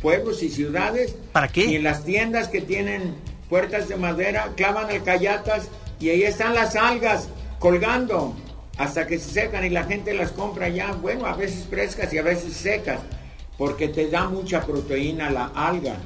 pueblos 0.00 0.42
y 0.42 0.48
ciudades. 0.48 1.14
¿Para 1.32 1.48
qué? 1.48 1.64
Y 1.66 1.76
en 1.76 1.84
las 1.84 2.04
tiendas 2.04 2.48
que 2.48 2.60
tienen 2.60 3.14
puertas 3.48 3.88
de 3.88 3.96
madera, 3.96 4.52
clavan 4.56 4.90
alcayatas 4.90 5.68
y 6.00 6.10
ahí 6.10 6.22
están 6.22 6.54
las 6.54 6.76
algas 6.76 7.28
colgando 7.58 8.36
hasta 8.76 9.06
que 9.06 9.18
se 9.18 9.30
secan 9.30 9.64
y 9.64 9.70
la 9.70 9.84
gente 9.84 10.14
las 10.14 10.30
compra 10.30 10.68
ya, 10.68 10.92
bueno, 10.92 11.26
a 11.26 11.34
veces 11.34 11.66
frescas 11.68 12.12
y 12.12 12.18
a 12.18 12.22
veces 12.22 12.54
secas, 12.54 13.00
porque 13.56 13.88
te 13.88 14.08
da 14.08 14.28
mucha 14.28 14.64
proteína 14.64 15.30
la 15.30 15.46
alga. 15.46 15.96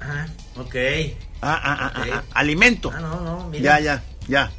Ah, 0.00 0.26
ok. 0.56 0.76
Ah, 1.40 1.60
ah, 1.60 1.76
ah, 1.80 1.92
ah, 1.94 2.04
ah 2.12 2.24
alimento. 2.34 2.92
Ah, 2.94 3.00
no, 3.00 3.20
no, 3.20 3.48
mira. 3.48 3.80
Ya, 3.80 3.80
ya, 3.80 4.02
ya. 4.28 4.52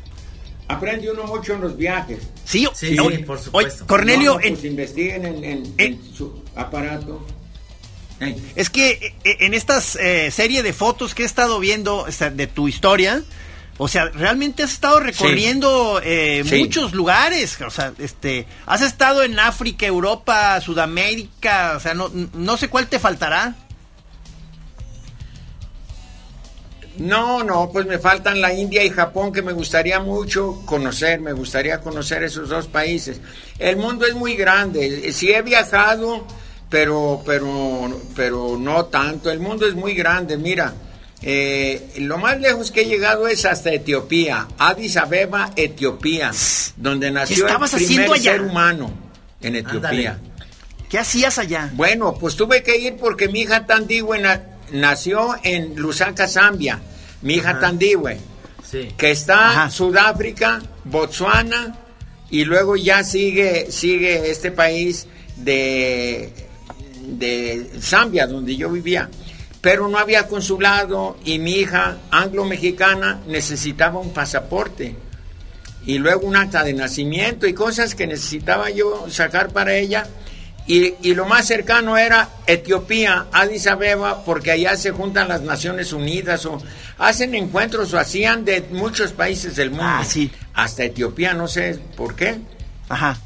Aprende 0.68 1.10
uno 1.10 1.24
mucho 1.26 1.54
en 1.54 1.62
los 1.62 1.78
viajes. 1.78 2.20
Sí, 2.44 2.68
sí, 2.74 2.98
por 3.26 3.40
supuesto. 3.40 3.88
Cornelio, 3.88 4.38
pues 4.42 4.64
investiguen 4.66 5.26
en, 5.78 6.14
su 6.14 6.44
aparato. 6.56 7.26
Es 8.56 8.70
que 8.70 9.16
eh, 9.24 9.38
en 9.40 9.54
esta 9.54 9.82
eh, 10.00 10.32
serie 10.32 10.64
de 10.64 10.74
fotos 10.74 11.16
que 11.16 11.24
he 11.24 11.26
estado 11.26 11.60
viendo 11.60 12.06
de 12.06 12.48
tu 12.48 12.68
historia, 12.68 13.24
O 13.78 13.88
sea, 13.88 14.06
realmente 14.06 14.62
has 14.62 14.72
estado 14.72 15.00
recorriendo 15.00 16.00
eh, 16.04 16.44
muchos 16.60 16.94
lugares. 16.94 17.60
O 17.62 17.72
sea, 17.72 17.92
este, 17.98 18.46
has 18.68 18.82
estado 18.82 19.24
en 19.24 19.40
África, 19.40 19.86
Europa, 19.86 20.62
Sudamérica. 20.62 21.74
O 21.76 21.80
sea, 21.80 21.94
no, 21.94 22.12
no 22.34 22.58
sé 22.58 22.68
cuál 22.68 22.88
te 22.88 23.00
faltará. 23.00 23.56
No, 26.98 27.44
no, 27.44 27.72
pues 27.72 27.88
me 27.88 27.98
faltan 27.98 28.40
la 28.40 28.54
India 28.54 28.84
y 28.84 28.92
Japón 28.92 29.34
que 29.34 29.42
me 29.42 29.52
gustaría 29.52 30.00
mucho 30.00 30.62
conocer, 30.66 31.20
me 31.20 31.34
gustaría 31.34 31.82
conocer 31.82 32.22
esos 32.22 32.50
dos 32.50 32.68
países. 32.68 33.20
El 33.58 33.78
mundo 33.78 34.06
es 34.06 34.14
muy 34.14 34.36
grande, 34.36 35.12
sí 35.12 35.32
he 35.32 35.42
viajado, 35.42 36.28
pero, 36.74 37.22
pero, 37.24 38.02
pero 38.16 38.58
no 38.58 38.86
tanto. 38.86 39.30
El 39.30 39.40
mundo 39.40 39.68
es 39.68 39.76
muy 39.76 39.94
grande, 39.94 40.38
mira. 40.38 40.74
Eh, 41.22 41.94
lo 42.00 42.18
más 42.18 42.40
lejos 42.40 42.72
que 42.72 42.82
he 42.82 42.86
llegado 42.86 43.28
es 43.28 43.46
hasta 43.46 43.72
Etiopía, 43.72 44.48
Addis 44.58 44.98
Abeba, 44.98 45.52
Etiopía, 45.56 46.32
donde 46.76 47.12
nació 47.12 47.48
el 47.48 47.70
primer 47.70 48.20
ser 48.20 48.42
humano 48.42 48.92
en 49.40 49.58
Etiopía. 49.58 50.18
¿Qué 50.90 50.98
hacías 50.98 51.38
allá? 51.38 51.70
Bueno, 51.74 52.16
pues 52.16 52.36
tuve 52.36 52.64
que 52.64 52.76
ir 52.76 52.98
porque 52.98 53.28
mi 53.28 53.42
hija 53.42 53.68
Tandiwe 53.68 54.24
nació 54.72 55.36
en 55.44 55.76
Lusaka, 55.76 56.28
Zambia. 56.28 56.82
Mi 57.22 57.36
hija 57.36 57.60
Tandiwe, 57.60 58.18
que 58.98 59.12
está 59.12 59.66
en 59.66 59.72
Sudáfrica, 59.72 60.60
Botswana 60.86 61.78
y 62.32 62.46
luego 62.46 62.76
ya 62.76 63.04
sigue 63.04 63.72
sigue 63.72 64.32
este 64.32 64.50
país 64.50 65.06
de 65.36 66.44
de 67.04 67.70
Zambia 67.80 68.28
donde 68.28 68.56
yo 68.56 68.70
vivía 68.70 69.10
pero 69.64 69.88
no 69.88 69.98
había 69.98 70.28
consulado 70.28 71.16
y 71.24 71.40
mi 71.40 71.54
hija 71.54 72.00
anglo-mexicana 72.12 73.22
necesitaba 73.28 73.98
un 73.98 74.12
pasaporte 74.12 74.94
y 75.86 76.00
luego 76.00 76.28
un 76.28 76.36
acta 76.36 76.66
de 76.66 76.74
nacimiento 76.74 77.48
y 77.48 77.54
cosas 77.54 77.96
que 77.96 78.06
necesitaba 78.06 78.70
yo 78.72 79.06
sacar 79.10 79.54
para 79.54 79.74
ella. 79.76 80.06
Y, 80.68 81.14
lo 81.14 81.26
más 81.26 81.48
cercano 81.48 81.98
era 81.98 82.28
Etiopía, 82.46 83.28
Addis 83.32 83.68
Abeba, 83.68 84.26
porque 84.26 84.52
allá 84.52 84.76
se 84.76 84.92
juntan 84.92 85.30
las 85.30 85.42
Naciones 85.44 85.94
Unidas 85.94 86.46
o 86.46 86.62
hacen 86.98 87.34
encuentros 87.34 87.94
o 87.94 88.00
hacían 88.00 88.44
de 88.44 88.66
muchos 88.70 89.14
países 89.14 89.56
del 89.56 89.70
mundo. 89.70 89.86
Ah, 89.88 90.04
sí. 90.06 90.30
Hasta 90.54 90.84
Etiopía, 90.84 91.34
no 91.34 91.48
sé 91.48 91.80
por 91.96 92.16
qué. 92.16 92.38
Ajá. 92.90 93.18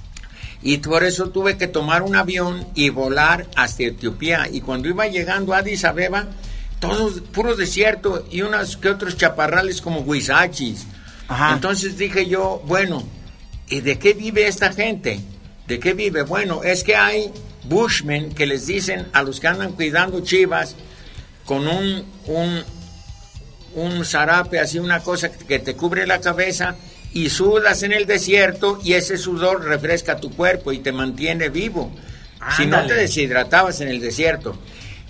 Y 0.61 0.77
por 0.79 1.03
eso 1.03 1.29
tuve 1.29 1.57
que 1.57 1.67
tomar 1.67 2.01
un 2.01 2.15
avión 2.15 2.67
y 2.73 2.89
volar 2.89 3.47
hasta 3.55 3.83
Etiopía. 3.83 4.47
Y 4.51 4.61
cuando 4.61 4.89
iba 4.89 5.07
llegando 5.07 5.53
a 5.53 5.59
Addis 5.59 5.85
Abeba, 5.85 6.27
todos 6.79 7.21
puro 7.21 7.55
desierto 7.55 8.25
y 8.31 8.41
unos 8.41 8.77
que 8.77 8.89
otros 8.89 9.17
chaparrales 9.17 9.81
como 9.81 10.01
huizachis. 10.01 10.85
Entonces 11.51 11.97
dije 11.97 12.27
yo, 12.27 12.61
bueno, 12.65 13.03
¿y 13.69 13.81
de 13.81 13.99
qué 13.99 14.13
vive 14.13 14.47
esta 14.47 14.71
gente? 14.71 15.19
¿De 15.67 15.79
qué 15.79 15.93
vive? 15.93 16.23
Bueno, 16.23 16.63
es 16.63 16.83
que 16.83 16.95
hay 16.95 17.31
bushmen 17.65 18.33
que 18.33 18.45
les 18.45 18.67
dicen 18.67 19.07
a 19.13 19.23
los 19.23 19.39
que 19.39 19.47
andan 19.47 19.73
cuidando 19.73 20.21
chivas 20.21 20.75
con 21.45 21.67
un, 21.67 22.05
un, 22.25 22.63
un 23.75 24.05
zarape, 24.05 24.59
así 24.59 24.79
una 24.79 25.01
cosa 25.01 25.29
que 25.31 25.59
te 25.59 25.75
cubre 25.75 26.07
la 26.07 26.21
cabeza 26.21 26.75
y 27.17 27.31
sudas 27.31 27.81
en 27.81 27.93
el 27.93 28.05
desierto 28.05 28.79
y 28.83 28.93
ese 28.93 29.17
sudor 29.17 29.65
refresca 29.65 30.17
tu 30.17 30.31
cuerpo 30.35 30.71
y 30.71 30.79
te 30.79 30.91
mantiene 30.91 31.49
vivo. 31.49 31.91
Si 32.55 32.67
no 32.67 32.85
te 32.85 32.93
deshidratabas 32.93 33.81
en 33.81 33.87
el 33.87 33.99
desierto. 33.99 34.55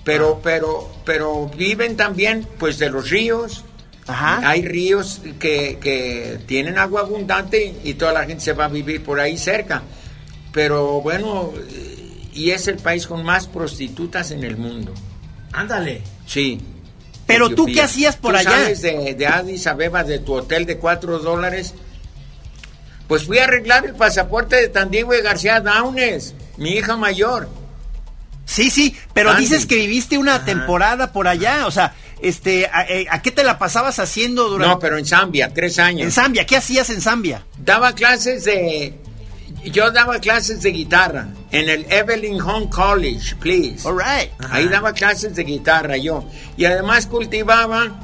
Pero, 0.06 0.38
ah. 0.38 0.42
pero, 0.42 0.90
pero 1.04 1.50
viven 1.50 1.98
también 1.98 2.48
pues 2.58 2.80
de 2.80 2.90
los 2.90 3.10
ríos. 3.10 3.66
Hay 4.08 4.66
ríos 4.66 5.20
que, 5.38 5.80
que 5.82 6.40
tienen 6.46 6.78
agua 6.78 7.02
abundante 7.02 7.76
y 7.84 7.96
toda 7.96 8.14
la 8.14 8.24
gente 8.24 8.42
se 8.42 8.54
va 8.54 8.66
a 8.66 8.70
vivir 8.70 9.04
por 9.04 9.20
ahí 9.20 9.38
cerca. 9.38 9.84
Pero 10.54 11.02
bueno, 11.02 11.52
y 12.34 12.52
es 12.52 12.70
el 12.70 12.78
país 12.78 13.06
con 13.06 13.26
más 13.26 13.48
prostitutas 13.48 14.32
en 14.32 14.46
el 14.46 14.56
mundo. 14.56 14.94
Ándale. 15.52 16.04
Sí. 16.26 16.58
Pero 17.26 17.50
tú 17.50 17.66
qué 17.66 17.82
hacías 17.82 18.16
por 18.16 18.32
¿Tú 18.32 18.38
allá? 18.38 18.52
Sabes 18.52 18.82
de, 18.82 19.14
de 19.14 19.28
Addis 19.28 19.68
Abeba, 19.68 20.06
de 20.06 20.20
tu 20.20 20.36
hotel 20.36 20.66
de 20.66 20.78
cuatro 20.78 21.20
dólares, 21.20 21.74
pues 23.08 23.26
fui 23.26 23.40
a 23.40 23.46
arreglar 23.46 23.86
el 23.86 23.96
pasaporte 23.96 24.58
de 24.58 24.68
Tandigüe 24.68 25.22
García 25.22 25.62
Daunes, 25.62 26.36
mi 26.58 26.72
hija 26.72 26.98
mayor. 26.98 27.50
Sí, 28.46 28.70
sí, 28.70 28.96
pero 29.14 29.34
dices 29.36 29.66
que 29.66 29.76
viviste 29.76 30.18
una 30.18 30.46
temporada 30.46 31.12
por 31.12 31.28
allá, 31.28 31.68
o 31.68 31.72
sea, 31.72 31.96
este, 32.22 32.70
eh, 32.90 33.06
a, 33.10 33.22
qué 33.22 33.32
te 33.32 33.44
la 33.44 33.60
pasabas 33.60 34.00
haciendo 34.00 34.50
durante? 34.50 34.74
No, 34.74 34.80
pero 34.80 34.98
en 34.98 35.06
Zambia, 35.06 35.54
tres 35.54 35.80
años. 35.80 36.04
En 36.04 36.12
Zambia, 36.12 36.46
¿qué 36.46 36.56
hacías 36.56 36.90
en 36.90 37.02
Zambia? 37.02 37.46
Daba 37.58 37.94
clases 37.94 38.46
de, 38.46 38.98
yo 39.66 39.92
daba 39.92 40.20
clases 40.20 40.62
de 40.62 40.72
guitarra 40.72 41.28
en 41.52 41.68
el 41.68 41.86
Evelyn 41.92 42.42
Home 42.42 42.70
College, 42.70 43.36
please. 43.36 43.88
All 43.88 43.98
right. 43.98 44.32
Ahí 44.50 44.68
daba 44.68 44.94
clases 44.94 45.36
de 45.36 45.44
guitarra 45.44 45.98
yo 45.98 46.26
y 46.56 46.66
además 46.66 47.06
cultivaba 47.06 48.00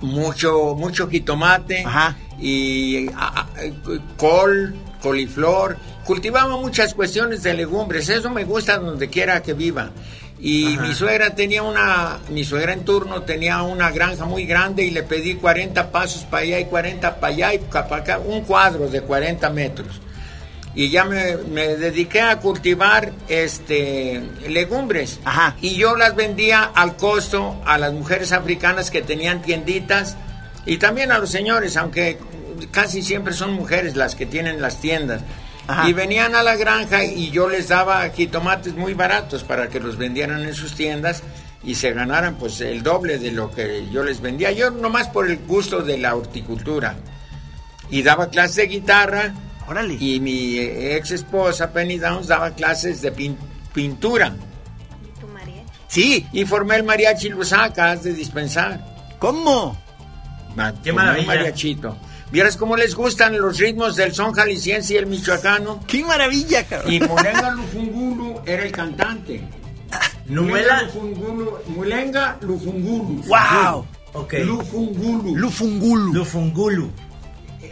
mucho, 0.00 0.74
mucho 0.76 1.08
jitomate. 1.08 1.84
Ajá 1.84 2.16
y 2.40 3.06
col, 4.16 4.74
coliflor. 5.00 5.76
Cultivaba 6.04 6.56
muchas 6.56 6.94
cuestiones 6.94 7.42
de 7.42 7.54
legumbres. 7.54 8.08
Eso 8.08 8.30
me 8.30 8.44
gusta 8.44 8.78
donde 8.78 9.08
quiera 9.08 9.42
que 9.42 9.54
viva. 9.54 9.90
Y 10.40 10.76
mi 10.78 10.92
suegra 10.92 11.34
tenía 11.34 11.62
una, 11.62 12.18
mi 12.28 12.44
suegra 12.44 12.74
en 12.74 12.84
turno 12.84 13.22
tenía 13.22 13.62
una 13.62 13.90
granja 13.90 14.26
muy 14.26 14.44
grande 14.44 14.84
y 14.84 14.90
le 14.90 15.02
pedí 15.02 15.36
40 15.36 15.90
pasos 15.90 16.24
para 16.24 16.42
allá 16.42 16.60
y 16.60 16.66
40 16.66 17.16
para 17.16 17.32
allá 17.32 17.54
y 17.54 17.58
para 17.58 17.96
acá, 17.96 18.18
un 18.18 18.42
cuadro 18.42 18.88
de 18.88 19.00
40 19.00 19.48
metros. 19.50 20.00
Y 20.74 20.90
ya 20.90 21.04
me, 21.04 21.36
me 21.36 21.76
dediqué 21.76 22.20
a 22.20 22.40
cultivar 22.40 23.12
este 23.28 24.20
legumbres. 24.48 25.20
Y 25.62 25.76
yo 25.76 25.96
las 25.96 26.16
vendía 26.16 26.64
al 26.74 26.96
costo 26.96 27.62
a 27.64 27.78
las 27.78 27.92
mujeres 27.92 28.32
africanas 28.32 28.90
que 28.90 29.00
tenían 29.00 29.40
tienditas 29.40 30.16
y 30.66 30.78
también 30.78 31.12
a 31.12 31.18
los 31.18 31.30
señores, 31.30 31.76
aunque 31.76 32.18
casi 32.70 33.02
siempre 33.02 33.34
son 33.34 33.52
mujeres 33.52 33.96
las 33.96 34.14
que 34.14 34.26
tienen 34.26 34.60
las 34.60 34.80
tiendas. 34.80 35.22
Y 35.86 35.94
venían 35.94 36.34
a 36.34 36.42
la 36.42 36.56
granja 36.56 37.04
y 37.04 37.30
yo 37.30 37.48
les 37.48 37.68
daba 37.68 38.06
jitomates 38.10 38.74
muy 38.74 38.92
baratos 38.92 39.44
para 39.44 39.68
que 39.68 39.80
los 39.80 39.96
vendieran 39.96 40.42
en 40.42 40.54
sus 40.54 40.74
tiendas 40.74 41.22
y 41.62 41.74
se 41.74 41.92
ganaran 41.92 42.34
pues 42.34 42.60
el 42.60 42.82
doble 42.82 43.18
de 43.18 43.30
lo 43.30 43.50
que 43.50 43.88
yo 43.90 44.04
les 44.04 44.20
vendía. 44.20 44.52
Yo 44.52 44.70
nomás 44.70 45.08
por 45.08 45.28
el 45.28 45.38
gusto 45.38 45.80
de 45.80 45.96
la 45.96 46.14
horticultura. 46.14 46.96
Y 47.88 48.02
daba 48.02 48.28
clases 48.28 48.56
de 48.56 48.66
guitarra. 48.66 49.34
Órale. 49.66 49.96
Y 49.98 50.20
mi 50.20 50.58
ex 50.58 51.12
esposa 51.12 51.72
Penny 51.72 51.98
Downs 51.98 52.26
daba 52.26 52.50
clases 52.50 53.00
de 53.00 53.12
pintura. 53.72 54.34
¿Tu 55.18 55.26
mariachi? 55.28 55.70
Sí, 55.88 56.26
y 56.32 56.44
formé 56.44 56.76
el 56.76 56.84
mariachi 56.84 57.30
Lusaca, 57.30 57.96
de 57.96 58.12
dispensar. 58.12 58.84
¿Cómo? 59.18 59.82
Qué 60.82 60.92
maravilla. 60.92 61.26
mariachito. 61.26 61.96
¿Vieras 62.30 62.56
cómo 62.56 62.76
les 62.76 62.94
gustan 62.94 63.38
los 63.38 63.58
ritmos 63.58 63.96
del 63.96 64.14
son 64.14 64.32
jalisciense 64.32 64.94
y 64.94 64.96
el 64.96 65.06
michoacano? 65.06 65.80
¡Qué 65.86 66.02
maravilla, 66.04 66.64
cabrón! 66.64 66.92
Y 66.92 67.00
Mulenga 67.00 67.50
Lufungulu 67.50 68.40
era 68.44 68.64
el 68.64 68.72
cantante. 68.72 69.40
¿Numela? 70.26 70.82
Lufungulu, 70.82 71.58
Mulenga 71.68 72.36
Lufungulu. 72.40 73.22
¡Wow! 73.26 73.86
Okay. 74.14 74.44
Lufungulu. 74.44 75.36
Lufungulu. 75.36 76.12
Lufungulu. 76.14 76.90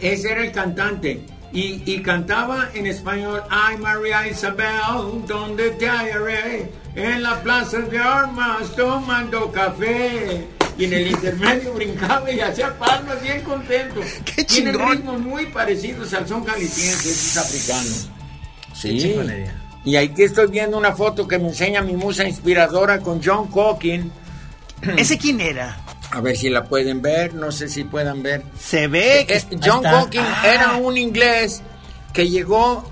Ese 0.01 0.31
era 0.31 0.43
el 0.43 0.51
cantante. 0.51 1.25
Y, 1.51 1.83
y, 1.85 2.01
cantaba 2.01 2.69
en 2.73 2.87
español, 2.87 3.43
ay 3.49 3.77
María 3.77 4.27
Isabel, 4.27 5.27
donde 5.27 5.69
te 5.71 5.87
hallaré, 5.87 6.71
en 6.95 7.21
la 7.21 7.43
plaza 7.43 7.77
de 7.79 7.99
armas 7.99 8.75
tomando 8.75 9.51
café 9.51 10.47
y 10.77 10.85
en 10.85 10.93
el 10.93 11.07
intermedio 11.07 11.73
brincaba 11.73 12.31
y 12.31 12.39
hacía 12.39 12.77
palmas 12.77 13.21
bien 13.21 13.41
contento. 13.41 14.01
¡Qué 14.25 14.43
Tienen 14.43 14.79
ritmos 14.79 15.19
muy 15.19 15.45
parecidos 15.47 16.13
al 16.13 16.27
son 16.27 16.43
jalisciense, 16.43 17.09
es 17.09 17.37
africano. 17.37 18.13
Sí. 18.73 19.15
Y 19.85 19.95
aquí 19.97 20.23
estoy 20.23 20.47
viendo 20.47 20.77
una 20.77 20.93
foto 20.93 21.27
que 21.27 21.37
me 21.37 21.49
enseña 21.49 21.81
mi 21.81 21.93
musa 21.93 22.27
inspiradora 22.27 22.99
con 22.99 23.21
John 23.23 23.47
Cooking. 23.47 24.11
¿Ese 24.97 25.17
quién 25.17 25.41
era? 25.41 25.77
A 26.11 26.21
ver 26.21 26.37
si 26.37 26.49
la 26.49 26.63
pueden 26.63 27.01
ver, 27.01 27.33
no 27.33 27.51
sé 27.51 27.67
si 27.67 27.83
puedan 27.83 28.23
ver. 28.23 28.43
Se 28.59 28.87
ve 28.87 29.25
que 29.27 29.41
John 29.63 29.83
Cooking 29.83 30.21
ah. 30.21 30.43
era 30.45 30.75
un 30.75 30.97
inglés 30.97 31.61
que 32.13 32.29
llegó 32.29 32.89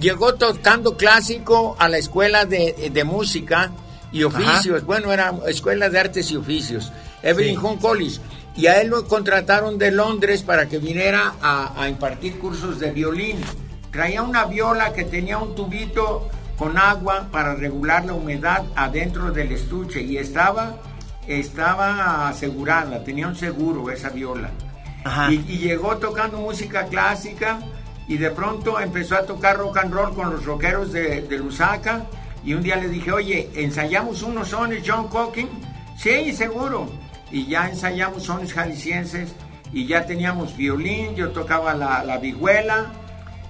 llegó 0.00 0.34
tocando 0.34 0.96
clásico 0.96 1.76
a 1.78 1.88
la 1.88 1.98
escuela 1.98 2.44
de, 2.46 2.90
de 2.92 3.04
música 3.04 3.70
y 4.12 4.22
oficios. 4.24 4.84
Bueno, 4.84 5.12
era 5.12 5.32
escuela 5.48 5.88
de 5.88 5.98
artes 5.98 6.30
y 6.30 6.36
oficios. 6.36 6.92
Evelyn 7.22 7.58
Home 7.58 7.80
College. 7.80 8.20
Y 8.54 8.66
a 8.66 8.80
él 8.80 8.88
lo 8.88 9.06
contrataron 9.08 9.78
de 9.78 9.90
Londres 9.90 10.42
para 10.42 10.68
que 10.68 10.78
viniera 10.78 11.34
a, 11.40 11.88
impartir 11.88 12.38
cursos 12.38 12.78
de 12.78 12.90
violín. 12.90 13.38
Traía 13.90 14.22
una 14.22 14.44
viola 14.44 14.92
que 14.92 15.04
tenía 15.04 15.38
un 15.38 15.54
tubito 15.54 16.28
con 16.58 16.76
agua 16.76 17.28
para 17.32 17.54
regular 17.54 18.04
la 18.04 18.14
humedad 18.14 18.64
adentro 18.76 19.32
del 19.32 19.52
estuche 19.52 20.02
y 20.02 20.18
estaba 20.18 20.78
estaba 21.26 22.28
asegurada, 22.28 23.04
tenía 23.04 23.28
un 23.28 23.36
seguro 23.36 23.90
esa 23.90 24.10
viola. 24.10 24.50
Y, 25.30 25.58
llegó 25.58 25.96
tocando 25.96 26.38
música 26.38 26.86
clásica 26.86 27.58
y 28.06 28.18
de 28.18 28.30
pronto 28.30 28.78
empezó 28.80 29.16
a 29.16 29.22
tocar 29.22 29.56
rock 29.56 29.78
and 29.78 29.92
roll 29.92 30.14
con 30.14 30.30
los 30.30 30.44
rockeros 30.44 30.92
de, 30.92 31.22
de 31.22 31.38
Lusaka. 31.38 32.04
Y 32.44 32.54
un 32.54 32.62
día 32.62 32.76
le 32.76 32.88
dije, 32.88 33.12
oye, 33.12 33.50
¿ensayamos 33.54 34.22
unos 34.22 34.48
sones 34.48 34.82
John 34.86 35.08
Cooking? 35.08 35.48
Sí, 35.96 36.32
seguro. 36.32 36.88
Y 37.30 37.46
ya 37.46 37.68
ensayamos 37.68 38.24
sones 38.24 38.52
jaliscienses 38.52 39.34
y 39.72 39.86
ya 39.86 40.04
teníamos 40.04 40.56
violín, 40.56 41.14
yo 41.14 41.30
tocaba 41.30 41.72
la, 41.74 42.04
la 42.04 42.18
vihuela, 42.18 42.92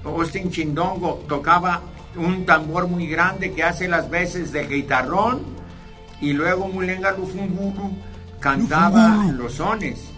Austin 0.04 0.50
Chindongo 0.50 1.24
tocaba 1.28 1.80
un 2.16 2.44
tambor 2.44 2.86
muy 2.86 3.06
grande 3.06 3.52
que 3.52 3.62
hace 3.62 3.88
las 3.88 4.10
veces 4.10 4.52
de 4.52 4.66
guitarrón 4.66 5.40
y 6.20 6.32
luego 6.32 6.68
Mulenga 6.68 7.12
Lufunguru 7.12 7.90
cantaba 8.40 9.26
los 9.32 9.54
sones. 9.54 10.12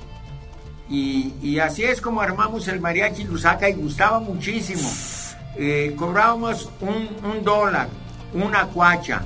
Y, 0.88 1.58
así 1.58 1.82
es 1.84 2.00
como 2.00 2.20
armamos 2.20 2.68
el 2.68 2.80
mariachi 2.80 3.24
Lusaka 3.24 3.68
y 3.68 3.74
gustaba 3.74 4.20
muchísimo. 4.20 4.88
Eh, 5.56 5.94
cobrábamos 5.96 6.68
un, 6.80 7.42
dólar, 7.42 7.88
una 8.34 8.66
cuacha. 8.66 9.22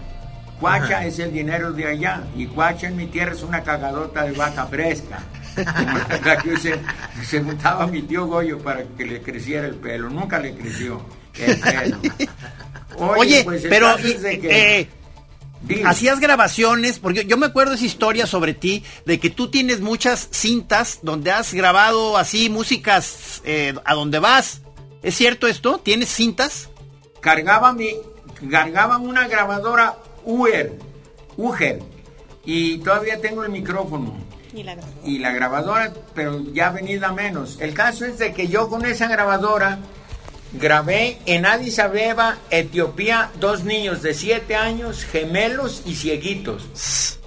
Cuacha 0.61 1.07
es 1.07 1.19
el 1.21 1.33
dinero 1.33 1.73
de 1.73 1.87
allá 1.87 2.25
y 2.37 2.47
cuacha 2.47 2.89
en 2.89 2.97
mi 2.97 3.07
tierra 3.07 3.33
es 3.33 3.43
una 3.43 3.63
cagadota 3.63 4.25
de 4.25 4.33
vaca 4.33 4.67
fresca. 4.67 5.21
que 6.43 6.57
se, 6.57 6.81
se 7.25 7.43
juntaba 7.43 7.87
mi 7.87 8.03
tío 8.03 8.27
Goyo 8.27 8.59
para 8.59 8.85
que 8.85 9.05
le 9.05 9.23
creciera 9.23 9.67
el 9.67 9.75
pelo. 9.75 10.11
Nunca 10.11 10.39
le 10.39 10.55
creció 10.55 11.03
el 11.35 11.59
pelo. 11.61 11.99
Oye, 12.99 13.45
pues, 13.45 13.65
pero 13.69 13.97
eh, 13.99 14.89
hacías 15.85 16.21
grabaciones, 16.21 16.99
porque 16.99 17.25
yo 17.27 17.37
me 17.37 17.47
acuerdo 17.47 17.75
esa 17.75 17.85
historia 17.85 18.27
sobre 18.27 18.55
ti, 18.55 18.85
de 19.07 19.19
que 19.19 19.31
tú 19.31 19.49
tienes 19.51 19.81
muchas 19.81 20.29
cintas 20.33 21.01
donde 21.03 21.31
has 21.31 21.55
grabado 21.55 22.17
así 22.17 22.49
músicas 22.49 23.41
eh, 23.45 23.75
a 23.85 23.95
donde 23.95 24.19
vas. 24.19 24.63
¿Es 25.03 25.15
cierto 25.15 25.47
esto? 25.47 25.79
¿Tienes 25.79 26.09
cintas? 26.09 26.71
Cargaba 27.21 27.73
mi, 27.73 27.91
cargaba 28.51 28.99
una 28.99 29.29
grabadora 29.29 29.97
Uer, 30.25 30.73
Uger, 31.37 31.81
y 32.45 32.79
todavía 32.79 33.21
tengo 33.21 33.45
el 33.45 33.51
micrófono. 33.51 34.17
Y 34.55 34.63
la, 34.63 34.75
grabadora. 34.75 35.09
y 35.09 35.19
la 35.19 35.33
grabadora, 35.33 35.93
pero 36.15 36.43
ya 36.53 36.71
venida 36.71 37.13
menos. 37.13 37.59
El 37.61 37.75
caso 37.75 38.07
es 38.07 38.19
de 38.19 38.33
que 38.33 38.49
yo 38.49 38.69
con 38.69 38.87
esa 38.87 39.07
grabadora 39.07 39.79
grabé 40.53 41.19
en 41.27 41.45
Addis 41.45 41.79
Abeba, 41.79 42.39
Etiopía, 42.51 43.31
dos 43.39 43.65
niños 43.65 44.03
de 44.03 44.15
siete 44.15 44.57
años, 44.57 45.05
gemelos 45.05 45.83
y 45.85 45.95
cieguitos. 45.95 47.19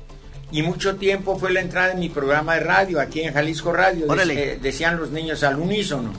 Y 0.51 0.63
mucho 0.63 0.97
tiempo 0.97 1.37
fue 1.37 1.53
la 1.53 1.61
entrada 1.61 1.89
de 1.89 1.95
mi 1.95 2.09
programa 2.09 2.55
de 2.55 2.61
radio, 2.61 2.99
aquí 2.99 3.21
en 3.21 3.33
Jalisco 3.33 3.71
Radio. 3.71 4.07
Eh, 4.13 4.59
decían 4.61 4.97
los 4.97 5.11
niños 5.11 5.43
al 5.43 5.57
unísono. 5.57 6.11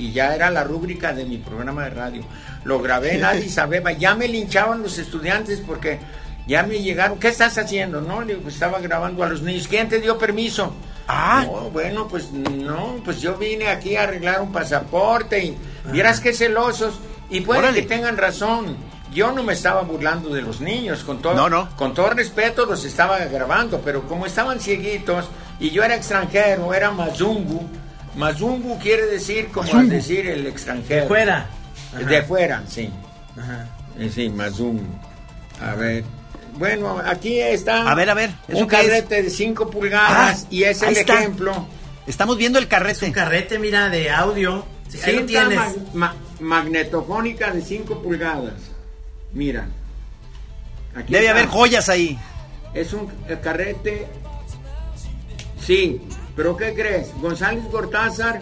Y 0.00 0.12
ya 0.12 0.34
era 0.34 0.50
la 0.50 0.64
rúbrica 0.64 1.12
de 1.12 1.26
mi 1.26 1.36
programa 1.36 1.84
de 1.84 1.90
radio. 1.90 2.22
Lo 2.64 2.80
grabé 2.80 3.16
en 3.16 3.24
Addis 3.24 3.58
Abeba. 3.58 3.92
Ya 3.92 4.14
me 4.14 4.28
linchaban 4.28 4.82
los 4.82 4.96
estudiantes 4.96 5.60
porque 5.60 5.98
ya 6.46 6.62
me 6.62 6.80
llegaron. 6.80 7.18
¿Qué 7.18 7.28
estás 7.28 7.58
haciendo? 7.58 8.00
No, 8.00 8.22
le 8.22 8.36
pues 8.36 8.54
estaba 8.54 8.78
grabando 8.80 9.22
a 9.22 9.28
los 9.28 9.42
niños. 9.42 9.68
¿Quién 9.68 9.90
te 9.90 10.00
dio 10.00 10.16
permiso? 10.16 10.72
Ah. 11.06 11.44
bueno, 11.72 12.08
pues 12.08 12.30
no, 12.32 12.96
pues 13.04 13.20
yo 13.20 13.36
vine 13.36 13.68
aquí 13.68 13.96
a 13.96 14.04
arreglar 14.04 14.40
un 14.40 14.52
pasaporte 14.52 15.44
y 15.44 15.58
vieras 15.92 16.18
qué 16.20 16.32
celosos. 16.32 16.98
Y 17.28 17.42
puede 17.42 17.74
que 17.74 17.82
tengan 17.82 18.16
razón. 18.16 18.76
Yo 19.12 19.32
no 19.32 19.42
me 19.42 19.52
estaba 19.52 19.82
burlando 19.82 20.30
de 20.30 20.40
los 20.40 20.60
niños, 20.60 21.02
con 21.02 21.20
todo, 21.20 21.50
no, 21.50 21.68
con 21.76 21.94
todo 21.94 22.10
respeto 22.10 22.64
los 22.64 22.84
estaba 22.84 23.18
grabando, 23.18 23.80
pero 23.84 24.06
como 24.06 24.24
estaban 24.24 24.60
cieguitos 24.60 25.28
y 25.58 25.70
yo 25.70 25.82
era 25.82 25.96
extranjero, 25.96 26.72
era 26.72 26.92
mazungu. 26.92 27.68
Mazungu 28.16 28.78
quiere 28.78 29.06
decir 29.06 29.48
como 29.48 29.82
decir 29.84 30.26
el 30.26 30.46
extranjero. 30.46 31.02
De 31.02 31.08
fuera. 31.08 31.46
De 32.08 32.22
fuera, 32.22 32.62
sí. 32.68 32.90
Ajá. 33.38 33.68
Eh, 33.98 34.10
sí, 34.12 34.28
mazungu. 34.28 34.84
A 35.60 35.74
ver. 35.74 36.04
Bueno, 36.56 37.00
aquí 37.04 37.40
está. 37.40 37.90
A 37.90 37.94
ver, 37.94 38.10
a 38.10 38.14
ver. 38.14 38.30
Un 38.48 38.66
carrete 38.66 39.22
de 39.22 39.30
5 39.30 39.70
pulgadas 39.70 40.42
ah, 40.44 40.46
y 40.50 40.64
es 40.64 40.82
el 40.82 40.96
ejemplo. 40.96 41.66
Estamos 42.06 42.36
viendo 42.36 42.58
el 42.58 42.66
carrete. 42.66 43.06
un 43.06 43.12
carrete, 43.12 43.58
mira, 43.58 43.88
de 43.88 44.10
audio. 44.10 44.64
Sí, 44.88 45.22
tienes. 45.26 45.60
magnetofónica 46.40 47.52
de 47.52 47.62
5 47.62 48.02
pulgadas. 48.02 48.54
Mira. 49.32 49.68
Debe 51.08 51.28
haber 51.28 51.46
joyas 51.46 51.88
ahí. 51.88 52.18
Es 52.74 52.92
un 52.92 53.06
carrete. 53.42 54.06
Sí, 55.64 56.00
pero 56.40 56.56
¿qué 56.56 56.72
crees? 56.72 57.08
González 57.20 57.62
Gortázar, 57.70 58.40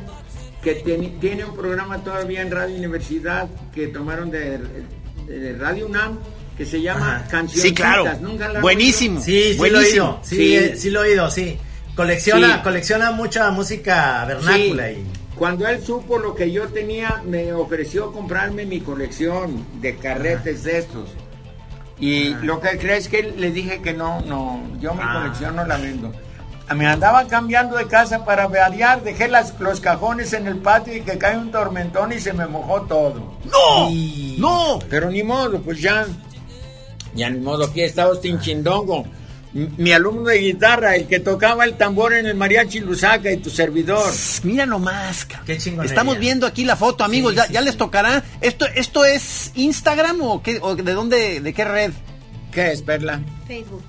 que 0.62 0.76
tiene, 0.76 1.44
un 1.44 1.57
programa 1.57 1.99
todavía 1.99 2.42
en 2.42 2.51
Radio 2.53 2.76
Universidad 2.76 3.49
que 3.74 3.88
tomaron 3.88 4.30
de, 4.30 4.61
de 5.26 5.57
Radio 5.59 5.86
UNAM 5.86 6.16
que 6.57 6.64
se 6.64 6.80
llama 6.80 7.26
Canciones. 7.28 7.61
Sí, 7.61 7.74
claro. 7.74 8.05
Buenísimo. 8.61 9.20
Sí, 9.20 9.55
sí 9.55 9.59
lo 9.68 9.80
he 9.80 9.84
oído. 9.84 10.20
Sí, 10.22 10.76
sí, 10.76 10.90
lo 10.90 11.03
he 11.03 11.09
oído, 11.11 11.28
sí. 11.28 11.59
Colecciona, 11.96 12.62
colecciona 12.62 13.11
mucha 13.11 13.51
música 13.51 14.24
vernácula 14.26 14.92
y 14.92 15.05
cuando 15.34 15.66
él 15.66 15.82
supo 15.84 16.18
lo 16.18 16.36
que 16.36 16.53
yo 16.53 16.68
tenía, 16.68 17.20
me 17.26 17.53
ofreció 17.53 18.12
comprarme 18.12 18.64
mi 18.64 18.80
colección 18.80 19.66
de 19.80 19.96
carretes 19.96 20.62
de 20.62 20.78
estos. 20.78 21.11
Y 21.99 22.28
lo 22.44 22.61
que 22.61 22.78
crees 22.78 23.09
que 23.09 23.24
le 23.24 23.51
dije 23.51 23.82
que 23.82 23.92
no, 23.92 24.20
no, 24.20 24.62
yo 24.78 24.94
mi 24.94 25.01
ah. 25.03 25.18
colección 25.20 25.57
no 25.57 25.66
la 25.66 25.78
vendo. 25.78 26.14
Me 26.75 26.87
andaba 26.87 27.27
cambiando 27.27 27.77
de 27.77 27.87
casa 27.87 28.25
para 28.25 28.47
variar, 28.47 29.03
dejé 29.03 29.29
las, 29.29 29.59
los 29.59 29.81
cajones 29.81 30.33
en 30.33 30.47
el 30.47 30.59
patio 30.59 30.97
y 30.97 31.01
que 31.01 31.16
cae 31.16 31.37
un 31.37 31.51
tormentón 31.51 32.12
y 32.12 32.19
se 32.19 32.33
me 32.33 32.47
mojó 32.47 32.83
todo. 32.83 33.39
¡No! 33.45 33.91
¡No! 34.39 34.79
Pero 34.91 35.11
ni 35.11 35.23
modo, 35.23 35.61
pues 35.62 35.81
ya 35.81 36.07
ya 37.14 37.31
ni 37.31 37.41
modo, 37.41 37.64
aquí 37.64 37.83
está 37.83 38.05
Austin 38.05 38.39
Chindongo, 38.39 39.05
mi 39.53 39.93
alumno 39.93 40.29
de 40.29 40.39
guitarra, 40.39 40.95
el 40.95 41.07
que 41.07 41.21
tocaba 41.21 41.64
el 41.64 41.77
tambor 41.77 42.12
en 42.12 42.27
el 42.27 42.35
mariachi 42.35 42.81
Lusaca 42.81 43.33
y 43.33 43.39
tu 43.39 43.51
servidor. 43.51 44.12
Mira 44.45 44.66
nomás, 44.66 45.27
qué 45.47 45.57
chingón. 45.59 45.87
Estamos 45.87 46.19
viendo 46.19 46.47
aquí 46.47 46.64
la 46.64 46.77
foto, 46.77 47.03
amigos, 47.03 47.35
ya, 47.35 47.61
les 47.61 47.77
tocará. 47.77 48.23
¿Esto 48.41 48.66
esto 48.75 49.05
es 49.05 49.53
Instagram 49.55 50.21
o 50.23 50.43
qué 50.43 50.59
o 50.61 50.77
de 50.77 50.93
dónde 50.93 51.41
de 51.41 51.53
qué 51.53 51.64
red? 51.64 51.93
¿Qué 52.53 52.73
es, 52.73 52.83
Perla? 52.83 53.21
Facebook. 53.47 53.83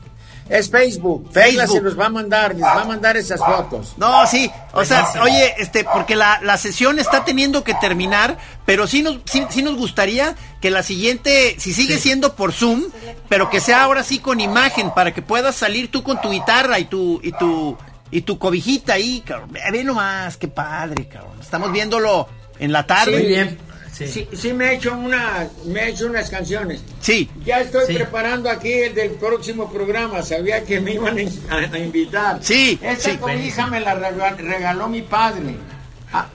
Es 0.49 0.69
Facebook. 0.69 1.29
Facebook. 1.31 1.71
se 1.71 1.81
los 1.81 1.97
va 1.97 2.07
a 2.07 2.09
mandar, 2.09 2.55
les 2.55 2.63
va 2.63 2.81
a 2.81 2.85
mandar 2.85 3.15
esas 3.17 3.39
fotos. 3.39 3.93
No, 3.97 4.25
sí. 4.25 4.51
O 4.73 4.83
sea, 4.83 5.07
oye, 5.21 5.53
este, 5.59 5.83
porque 5.83 6.15
la, 6.15 6.39
la 6.41 6.57
sesión 6.57 6.97
está 6.97 7.23
teniendo 7.23 7.63
que 7.63 7.75
terminar, 7.75 8.37
pero 8.65 8.87
sí 8.87 9.03
nos, 9.03 9.19
sí, 9.25 9.61
nos 9.61 9.75
gustaría 9.75 10.35
que 10.59 10.71
la 10.71 10.81
siguiente, 10.81 11.55
si 11.59 11.71
sigue 11.73 11.99
siendo 11.99 12.35
por 12.35 12.51
Zoom, 12.51 12.85
pero 13.29 13.49
que 13.51 13.59
sea 13.59 13.83
ahora 13.83 14.03
sí 14.03 14.17
con 14.19 14.41
imagen, 14.41 14.91
para 14.91 15.13
que 15.13 15.21
puedas 15.21 15.55
salir 15.55 15.91
tú 15.91 16.01
con 16.01 16.19
tu 16.19 16.31
guitarra 16.31 16.79
y 16.79 16.85
tu, 16.85 17.21
y 17.23 17.31
tu, 17.33 17.77
y 18.09 18.21
tu 18.21 18.39
cobijita 18.39 18.93
ahí, 18.93 19.21
cabrón. 19.21 19.51
Ve 19.71 19.83
nomás, 19.83 20.35
qué 20.37 20.47
padre, 20.47 21.07
cabrón. 21.07 21.37
Estamos 21.39 21.71
viéndolo 21.71 22.27
en 22.57 22.71
la 22.71 22.87
tarde. 22.87 23.11
Muy 23.11 23.27
bien. 23.27 23.68
Sí. 24.07 24.27
sí, 24.31 24.53
me 24.53 24.65
he 24.65 24.75
hecho 24.75 24.93
una, 24.93 25.49
me 25.65 25.81
he 25.81 25.89
hecho 25.89 26.05
unas 26.05 26.29
canciones. 26.29 26.81
Sí. 27.01 27.29
Ya 27.43 27.59
estoy 27.59 27.93
preparando 27.93 28.49
aquí 28.49 28.71
el 28.71 28.95
del 28.95 29.11
próximo 29.11 29.69
programa. 29.71 30.21
Sabía 30.21 30.63
que 30.63 30.79
me 30.79 30.93
iban 30.93 31.17
a, 31.17 31.77
invitar. 31.77 32.39
Sí. 32.41 32.79
Esta 32.81 33.17
cobija 33.17 33.67
me 33.67 33.81
la 33.81 33.95
regaló 33.95 34.87
mi 34.87 35.01
padre 35.01 35.55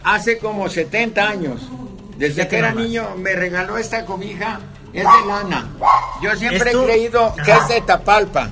hace 0.02 0.38
como 0.38 0.68
70 0.68 1.28
años. 1.28 1.60
Desde 2.16 2.46
que 2.46 2.58
era 2.58 2.72
niño 2.72 3.16
me 3.16 3.34
regaló 3.34 3.78
esta 3.78 4.04
cobija. 4.04 4.60
Es 4.92 5.02
de 5.02 5.26
lana. 5.26 5.68
Yo 6.22 6.36
siempre 6.36 6.70
he 6.70 6.84
creído 6.84 7.34
que 7.44 7.50
es 7.50 7.68
de 7.68 7.80
Tapalpa. 7.80 8.48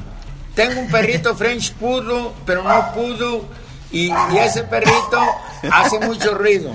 Tengo 0.55 0.81
un 0.81 0.91
perrito 0.91 1.35
French 1.37 1.73
Poodle, 1.75 2.31
pero 2.45 2.65
no. 2.65 2.93
Y, 3.93 4.09
y 4.09 4.39
ese 4.39 4.65
perrito 4.65 5.21
hace 5.71 6.01
mucho 6.01 6.35
ruido. 6.35 6.73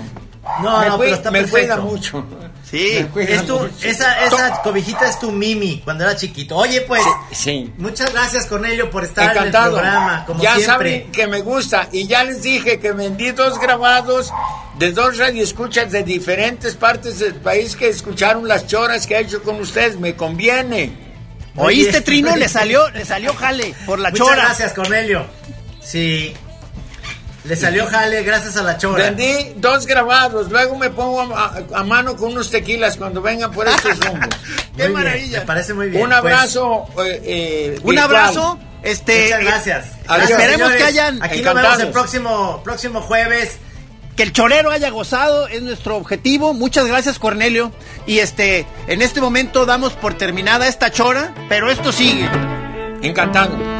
No, 0.62 0.84
no, 0.84 0.98
pero 0.98 1.14
está 1.14 1.30
me 1.30 1.46
cuida 1.46 1.76
mucho. 1.76 2.24
Sí, 2.70 3.06
es 3.16 3.46
tu, 3.46 3.58
esa, 3.82 4.26
esa 4.26 4.60
cobijita 4.62 5.08
es 5.08 5.18
tu 5.18 5.32
Mimi 5.32 5.80
cuando 5.82 6.04
era 6.04 6.14
chiquito. 6.16 6.54
Oye, 6.56 6.82
pues, 6.82 7.02
sí, 7.32 7.72
muchas 7.78 8.12
gracias 8.12 8.44
Cornelio 8.44 8.90
por 8.90 9.04
estar 9.04 9.34
en 9.36 9.44
el 9.44 9.50
programa. 9.50 10.24
Como 10.26 10.42
ya 10.42 10.56
siempre. 10.56 10.66
saben 11.00 11.12
que 11.12 11.26
me 11.26 11.40
gusta 11.40 11.88
y 11.92 12.06
ya 12.06 12.24
les 12.24 12.42
dije 12.42 12.78
que 12.78 12.92
vendí 12.92 13.30
dos 13.30 13.58
grabados 13.58 14.32
de 14.78 14.92
dos 14.92 15.16
radioescuchas 15.16 15.90
de 15.90 16.02
diferentes 16.02 16.74
partes 16.74 17.20
del 17.20 17.36
país 17.36 17.74
que 17.74 17.88
escucharon 17.88 18.46
las 18.46 18.66
choras 18.66 19.06
que 19.06 19.16
he 19.16 19.20
hecho 19.20 19.42
con 19.42 19.56
ustedes. 19.60 19.98
Me 19.98 20.14
conviene. 20.14 20.92
¿Oíste, 21.56 22.02
Trino? 22.02 22.36
Le 22.36 22.48
salió, 22.48 22.90
le 22.90 23.06
salió 23.06 23.32
jale 23.32 23.74
por 23.86 23.98
la 23.98 24.12
chora. 24.12 24.32
Muchas 24.32 24.44
gracias, 24.44 24.72
Cornelio. 24.74 25.24
Sí. 25.80 26.34
Le 27.48 27.56
salió 27.56 27.86
jale 27.86 28.22
gracias 28.24 28.58
a 28.58 28.62
la 28.62 28.76
chora. 28.76 29.04
Vendí 29.04 29.54
dos 29.56 29.86
grabados, 29.86 30.50
luego 30.50 30.76
me 30.76 30.90
pongo 30.90 31.22
a, 31.34 31.82
mano 31.84 32.14
con 32.14 32.32
unos 32.32 32.50
tequilas 32.50 32.98
cuando 32.98 33.22
vengan 33.22 33.50
por 33.50 33.66
estos 33.66 33.98
rumbos. 34.04 34.28
¡Qué 34.76 34.88
maravilla! 34.90 35.40
me 35.40 35.46
parece 35.46 35.72
muy 35.72 35.88
bien. 35.88 36.02
Un 36.02 36.10
pues. 36.10 36.18
abrazo. 36.18 36.86
Eh, 37.02 37.22
eh, 37.24 37.80
un 37.82 37.98
abrazo. 37.98 38.58
Este, 38.82 39.24
Muchas 39.24 39.40
gracias. 39.40 39.86
Esperemos 40.28 40.72
que 40.72 40.84
hayan. 40.84 41.22
Aquí 41.22 41.40
nos 41.40 41.54
vemos 41.54 41.80
el 41.80 41.88
próximo, 41.88 42.60
próximo 42.62 43.00
jueves 43.00 43.58
que 44.14 44.24
el 44.24 44.32
chorero 44.32 44.70
haya 44.70 44.90
gozado 44.90 45.46
es 45.48 45.62
nuestro 45.62 45.96
objetivo. 45.96 46.52
Muchas 46.52 46.86
gracias, 46.86 47.18
Cornelio. 47.18 47.72
Y 48.04 48.18
este, 48.18 48.66
en 48.88 49.00
este 49.00 49.22
momento 49.22 49.64
damos 49.64 49.94
por 49.94 50.18
terminada 50.18 50.68
esta 50.68 50.90
chora, 50.90 51.32
pero 51.48 51.70
esto 51.70 51.92
sigue. 51.92 52.28
Encantado. 53.00 53.77